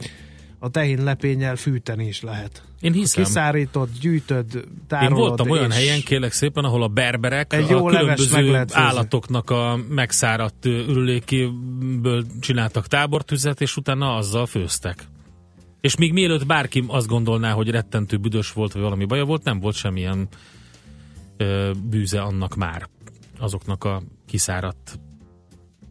a 0.59 0.69
tehén 0.69 1.03
lepényel 1.03 1.55
fűteni 1.55 2.07
is 2.07 2.21
lehet. 2.21 2.63
Én 2.79 2.93
hiszem. 2.93 3.23
Kiszárított, 3.23 3.89
gyűjtöd, 3.99 4.45
Én 4.55 4.63
tárolod. 4.87 5.17
voltam 5.17 5.49
olyan 5.49 5.71
helyen, 5.71 6.01
kérlek 6.01 6.31
szépen, 6.31 6.63
ahol 6.63 6.83
a 6.83 6.87
berberek 6.87 7.53
Egy 7.53 7.63
a 7.63 7.69
jó 7.69 7.83
meg 7.83 7.99
különböző 7.99 8.51
lehet 8.51 8.71
főzni. 8.71 8.87
állatoknak 8.87 9.49
a 9.49 9.79
megszáradt 9.89 10.65
ürülékéből 10.65 12.25
csináltak 12.39 12.87
tábortüzet, 12.87 13.61
és 13.61 13.77
utána 13.77 14.15
azzal 14.15 14.45
főztek. 14.45 15.03
És 15.81 15.95
még 15.95 16.13
mielőtt 16.13 16.45
bárki 16.45 16.83
azt 16.87 17.07
gondolná, 17.07 17.51
hogy 17.51 17.69
rettentő 17.69 18.17
büdös 18.17 18.51
volt, 18.51 18.73
vagy 18.73 18.81
valami 18.81 19.05
baja 19.05 19.25
volt, 19.25 19.43
nem 19.43 19.59
volt 19.59 19.75
semmilyen 19.75 20.27
ö, 21.37 21.71
bűze 21.89 22.21
annak 22.21 22.55
már 22.55 22.89
azoknak 23.39 23.83
a 23.83 24.01
kiszáradt 24.25 24.99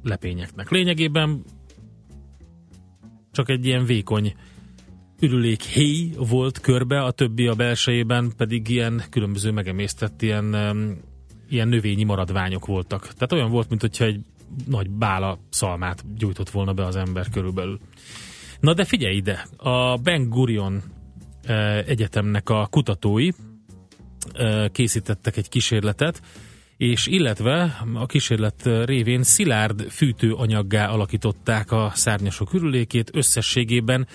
lepényeknek. 0.03 0.71
Lényegében 0.71 1.43
csak 3.33 3.49
egy 3.49 3.67
ilyen 3.67 3.85
vékony 3.85 4.35
ürülék 5.21 5.63
héj 5.63 6.13
volt 6.17 6.61
körbe, 6.61 7.03
a 7.03 7.11
többi 7.11 7.47
a 7.47 7.55
belsejében 7.55 8.33
pedig 8.37 8.69
ilyen 8.69 9.03
különböző 9.11 9.51
megemésztett 9.51 10.23
ilyen, 10.23 10.55
ilyen 11.49 11.69
növényi 11.69 12.05
maradványok 12.05 12.67
voltak. 12.67 13.03
Tehát 13.03 13.33
olyan 13.33 13.51
volt, 13.51 13.69
mint 13.69 13.81
hogyha 13.81 14.05
egy 14.05 14.21
nagy 14.67 14.91
bála 14.91 15.39
szalmát 15.51 16.05
gyújtott 16.17 16.51
volna 16.51 16.73
be 16.73 16.85
az 16.85 16.97
ember 16.97 17.29
körülbelül. 17.29 17.79
Na 18.61 18.75
de 18.75 18.85
figyelj 18.85 19.17
ide, 19.17 19.47
a 19.57 19.97
Ben 19.97 20.29
Gurion 20.29 20.83
eh, 21.43 21.79
Egyetemnek 21.79 22.49
a 22.49 22.67
kutatói 22.71 23.31
készítettek 24.73 25.37
egy 25.37 25.49
kísérletet, 25.49 26.21
és 26.77 27.07
illetve 27.07 27.79
a 27.95 28.07
kísérlet 28.07 28.69
révén 28.85 29.23
szilárd 29.23 29.91
fűtőanyaggá 29.91 30.89
alakították 30.89 31.73
a 31.73 31.93
szárnyasok 31.95 32.53
ürülékét, 32.53 33.11
összességében 33.13 34.07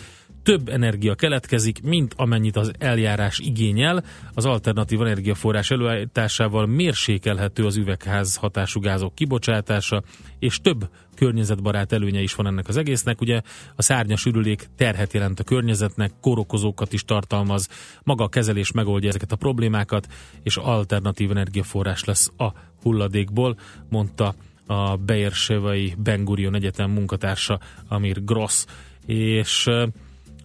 több 0.44 0.70
energia 0.70 1.16
keletkezik, 1.16 1.82
mint 1.84 2.14
amennyit 2.18 2.56
az 2.56 2.72
eljárás 2.78 3.40
igényel. 3.40 4.04
Az 4.34 4.46
alternatív 4.46 5.02
energiaforrás 5.02 5.72
előállításával 5.72 6.66
mérsékelhető 6.66 7.66
az 7.66 7.78
üvegház 7.78 8.36
hatású 8.36 8.80
gázok 8.80 9.16
kibocsátása, 9.16 10.04
és 10.40 10.60
több 10.60 10.90
környezetbarát 11.16 11.92
előnye 11.92 12.22
is 12.22 12.36
van 12.36 12.48
ennek 12.48 12.68
az 12.68 12.78
egésznek. 12.78 13.22
Ugye 13.22 13.42
a 13.76 13.82
szárnyas 13.82 14.26
ürülék 14.26 14.70
terhet 14.78 15.14
jelent 15.14 15.40
a 15.40 15.44
környezetnek, 15.44 16.12
kórokozókat 16.22 16.94
is 16.94 17.04
tartalmaz, 17.04 17.70
maga 18.04 18.24
a 18.24 18.30
kezelés 18.30 18.72
megoldja 18.72 19.10
ezeket 19.10 19.32
a 19.32 19.36
problémákat, 19.36 20.08
és 20.44 20.58
alternatív 20.58 21.32
energiaforrás 21.32 22.04
lesz 22.04 22.32
a 22.38 22.52
hulladékból, 22.82 23.58
mondta 23.90 24.36
a 24.66 24.96
Beersevai 24.96 25.94
Ben 25.98 26.24
Gurion 26.24 26.56
Egyetem 26.56 26.92
munkatársa 26.92 27.60
Amir 27.88 28.24
Gross, 28.24 28.66
és 29.06 29.70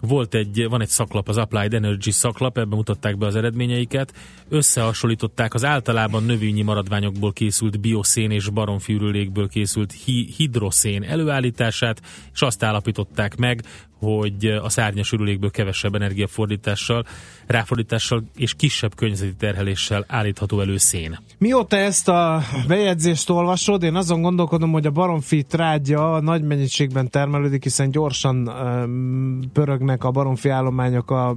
volt 0.06 0.34
egy, 0.34 0.66
van 0.68 0.80
egy 0.80 0.88
szaklap, 0.88 1.28
az 1.28 1.36
Applied 1.36 1.74
Energy 1.74 2.10
szaklap, 2.10 2.58
ebben 2.58 2.76
mutatták 2.76 3.18
be 3.18 3.26
az 3.26 3.36
eredményeiket. 3.36 4.12
Összehasonlították 4.48 5.54
az 5.54 5.64
általában 5.64 6.24
növényi 6.24 6.62
maradványokból 6.62 7.32
készült 7.32 7.80
bioszén 7.80 8.30
és 8.30 8.50
baromfűrülékből 8.50 9.48
készült 9.48 9.92
hi- 9.92 10.34
hidroszén 10.36 11.02
előállítását, 11.02 12.02
és 12.32 12.42
azt 12.42 12.62
állapították 12.62 13.36
meg, 13.36 13.62
hogy 13.98 14.46
a 14.62 14.68
szárnyas 14.68 15.12
ürülékből 15.12 15.50
kevesebb 15.50 15.94
energiafordítással, 15.94 17.04
ráfordítással 17.46 18.24
és 18.36 18.54
kisebb 18.54 18.94
környezeti 18.94 19.34
terheléssel 19.34 20.04
állítható 20.08 20.60
elő 20.60 20.76
szén. 20.76 21.18
Mióta 21.38 21.76
ezt 21.76 22.08
a 22.08 22.42
bejegyzést 22.68 23.30
olvasod, 23.30 23.82
én 23.82 23.94
azon 23.94 24.22
gondolkodom, 24.22 24.72
hogy 24.72 24.86
a 24.86 24.90
baromfi 24.90 25.42
trágya 25.42 26.20
nagy 26.20 26.42
mennyiségben 26.42 27.10
termelődik, 27.10 27.62
hiszen 27.62 27.90
gyorsan 27.90 28.48
um, 28.48 29.40
pörögnek 29.52 30.04
a 30.04 30.10
baromfi 30.10 30.48
állományok 30.48 31.10
a 31.10 31.36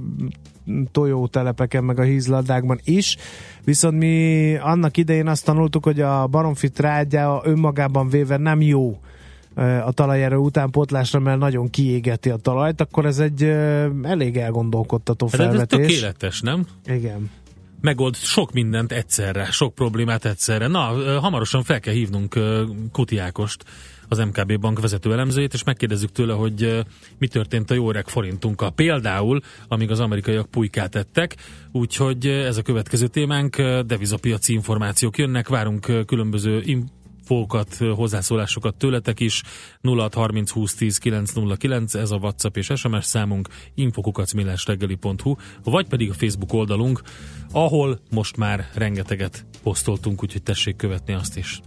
tojótelepeken, 0.92 1.84
meg 1.84 1.98
a 1.98 2.02
hízladákban 2.02 2.80
is, 2.84 3.16
viszont 3.64 3.98
mi 3.98 4.56
annak 4.56 4.96
idején 4.96 5.26
azt 5.26 5.44
tanultuk, 5.44 5.84
hogy 5.84 6.00
a 6.00 6.26
baromfi 6.26 6.70
trágya 6.70 7.40
önmagában 7.44 8.08
véve 8.08 8.36
nem 8.36 8.60
jó 8.60 9.00
a 9.84 9.92
talajerő 9.92 10.36
utánpótlásra, 10.36 11.18
mert 11.20 11.38
nagyon 11.38 11.70
kiégeti 11.70 12.30
a 12.30 12.36
talajt, 12.36 12.80
akkor 12.80 13.06
ez 13.06 13.18
egy 13.18 13.42
elég 14.02 14.36
elgondolkodtató 14.36 15.28
Hát 15.30 15.40
ez 15.40 15.46
felvetés. 15.46 15.86
tökéletes, 15.86 16.40
nem? 16.40 16.66
Igen. 16.86 17.30
megold 17.80 18.16
sok 18.16 18.52
mindent 18.52 18.92
egyszerre, 18.92 19.44
sok 19.44 19.74
problémát 19.74 20.24
egyszerre. 20.24 20.66
Na, 20.66 20.80
hamarosan 21.20 21.62
fel 21.62 21.80
kell 21.80 21.94
hívnunk 21.94 22.38
Kuti 22.92 23.18
Ákost, 23.18 23.64
az 24.08 24.18
MKB 24.18 24.60
bank 24.60 24.80
vezető 24.80 25.12
elemzőjét, 25.12 25.52
és 25.54 25.64
megkérdezzük 25.64 26.12
tőle, 26.12 26.32
hogy 26.32 26.84
mi 27.18 27.26
történt 27.28 27.70
a 27.70 27.74
jó 27.74 27.88
öreg 27.88 28.08
forintunkkal. 28.08 28.70
Például, 28.70 29.40
amíg 29.68 29.90
az 29.90 30.00
amerikaiak 30.00 30.50
pulykát 30.50 30.94
ettek, 30.94 31.36
úgyhogy 31.72 32.26
ez 32.26 32.56
a 32.56 32.62
következő 32.62 33.06
témánk, 33.06 33.56
devizapiaci 33.86 34.52
információk 34.52 35.18
jönnek, 35.18 35.48
várunk 35.48 36.06
különböző 36.06 36.62
infókat, 37.30 37.76
ö, 37.80 37.92
hozzászólásokat 37.92 38.76
tőletek 38.76 39.20
is. 39.20 39.42
0630 39.82 40.50
20 40.50 40.74
10 40.74 40.98
909, 40.98 41.94
ez 41.94 42.10
a 42.10 42.16
WhatsApp 42.16 42.56
és 42.56 42.72
SMS 42.74 43.04
számunk, 43.04 43.48
infokukacmillásreggeli.hu, 43.74 45.34
vagy 45.64 45.88
pedig 45.88 46.10
a 46.10 46.14
Facebook 46.14 46.52
oldalunk, 46.52 47.02
ahol 47.52 47.98
most 48.10 48.36
már 48.36 48.68
rengeteget 48.74 49.46
posztoltunk, 49.62 50.22
úgyhogy 50.22 50.42
tessék 50.42 50.76
követni 50.76 51.14
azt 51.14 51.36
is. 51.36 51.60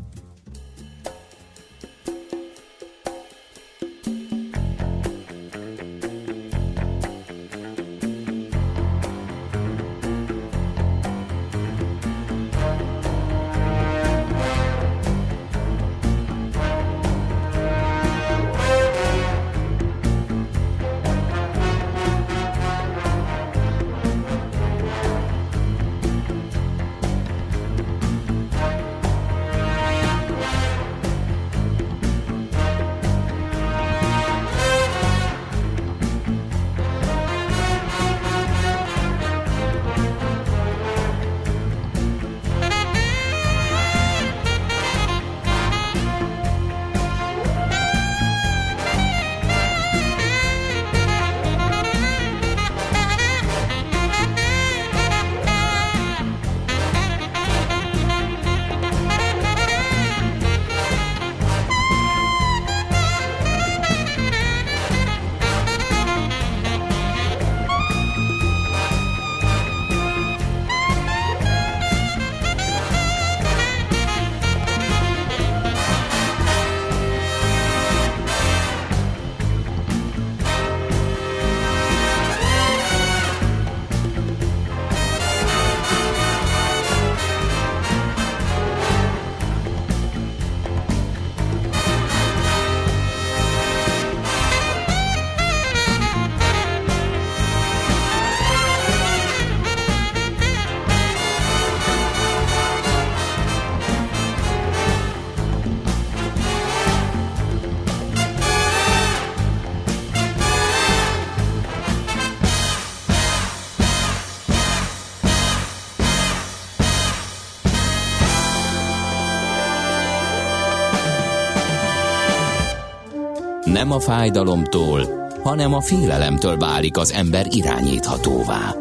Fájdalomtól, 124.24 125.30
hanem 125.44 125.74
a 125.74 125.82
félelemtől 125.82 126.58
válik 126.58 126.98
az 126.98 127.12
ember 127.12 127.46
irányíthatóvá. 127.50 128.74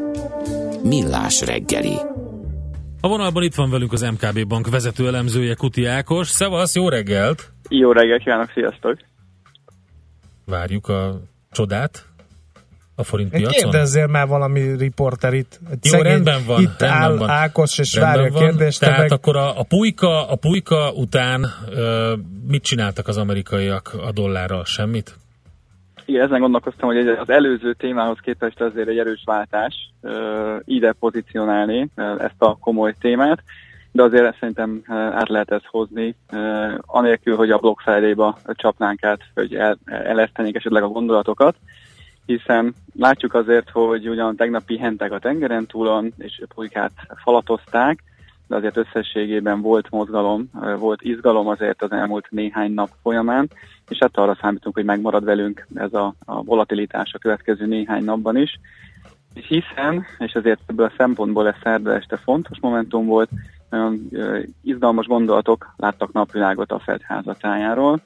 Millás 0.83 1.41
reggeli. 1.41 1.97
A 3.01 3.09
vonalban 3.09 3.43
itt 3.43 3.55
van 3.55 3.71
velünk 3.71 3.93
az 3.93 4.01
MKB 4.01 4.47
Bank 4.47 4.71
vezető 4.71 5.07
elemzője 5.07 5.55
Kuti 5.55 5.85
Ákos. 5.85 6.29
Szevasz, 6.29 6.75
jó 6.75 6.89
reggelt! 6.89 7.53
Jó 7.69 7.93
reggelt 7.93 8.23
kívánok, 8.23 8.51
sziasztok! 8.55 8.97
Várjuk 10.45 10.89
a 10.89 11.21
csodát 11.51 12.07
a 12.95 13.03
forint 13.03 13.31
piacon. 13.31 13.53
Kérdezzél 13.53 14.07
már 14.07 14.27
valami 14.27 14.77
riporter 14.77 15.35
itt. 15.35 15.61
Egy 15.71 15.93
Jó, 15.93 16.01
rendben 16.01 16.45
van. 16.47 16.61
Itt 16.61 16.67
rendben 16.67 16.91
áll 16.91 17.17
van. 17.17 17.29
Ákos, 17.29 17.79
és 17.79 17.95
Rendben 17.95 18.23
várja 18.23 18.37
a 18.37 18.39
kérdést. 18.39 18.81
te 18.81 18.87
Tehát 18.87 19.01
meg... 19.01 19.13
akkor 19.13 19.37
a, 19.37 19.59
a, 19.59 19.63
pulyka, 19.63 20.29
a 20.29 20.37
pulyka 20.37 20.93
után 20.93 21.47
ö, 21.71 22.15
mit 22.49 22.63
csináltak 22.63 23.09
az 23.09 23.17
amerikaiak 23.17 23.95
a 24.07 24.13
dollárral? 24.13 24.65
Semmit? 24.65 25.17
Igen, 26.05 26.25
ezen 26.25 26.41
gondolkoztam, 26.41 26.89
hogy 26.89 27.09
az 27.09 27.31
előző 27.31 27.73
témához 27.73 28.19
képest 28.23 28.61
azért 28.61 28.89
egy 28.89 28.99
erős 28.99 29.23
váltás 29.25 29.93
ide 30.65 30.93
pozícionálni 30.93 31.89
ezt 32.19 32.35
a 32.39 32.57
komoly 32.61 32.95
témát, 33.01 33.43
de 33.93 34.03
azért 34.03 34.39
szerintem 34.39 34.83
át 34.89 35.29
lehet 35.29 35.51
ezt 35.51 35.67
hozni, 35.67 36.17
anélkül, 36.81 37.37
hogy 37.37 37.51
a 37.51 37.59
Block 37.59 37.81
Friday-ba 37.81 38.39
csapnánk 38.47 39.03
át, 39.03 39.21
hogy 39.35 39.55
el, 39.55 39.79
elesztenék 39.85 40.57
esetleg 40.57 40.83
a 40.83 40.89
gondolatokat, 40.89 41.57
hiszen 42.27 42.75
látjuk 42.99 43.35
azért, 43.35 43.71
hogy 43.71 44.09
ugyan 44.09 44.37
tegnap 44.37 44.65
pihentek 44.65 45.13
a 45.13 45.19
tengeren 45.19 45.67
túlon, 45.67 46.13
és 46.19 46.43
pulykát 46.55 46.93
falatozták, 47.23 48.03
de 48.47 48.57
azért 48.57 48.77
összességében 48.77 49.61
volt 49.61 49.91
mozgalom, 49.91 50.51
volt 50.79 51.03
izgalom 51.03 51.49
azért 51.49 51.83
az 51.83 51.93
elmúlt 51.93 52.31
néhány 52.31 52.73
nap 52.73 52.91
folyamán, 53.03 53.51
és 53.93 53.99
hát 53.99 54.17
arra 54.17 54.39
számítunk, 54.41 54.75
hogy 54.75 54.85
megmarad 54.85 55.25
velünk 55.25 55.67
ez 55.75 55.93
a, 55.95 56.15
a 56.25 56.43
volatilitás 56.43 57.13
a 57.13 57.19
következő 57.19 57.67
néhány 57.67 58.05
napban 58.05 58.37
is. 58.37 58.61
Hiszen, 59.35 60.05
és 60.19 60.33
ezért 60.33 60.61
ebből 60.67 60.87
a 60.87 60.93
szempontból 60.97 61.49
ez 61.49 61.55
szerda 61.63 61.95
este 61.95 62.17
fontos 62.17 62.59
momentum 62.61 63.07
volt, 63.07 63.31
nagyon 63.71 64.09
izgalmas 64.63 65.07
gondolatok 65.07 65.75
láttak 65.77 66.13
napvilágot 66.13 66.73
a 66.73 66.79
Fed 66.79 67.01
házatájáról, 67.03 68.03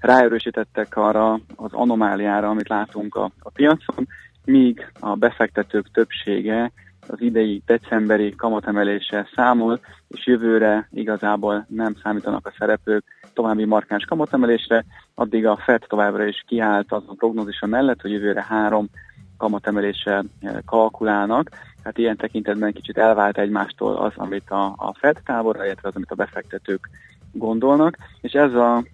ráerősítettek 0.00 0.96
arra 0.96 1.40
az 1.56 1.72
anomáliára, 1.72 2.48
amit 2.48 2.68
látunk 2.68 3.14
a, 3.14 3.30
a 3.38 3.50
piacon, 3.50 4.06
míg 4.44 4.92
a 5.00 5.14
befektetők 5.14 5.90
többsége 5.92 6.72
az 7.08 7.20
idei 7.20 7.62
decemberi 7.66 8.34
kamatemeléssel 8.34 9.28
számol, 9.34 9.80
és 10.08 10.26
jövőre 10.26 10.88
igazából 10.92 11.66
nem 11.68 11.94
számítanak 12.02 12.46
a 12.46 12.54
szereplők 12.58 13.04
további 13.32 13.64
markáns 13.64 14.04
kamatemelésre, 14.04 14.84
addig 15.18 15.46
a 15.46 15.56
Fed 15.56 15.84
továbbra 15.88 16.24
is 16.24 16.44
kiállt 16.46 16.92
az 16.92 17.02
a 17.06 17.14
prognózisa 17.14 17.66
mellett, 17.66 18.00
hogy 18.00 18.10
jövőre 18.10 18.44
három 18.48 18.88
kamatemeléssel 19.36 20.24
eh, 20.40 20.56
kalkulálnak, 20.66 21.48
tehát 21.82 21.98
ilyen 21.98 22.16
tekintetben 22.16 22.72
kicsit 22.72 22.98
elvált 22.98 23.38
egymástól 23.38 23.96
az, 23.96 24.12
amit 24.16 24.50
a, 24.50 24.64
a 24.76 24.94
Fed 24.98 25.20
tábora, 25.24 25.64
illetve 25.64 25.88
az, 25.88 25.94
amit 25.96 26.10
a 26.10 26.14
befektetők 26.14 26.88
gondolnak, 27.32 27.96
és 28.20 28.32
ez 28.32 28.54
a 28.54 28.84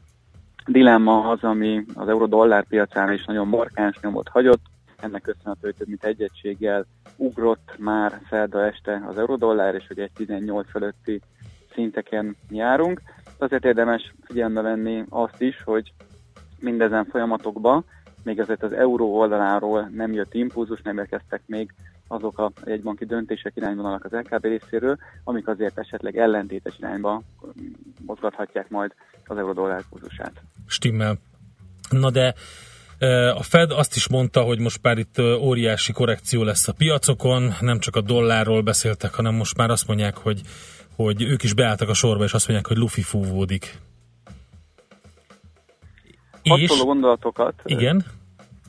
dilemma 0.66 1.28
az, 1.28 1.42
ami 1.42 1.84
az 1.94 2.08
euró-dollár 2.08 2.64
piacán 2.66 3.12
is 3.12 3.24
nagyon 3.24 3.48
markáns 3.48 3.98
nyomot 4.00 4.28
hagyott, 4.28 4.62
ennek 5.00 5.22
köszönhető, 5.22 5.60
hogy 5.60 5.74
több 5.74 5.88
mint 5.88 6.04
egy 6.04 6.22
egységgel 6.22 6.86
ugrott 7.16 7.74
már 7.78 8.20
szerda 8.30 8.64
este 8.64 9.04
az 9.08 9.18
eurodollár, 9.18 9.74
és 9.74 9.86
hogy 9.86 9.98
egy 9.98 10.12
18 10.14 10.70
fölötti 10.70 11.20
szinteken 11.74 12.36
járunk. 12.50 13.02
Azért 13.38 13.64
érdemes 13.64 14.14
figyelembe 14.24 14.60
venni 14.60 15.04
azt 15.08 15.40
is, 15.40 15.62
hogy 15.64 15.92
mindezen 16.64 17.04
folyamatokban 17.04 17.84
még 18.22 18.40
azért 18.40 18.62
az 18.62 18.72
euró 18.72 19.18
oldaláról 19.18 19.90
nem 19.94 20.12
jött 20.12 20.34
impulzus, 20.34 20.80
nem 20.82 20.98
érkeztek 20.98 21.42
még 21.46 21.74
azok 22.08 22.38
a 22.38 22.52
jegybanki 22.64 23.04
döntések 23.04 23.52
irányvonalak 23.56 24.04
az 24.04 24.12
LKB 24.12 24.44
részéről, 24.44 24.98
amik 25.24 25.48
azért 25.48 25.78
esetleg 25.78 26.16
ellentétes 26.16 26.74
irányba 26.78 27.22
mozgathatják 28.06 28.68
majd 28.68 28.92
az 29.24 29.36
euró-dollár 29.36 29.82
kurzusát. 29.90 30.32
Stimmel. 30.66 31.18
Na 31.90 32.10
de 32.10 32.34
a 33.34 33.42
Fed 33.42 33.70
azt 33.70 33.96
is 33.96 34.08
mondta, 34.08 34.42
hogy 34.42 34.58
most 34.58 34.78
már 34.82 34.98
itt 34.98 35.18
óriási 35.18 35.92
korrekció 35.92 36.42
lesz 36.42 36.68
a 36.68 36.72
piacokon, 36.72 37.54
nem 37.60 37.78
csak 37.78 37.96
a 37.96 38.00
dollárról 38.00 38.62
beszéltek, 38.62 39.14
hanem 39.14 39.34
most 39.34 39.56
már 39.56 39.70
azt 39.70 39.86
mondják, 39.86 40.16
hogy, 40.16 40.40
hogy 40.96 41.22
ők 41.22 41.42
is 41.42 41.54
beálltak 41.54 41.88
a 41.88 41.94
sorba, 41.94 42.24
és 42.24 42.32
azt 42.32 42.48
mondják, 42.48 42.68
hogy 42.68 42.76
lufi 42.76 43.02
fúvódik. 43.02 43.78
Hasonló 46.48 46.84
gondolatokat. 46.84 47.54
Igen? 47.64 48.04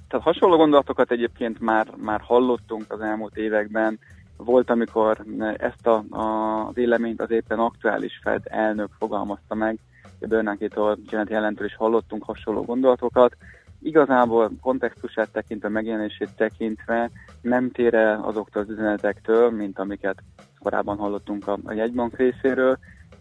Tehát 0.08 0.26
hasonló 0.26 0.58
gondolatokat 0.58 1.12
egyébként 1.12 1.60
már, 1.60 1.88
már 1.98 2.22
hallottunk 2.22 2.86
az 2.88 3.02
elmúlt 3.02 3.38
években. 3.38 4.00
Volt, 4.38 4.70
amikor 4.70 5.26
ezt 5.58 5.88
a, 5.88 6.04
a, 6.10 6.22
az 6.68 6.74
véleményt 6.74 7.22
az 7.22 7.32
éppen 7.32 7.60
aktuális 7.60 8.20
Fed 8.24 8.42
elnök 8.44 8.90
fogalmazta 8.98 9.56
meg, 9.56 9.80
Bernanke-tól, 10.20 10.98
Janet 11.10 11.30
Jellentől 11.30 11.66
is 11.66 11.76
hallottunk 11.76 12.24
hasonló 12.24 12.62
gondolatokat. 12.62 13.36
Igazából 13.82 14.52
kontextusát 14.62 15.30
tekintve, 15.32 15.70
megjelenését 15.70 16.30
tekintve 16.36 17.12
nem 17.42 17.72
tér 17.72 17.94
el 17.94 18.22
azoktól 18.24 18.62
az 18.62 18.70
üzenetektől, 18.70 19.50
mint 19.52 19.80
amiket 19.80 20.24
korábban 20.60 20.98
hallottunk 20.98 21.48
a, 21.48 21.58
a 21.64 21.74
jegybank 21.74 22.18
részéről. 22.18 22.78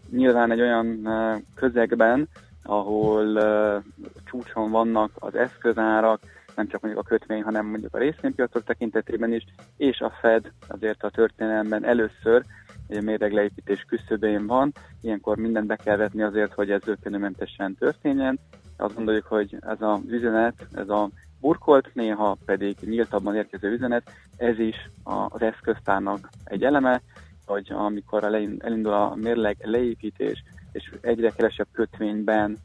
Nyilván 0.09 0.51
egy 0.51 0.61
olyan 0.61 1.09
közegben, 1.55 2.27
ahol 2.65 3.83
csúcson 4.25 4.71
vannak 4.71 5.11
az 5.15 5.35
eszközárak, 5.35 6.19
nem 6.55 6.67
csak 6.67 6.81
mondjuk 6.81 7.03
a 7.05 7.07
kötvény, 7.07 7.43
hanem 7.43 7.65
mondjuk 7.65 7.95
a 7.95 7.97
részvénypiacok 7.97 8.63
tekintetében 8.63 9.33
is, 9.33 9.45
és 9.77 9.99
a 9.99 10.13
Fed 10.21 10.51
azért 10.67 11.03
a 11.03 11.09
történelemben 11.09 11.85
először 11.85 12.43
egy 12.87 13.03
mérlegleépítés 13.03 13.85
küszöbén 13.87 14.47
van, 14.47 14.71
ilyenkor 15.01 15.37
mindent 15.37 15.67
be 15.67 15.75
kell 15.75 15.97
vetni 15.97 16.21
azért, 16.21 16.53
hogy 16.53 16.71
ez 16.71 16.81
zökkenőmentesen 16.83 17.75
történjen. 17.75 18.39
Azt 18.77 18.95
gondoljuk, 18.95 19.25
hogy 19.25 19.57
ez 19.59 19.81
az 19.81 19.99
üzenet, 20.07 20.67
ez 20.73 20.89
a 20.89 21.09
burkolt, 21.41 21.89
néha 21.93 22.37
pedig 22.45 22.77
nyíltabban 22.81 23.35
érkező 23.35 23.71
üzenet, 23.71 24.11
ez 24.37 24.59
is 24.59 24.89
az 25.03 25.41
eszköztárnak 25.41 26.29
egy 26.43 26.63
eleme, 26.63 27.01
hogy 27.45 27.71
amikor 27.71 28.23
elindul 28.23 28.93
a 28.93 29.15
mérleg 29.15 29.57
leépítés, 29.61 30.43
és 30.75 30.91
egyre 31.01 31.29
kevesebb 31.29 31.67
kötvényben, 31.71 32.57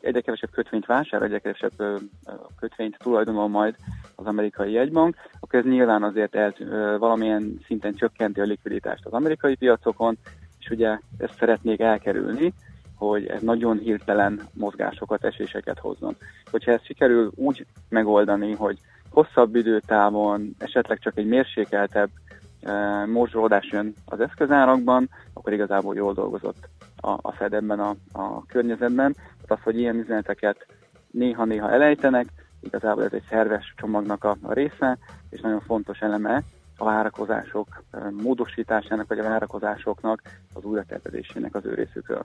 egyre 0.00 0.20
kevesebb 0.20 0.50
kötvényt 0.50 0.86
vásárol, 0.86 1.26
egyre 1.26 1.38
kevesebb 1.38 2.00
kötvényt 2.58 2.96
tulajdonol 2.98 3.48
majd 3.48 3.74
az 4.14 4.26
amerikai 4.26 4.72
jegybank, 4.72 5.16
akkor 5.40 5.58
ez 5.58 5.64
nyilván 5.64 6.02
azért 6.02 6.34
el, 6.34 6.54
valamilyen 6.98 7.58
szinten 7.66 7.94
csökkenti 7.94 8.40
a 8.40 8.44
likviditást 8.44 9.06
az 9.06 9.12
amerikai 9.12 9.54
piacokon, 9.54 10.18
és 10.58 10.70
ugye 10.70 10.98
ezt 11.18 11.36
szeretnék 11.38 11.80
elkerülni, 11.80 12.52
hogy 12.96 13.26
ez 13.26 13.42
nagyon 13.42 13.78
hirtelen 13.78 14.40
mozgásokat, 14.52 15.24
eséseket 15.24 15.78
hozzon. 15.78 16.16
Hogyha 16.50 16.72
ezt 16.72 16.84
sikerül 16.84 17.32
úgy 17.34 17.66
megoldani, 17.88 18.52
hogy 18.52 18.78
hosszabb 19.10 19.54
időtávon, 19.54 20.54
esetleg 20.58 20.98
csak 20.98 21.18
egy 21.18 21.26
mérsékeltebb 21.26 22.10
morzsolódás 23.06 23.68
jön 23.70 23.94
az 24.04 24.20
eszközárakban, 24.20 25.08
akkor 25.32 25.52
igazából 25.52 25.94
jól 25.94 26.12
dolgozott 26.12 26.68
a, 27.02 27.10
a 27.10 27.32
Fed 27.32 27.70
a, 27.70 27.96
a 28.12 28.46
környezetben. 28.46 29.12
Tehát 29.12 29.50
az, 29.50 29.62
hogy 29.62 29.78
ilyen 29.78 29.96
üzeneteket 29.96 30.66
néha-néha 31.10 31.70
elejtenek, 31.70 32.26
igazából 32.60 33.04
ez 33.04 33.12
egy 33.12 33.26
szerves 33.28 33.74
csomagnak 33.76 34.24
a, 34.24 34.36
a 34.42 34.52
része, 34.52 34.98
és 35.30 35.40
nagyon 35.40 35.60
fontos 35.60 35.98
eleme 35.98 36.42
a 36.76 36.84
várakozások 36.84 37.84
módosításának, 38.22 39.08
vagy 39.08 39.18
a 39.18 39.28
várakozásoknak 39.28 40.22
az 40.52 40.64
újratervezésének 40.64 41.54
az 41.54 41.64
ő 41.64 41.74
részükről. 41.74 42.24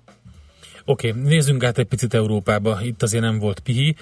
Oké, 0.86 1.10
okay, 1.10 1.22
nézzünk 1.22 1.64
át 1.64 1.78
egy 1.78 1.88
picit 1.88 2.14
Európába. 2.14 2.78
Itt 2.82 3.02
azért 3.02 3.24
nem 3.24 3.40
volt 3.40 3.60
pihi. 3.60 3.95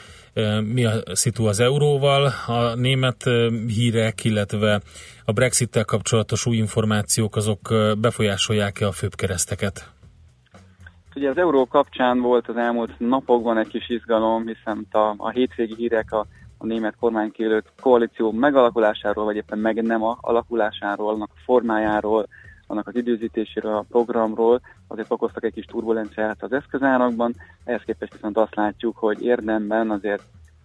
Mi 0.62 0.86
a 0.86 1.04
szitu 1.12 1.46
az 1.46 1.60
euróval? 1.60 2.32
A 2.46 2.76
német 2.76 3.24
hírek, 3.68 4.24
illetve 4.24 4.82
a 5.26 5.32
Brexit-tel 5.32 5.86
kapcsolatos 5.86 6.46
új 6.46 6.58
információk, 6.58 7.36
azok 7.36 7.74
befolyásolják-e 7.98 8.88
a 8.88 8.92
főbb 8.92 9.16
kereszteket? 9.16 9.95
Ugye 11.16 11.30
az 11.30 11.38
euró 11.38 11.66
kapcsán 11.66 12.22
volt 12.22 12.48
az 12.48 12.58
elmúlt 12.58 13.00
napokban 13.00 13.58
egy 13.58 13.68
kis 13.68 13.90
izgalom, 13.90 14.46
hiszen 14.48 14.88
a, 14.92 15.14
a 15.18 15.30
hétvégi 15.30 15.76
hírek 15.76 16.12
a, 16.12 16.26
a 16.58 16.66
német 16.66 16.96
kormánykérőt 17.00 17.72
koalíció 17.82 18.32
megalakulásáról, 18.32 19.26
vagy 19.26 19.36
éppen 19.36 19.60
meg 19.60 19.82
nem 19.82 20.04
a 20.04 20.18
alakulásáról, 20.22 21.14
annak 21.14 21.30
a 21.36 21.40
formájáról, 21.46 22.28
annak 22.68 22.88
az 22.88 22.96
időzítéséről, 22.96 23.76
a 23.76 23.86
programról, 23.90 24.62
azért 24.88 25.12
okoztak 25.12 25.44
egy 25.44 25.54
kis 25.54 25.66
turbulenciát 25.66 26.44
az 26.44 26.52
eszközárakban, 26.52 27.36
ehhez 27.64 27.82
képest 27.86 28.14
viszont 28.14 28.38
azt 28.38 28.56
látjuk, 28.56 28.98
hogy 28.98 29.24
érdemben 29.24 29.92
azért 29.92 30.24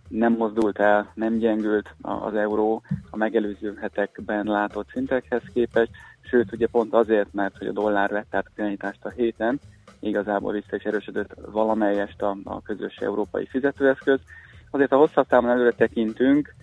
nem 0.09 0.33
mozdult 0.33 0.79
el, 0.79 1.13
nem 1.15 1.39
gyengült 1.39 1.95
az 2.01 2.35
euró 2.35 2.83
a 3.11 3.17
megelőző 3.17 3.79
hetekben 3.81 4.47
látott 4.47 4.89
szintekhez 4.93 5.43
képest, 5.53 5.91
sőt 6.21 6.53
ugye 6.53 6.67
pont 6.67 6.95
azért, 6.95 7.33
mert 7.33 7.59
hogy 7.59 7.67
a 7.67 7.73
dollár 7.73 8.11
vett 8.11 8.35
át 8.35 8.51
a 8.57 9.09
a 9.09 9.09
héten, 9.09 9.61
igazából 10.01 10.53
vissza 10.53 10.77
is 10.77 10.83
erősödött 10.83 11.35
valamelyest 11.53 12.23
a, 12.23 12.37
a 12.45 12.63
közös 12.63 12.97
európai 12.97 13.47
fizetőeszköz, 13.47 14.21
azért 14.71 14.93
a 14.93 14.97
hosszabb 14.97 15.27
távon 15.27 15.51
előre 15.51 15.71
tekintünk, 15.71 16.55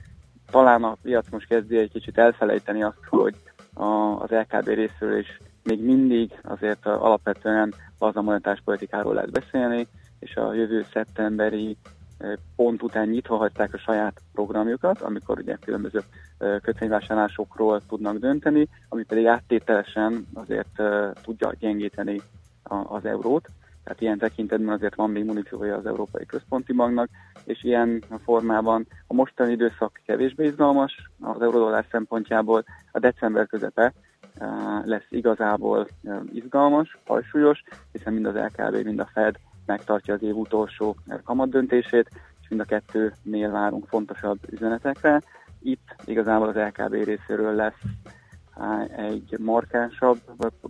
talán 0.52 0.84
a 0.84 0.98
piac 1.02 1.30
most 1.30 1.48
kezdi 1.48 1.78
egy 1.78 1.92
kicsit 1.92 2.18
elfelejteni 2.18 2.84
azt, 2.84 3.04
hogy 3.10 3.36
a, 3.74 3.86
az 4.22 4.30
LKB 4.30 4.68
részéről 4.68 5.20
is 5.20 5.40
még 5.64 5.84
mindig 5.84 6.40
azért 6.44 6.86
alapvetően 6.86 7.74
az 7.98 8.16
a 8.16 8.22
monetáris 8.22 8.62
politikáról 8.64 9.14
lehet 9.14 9.32
beszélni, 9.32 9.88
és 10.20 10.36
a 10.36 10.54
jövő 10.54 10.86
szeptemberi 10.94 11.78
eh, 12.18 12.34
pont 12.56 12.84
után 12.84 13.08
nyitva 13.08 13.38
hagyták 13.38 13.74
a 13.74 13.78
saját 13.78 14.22
programjukat, 14.34 15.02
amikor 15.02 15.40
ugye 15.40 15.56
különböző 15.56 16.02
eh, 16.38 16.60
kötvényvásárlásokról 16.62 17.82
tudnak 17.88 18.18
dönteni, 18.18 18.68
ami 18.90 19.04
pedig 19.04 19.26
áttételesen 19.26 20.28
azért 20.34 20.80
eh, 20.80 21.12
tudja 21.24 21.52
gyengíteni 21.60 22.22
az 22.68 23.06
eurót. 23.06 23.48
Tehát 23.84 24.02
ilyen 24.02 24.18
tekintetben 24.18 24.74
azért 24.74 24.96
van 24.96 25.10
még 25.10 25.26
muníciója 25.26 25.76
az 25.76 25.86
Európai 25.86 26.26
Központi 26.26 26.74
Banknak, 26.74 27.10
és 27.44 27.64
ilyen 27.64 28.04
formában 28.24 28.88
a 29.08 29.14
mostani 29.14 29.52
időszak 29.52 30.02
kevésbé 30.06 30.46
izgalmas 30.46 31.12
az 31.22 31.42
eurodollár 31.42 31.86
szempontjából. 31.92 32.64
A 32.92 33.00
december 33.00 33.48
közepe 33.48 33.94
eh, 34.38 34.48
lesz 34.86 35.06
igazából 35.10 35.88
eh, 36.04 36.20
izgalmas, 36.34 36.98
hajsúlyos, 37.06 37.64
hiszen 37.92 38.14
mind 38.14 38.26
az 38.26 38.36
LKB, 38.36 38.84
mind 38.84 39.00
a 39.00 39.10
Fed 39.14 39.36
megtartja 39.66 40.14
az 40.14 40.24
év 40.24 40.36
utolsó 40.36 40.96
eh, 41.08 41.18
kamatdöntését, 41.24 42.10
és 42.42 42.48
mind 42.50 42.62
a 42.62 42.66
kettőnél 42.66 43.52
várunk 43.52 43.88
fontosabb 43.88 44.40
üzenetekre. 44.50 45.22
Itt 45.62 45.96
igazából 46.06 46.48
az 46.48 46.56
LKB 46.56 46.94
részéről 46.94 47.56
lesz 47.56 47.82
egy 48.96 49.36
markánsabb 49.40 50.20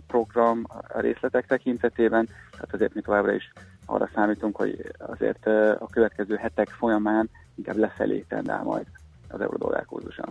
program 0.06 0.66
részletek 0.88 1.46
tekintetében, 1.46 2.28
tehát 2.50 2.72
azért 2.74 2.94
mi 2.94 3.00
továbbra 3.00 3.32
is 3.32 3.52
arra 3.86 4.10
számítunk, 4.14 4.56
hogy 4.56 4.92
azért 4.98 5.46
a 5.80 5.86
következő 5.90 6.36
hetek 6.36 6.68
folyamán 6.68 7.30
inkább 7.54 7.76
lefelé 7.76 8.24
tendál 8.28 8.62
majd 8.62 8.86
az 9.28 9.40
eurodollár 9.40 9.84
kurzusa. 9.84 10.24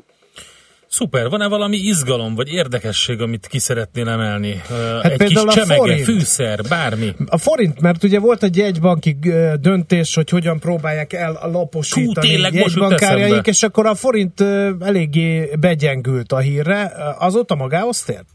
Szuper, 0.90 1.30
van-e 1.30 1.48
valami 1.48 1.78
izgalom 1.78 2.36
vagy 2.36 2.48
érdekesség, 2.48 3.22
amit 3.22 3.48
ki 3.48 3.60
szeretnél 3.60 4.10
emelni? 4.10 4.56
Hát 5.02 5.06
egy 5.06 5.18
kis 5.18 5.28
például 5.28 5.50
a 5.50 5.52
csemege, 5.52 5.80
forint. 5.80 6.04
fűszer, 6.04 6.60
bármi. 6.70 7.14
A 7.26 7.38
forint, 7.38 7.82
mert 7.82 8.04
ugye 8.04 8.20
volt 8.20 8.44
egy 8.44 8.58
jegybanki 8.58 9.18
döntés, 9.60 10.16
hogy 10.16 10.30
hogyan 10.30 10.60
próbálják 10.60 11.14
el 11.14 11.32
laposítani 11.52 12.36
Hú, 12.36 12.56
jegybankárjaik, 12.58 13.48
és 13.48 13.64
akkor 13.64 13.86
a 13.86 13.96
forint 13.96 14.42
eléggé 14.80 15.56
begyengült 15.60 16.32
a 16.32 16.38
hírre. 16.38 16.92
Azóta 17.20 17.56
magához 17.56 18.04
tért? 18.04 18.28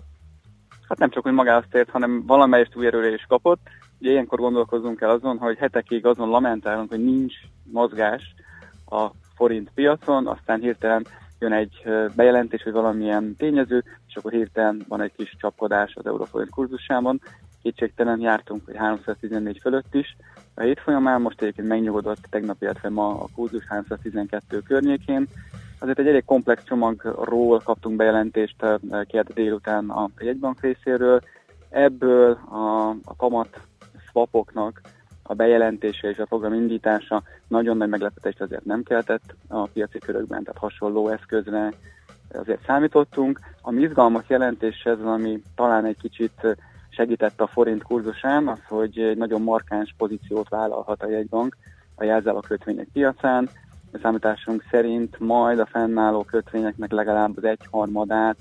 Hát 0.89 0.99
nem 0.99 1.11
csak, 1.11 1.23
hogy 1.23 1.33
magához 1.33 1.65
tért, 1.71 1.91
hanem 1.91 2.27
valamelyest 2.27 2.77
új 2.77 2.87
erőre 2.87 3.13
is 3.13 3.25
kapott. 3.29 3.61
Ugye 4.01 4.11
ilyenkor 4.11 4.39
gondolkozunk 4.39 5.01
el 5.01 5.11
azon, 5.11 5.39
hogy 5.39 5.57
hetekig 5.59 6.07
azon 6.07 6.29
lamentálunk, 6.29 6.89
hogy 6.89 7.05
nincs 7.05 7.35
mozgás 7.73 8.23
a 8.87 9.11
forint 9.37 9.71
piacon, 9.75 10.27
aztán 10.27 10.61
hirtelen 10.61 11.07
jön 11.43 11.53
egy 11.53 11.83
bejelentés, 12.17 12.63
hogy 12.63 12.73
valamilyen 12.73 13.37
tényező, 13.37 13.85
és 14.09 14.17
akkor 14.17 14.33
hirtelen 14.33 14.85
van 14.89 15.01
egy 15.01 15.13
kis 15.17 15.37
csapkodás 15.41 15.95
az 15.95 16.07
euróforint 16.07 16.51
kurzusában. 16.51 17.21
Kétségtelen 17.63 18.21
jártunk, 18.21 18.65
hogy 18.65 18.77
314 18.77 19.59
fölött 19.61 19.95
is. 19.95 20.17
A 20.55 20.61
hét 20.61 20.81
folyamán 20.81 21.21
most 21.21 21.41
egyébként 21.43 21.69
megnyugodott 21.69 22.27
tegnap, 22.31 22.63
illetve 22.63 22.89
ma 22.89 23.09
a 23.09 23.27
kurzus 23.35 23.67
312 23.67 24.59
környékén. 24.59 25.27
Azért 25.79 25.99
egy 25.99 26.07
elég 26.07 26.25
komplex 26.25 26.65
csomagról 26.65 27.59
kaptunk 27.59 27.97
bejelentést 27.97 28.65
két 29.07 29.33
délután 29.35 29.91
a 29.91 30.11
jegybank 30.19 30.61
részéről. 30.61 31.21
Ebből 31.71 32.31
a, 32.33 32.89
a 32.89 33.17
kamat 33.17 33.61
swapoknak 34.09 34.81
a 35.23 35.35
bejelentése 35.35 36.09
és 36.09 36.19
a 36.19 36.25
program 36.25 36.53
indítása 36.53 37.23
nagyon 37.49 37.77
nagy 37.77 37.89
meglepetést 37.89 38.41
azért 38.41 38.65
nem 38.65 38.83
keltett 38.83 39.35
a 39.49 39.67
piaci 39.67 39.99
körökben, 39.99 40.43
tehát 40.43 40.61
hasonló 40.61 41.09
eszközre 41.09 41.73
azért 42.33 42.65
számítottunk. 42.67 43.41
Ami 43.63 43.83
izgalmas 43.83 44.25
jelentés 44.29 44.83
ez, 44.85 45.01
ami 45.01 45.43
talán 45.55 45.85
egy 45.85 45.97
kicsit 46.01 46.57
segített 46.89 47.41
a 47.41 47.47
forint 47.47 47.83
kurzusán, 47.83 48.49
az, 48.49 48.59
hogy 48.69 48.99
egy 48.99 49.17
nagyon 49.17 49.43
markáns 49.43 49.95
pozíciót 49.97 50.49
vállalhat 50.49 51.03
a 51.03 51.09
jegybank 51.09 51.57
a 51.95 52.05
jelzálog 52.05 52.47
kötvények 52.47 52.89
piacán. 52.93 53.49
A 53.93 53.99
számításunk 54.03 54.65
szerint 54.71 55.19
majd 55.19 55.59
a 55.59 55.67
fennálló 55.67 56.23
kötvényeknek 56.23 56.93
legalább 56.93 57.37
az 57.37 57.45
egyharmadát, 57.45 58.37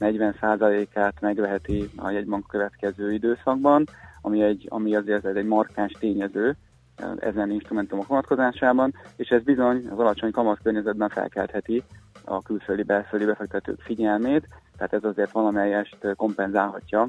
40%-át 0.00 1.20
megveheti 1.20 1.90
a 1.96 2.10
jegybank 2.10 2.46
következő 2.46 3.12
időszakban, 3.12 3.84
ami, 4.22 4.42
egy, 4.42 4.66
ami 4.68 4.94
azért 4.94 5.24
egy 5.24 5.46
markáns 5.46 5.92
tényező 5.92 6.56
eh, 6.96 7.10
ezen 7.20 7.50
instrumentumok 7.50 8.06
vonatkozásában, 8.06 8.94
és 9.16 9.28
ez 9.28 9.42
bizony 9.42 9.88
az 9.90 9.98
alacsony 9.98 10.30
kamatkörnyezetben 10.30 11.08
felkeltheti 11.08 11.82
a 12.24 12.42
külföldi 12.42 12.82
belföldi 12.82 13.24
befektetők 13.24 13.80
figyelmét, 13.80 14.48
tehát 14.76 14.92
ez 14.92 15.04
azért 15.04 15.30
valamelyest 15.32 16.06
kompenzálhatja 16.16 17.08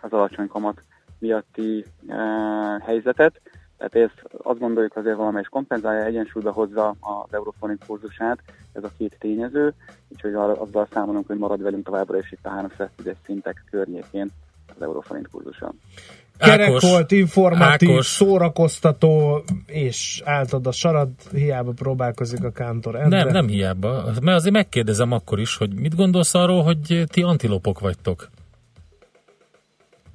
az 0.00 0.12
alacsony 0.12 0.46
kamat 0.46 0.82
miatti 1.18 1.84
e, 2.06 2.16
helyzetet. 2.84 3.40
Tehát 3.76 3.94
ez 3.94 4.24
azt 4.42 4.58
gondoljuk 4.58 4.96
azért 4.96 5.16
valamelyest 5.16 5.50
kompenzálja, 5.50 6.04
egyensúlyba 6.04 6.52
hozza 6.52 6.88
az 6.88 7.32
euróforint 7.34 7.84
kurzusát, 7.86 8.38
ez 8.72 8.84
a 8.84 8.90
két 8.98 9.16
tényező, 9.18 9.74
úgyhogy 10.08 10.34
azzal 10.34 10.88
számolunk, 10.92 11.26
hogy 11.26 11.38
marad 11.38 11.62
velünk 11.62 11.84
továbbra 11.84 12.18
is 12.18 12.32
itt 12.32 12.46
a 12.46 12.48
310 12.48 13.14
szintek 13.24 13.64
környékén 13.70 14.30
az 14.76 14.82
euróforint 14.82 15.28
kurzusa. 15.28 15.72
Kerek 16.42 16.68
Ákos, 16.68 16.82
volt, 16.82 17.10
informatív, 17.10 17.90
Ákos. 17.90 18.06
szórakoztató, 18.06 19.42
és 19.66 20.22
áltad 20.24 20.66
a 20.66 20.72
sarad, 20.72 21.08
hiába 21.32 21.72
próbálkozik 21.72 22.44
a 22.44 22.50
kántor. 22.50 22.96
Endre. 22.96 23.24
Nem, 23.24 23.32
nem 23.32 23.46
hiába. 23.46 24.02
Mert 24.20 24.36
azért 24.36 24.54
megkérdezem 24.54 25.12
akkor 25.12 25.40
is, 25.40 25.56
hogy 25.56 25.74
mit 25.74 25.96
gondolsz 25.96 26.34
arról, 26.34 26.62
hogy 26.62 27.04
ti 27.06 27.22
antilopok 27.22 27.80
vagytok? 27.80 28.28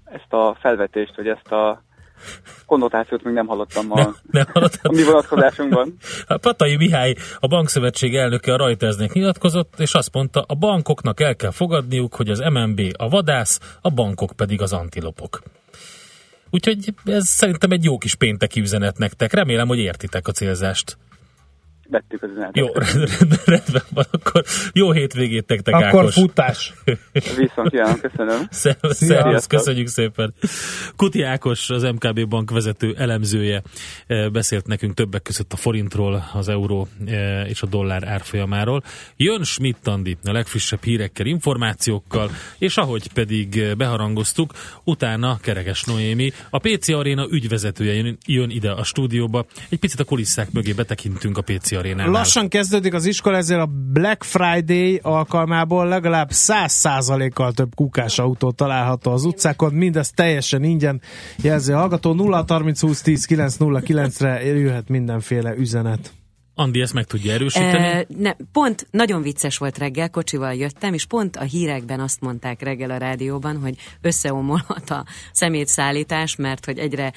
Ezt 0.06 0.34
a 0.34 0.58
felvetést, 0.62 1.16
hogy 1.16 1.28
ezt 1.28 1.52
a 1.52 1.86
konnotációt 2.66 3.24
még 3.24 3.34
nem 3.34 3.48
hallottam 3.48 3.92
a, 3.92 4.16
Nem 4.32 4.46
a 4.54 4.92
mi 4.92 5.04
vonatkozásunkban. 5.04 5.94
A 6.28 6.38
Patai 6.38 6.76
Mihály, 6.76 7.16
a 7.40 7.48
bankszövetség 7.48 8.16
elnöke 8.16 8.54
a 8.54 8.58
Reutersnek 8.58 9.14
nyilatkozott, 9.14 9.74
és 9.78 9.94
azt 9.94 10.14
mondta, 10.14 10.44
a 10.48 10.56
bankoknak 10.56 11.20
el 11.20 11.36
kell 11.36 11.52
fogadniuk, 11.52 12.16
hogy 12.16 12.30
az 12.30 12.40
MNB 12.40 12.82
a 12.98 13.10
vadász, 13.10 13.78
a 13.82 13.90
bankok 13.90 14.32
pedig 14.36 14.62
az 14.62 14.74
antilopok. 14.74 15.40
Úgyhogy 16.50 16.94
ez 17.06 17.28
szerintem 17.28 17.72
egy 17.72 17.84
jó 17.84 17.98
kis 17.98 18.16
pénteki 18.16 18.60
üzenet 18.60 18.98
nektek. 18.98 19.34
Remélem, 19.34 19.68
hogy 19.68 19.80
értitek 19.80 20.28
a 20.28 20.32
célzást. 20.32 20.98
Vettük 21.90 22.24
az 22.24 22.30
üzenetet. 22.30 22.56
Jó, 22.56 22.68
rendben, 22.74 23.40
rendben 23.46 23.82
van, 23.94 24.06
akkor 24.12 24.44
jó 24.74 24.92
hétvégét 24.92 25.48
nektek, 25.48 25.74
Akkor 25.74 26.00
Ákos. 26.00 26.14
futás. 26.14 26.74
Viszont 27.14 27.70
kívánom, 27.70 28.00
köszönöm. 28.00 28.48
Szervusz, 28.64 28.98
szervusz, 28.98 29.48
köszönjük 29.48 29.88
szépen. 29.88 30.34
Kuti 30.96 31.22
Ákos, 31.22 31.70
az 31.70 31.84
MKB 31.84 32.28
bank 32.28 32.52
vezető 32.52 32.96
elemzője 32.98 33.62
eh, 34.08 34.30
beszélt 34.30 34.68
nekünk 34.68 34.94
többek 34.94 35.22
között 35.22 35.54
a 35.54 35.56
forintról, 35.56 36.24
az 36.34 36.50
euró 36.50 36.88
eh, 37.06 37.50
és 37.50 37.62
a 37.62 37.66
dollár 37.68 38.04
árfolyamáról. 38.08 38.84
Jön 39.16 39.44
Schmidt 39.44 39.88
Andi 39.88 40.18
a 40.24 40.32
legfrissebb 40.32 40.84
hírekkel, 40.84 41.26
információkkal, 41.26 42.30
és 42.58 42.78
ahogy 42.78 43.14
pedig 43.14 43.58
eh, 43.58 43.76
beharangoztuk, 43.76 44.54
utána 44.84 45.38
Kerekes 45.42 45.84
Noémi, 45.84 46.32
a 46.50 46.60
PC 46.60 46.90
Arena 46.90 47.28
ügyvezetője 47.30 47.94
jön, 47.94 48.18
jön 48.26 48.50
ide 48.50 48.72
a 48.72 48.84
stúdióba. 48.84 49.46
Egy 49.70 49.80
picit 49.80 50.00
a 50.00 50.04
kulisszák 50.04 50.52
mögé 50.52 50.74
betekintünk 50.74 51.38
a 51.38 51.42
PC 51.42 51.77
Arénánál. 51.78 52.12
Lassan 52.12 52.48
kezdődik 52.48 52.94
az 52.94 53.06
iskola, 53.06 53.38
ezért 53.38 53.62
a 53.62 53.70
Black 53.94 54.24
Friday 54.24 55.00
alkalmából 55.04 55.88
legalább 55.88 56.30
100%-kal 56.32 57.52
több 57.52 57.76
kukás 57.76 58.20
autó 58.20 58.52
található 58.52 59.12
az 59.12 59.26
utcákon, 59.26 59.74
mindez 59.74 60.12
teljesen 60.12 60.64
ingyen 60.64 61.02
jelzi 61.42 61.72
a 61.72 61.78
hallgató. 61.78 62.14
0 62.14 62.46
30 62.48 62.82
20 62.82 63.02
10 63.02 63.26
909 63.26 64.20
re 64.20 64.44
jöhet 64.44 64.90
mindenféle 64.90 65.56
üzenet. 65.56 66.12
Andi 66.60 66.82
ezt 66.82 66.94
meg 66.94 67.06
tudja 67.06 67.34
erősíteni? 67.34 67.88
E, 67.88 68.06
ne, 68.18 68.32
pont 68.52 68.88
nagyon 68.92 69.22
vicces 69.22 69.58
volt 69.58 69.78
reggel, 69.78 70.10
kocsival 70.10 70.54
jöttem, 70.54 70.94
és 70.94 71.06
pont 71.06 71.36
a 71.36 71.44
hírekben 71.44 72.00
azt 72.00 72.22
mondták 72.22 72.62
reggel 72.62 72.92
a 72.92 72.98
rádióban, 72.98 73.58
hogy 73.58 73.76
összeomolhat 74.02 74.90
a 74.90 75.06
szemétszállítás, 75.32 76.36
mert 76.36 76.66
hogy 76.66 76.78
egyre 76.78 77.14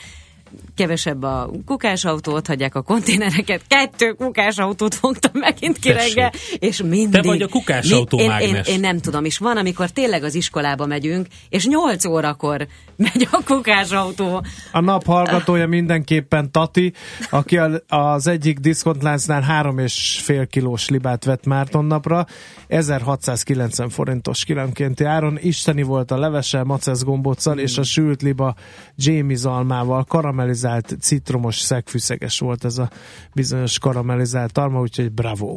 kevesebb 0.75 1.23
a 1.23 1.51
kukásautó, 1.67 2.33
ott 2.33 2.47
hagyják 2.47 2.75
a 2.75 2.83
konténereket, 2.83 3.63
kettő 3.69 4.13
kukásautót 4.13 4.95
fogtam 4.95 5.33
megint 5.35 5.79
ki 5.79 5.93
reggel, 5.93 6.33
és 6.59 6.83
mindig... 6.83 7.21
Te 7.21 7.23
vagy 7.23 7.43
a 7.43 7.49
kukásautó 7.49 8.19
én, 8.19 8.25
én, 8.25 8.31
mágnes. 8.31 8.69
én 8.69 8.81
nem 8.81 8.99
tudom, 8.99 9.25
és 9.25 9.39
van, 9.39 9.57
amikor 9.57 9.91
tényleg 9.91 10.23
az 10.23 10.35
iskolába 10.35 10.87
megyünk, 10.87 11.27
és 11.49 11.67
8 11.67 12.05
órakor 12.05 12.67
megy 12.97 13.29
a 13.31 13.41
kukásautó. 13.45 14.45
A 14.73 14.81
nap 14.81 15.05
hallgatója 15.05 15.67
mindenképpen 15.67 16.51
Tati, 16.51 16.93
aki 17.31 17.59
a- 17.59 17.83
az 17.89 18.27
egyik 18.27 18.59
diszkontláncnál 18.59 19.41
három 19.41 19.79
és 19.79 20.21
fél 20.23 20.47
kilós 20.47 20.89
libát 20.89 21.25
vett 21.25 21.47
Márton 21.47 21.85
napra, 21.85 22.27
1690 22.69 23.89
forintos 23.89 24.45
kilónkénti 24.45 25.05
áron. 25.05 25.39
Isteni 25.41 25.83
volt 25.83 26.11
a 26.11 26.19
levese, 26.19 26.65
macesz 26.65 27.03
gombóccal 27.03 27.59
és 27.59 27.79
a 27.79 27.83
sült 27.83 28.23
liba 28.23 28.55
Jamie 28.97 29.37
zalmával, 29.37 30.05
karamell 30.05 30.40
karamellizált, 30.41 30.97
citromos, 31.01 31.59
szegfűszeges 31.59 32.39
volt 32.39 32.65
ez 32.65 32.79
a 32.79 32.91
bizonyos 33.35 33.79
karamellizált 33.79 34.59
alma, 34.59 34.81
úgyhogy 34.81 35.13
bravo! 35.13 35.57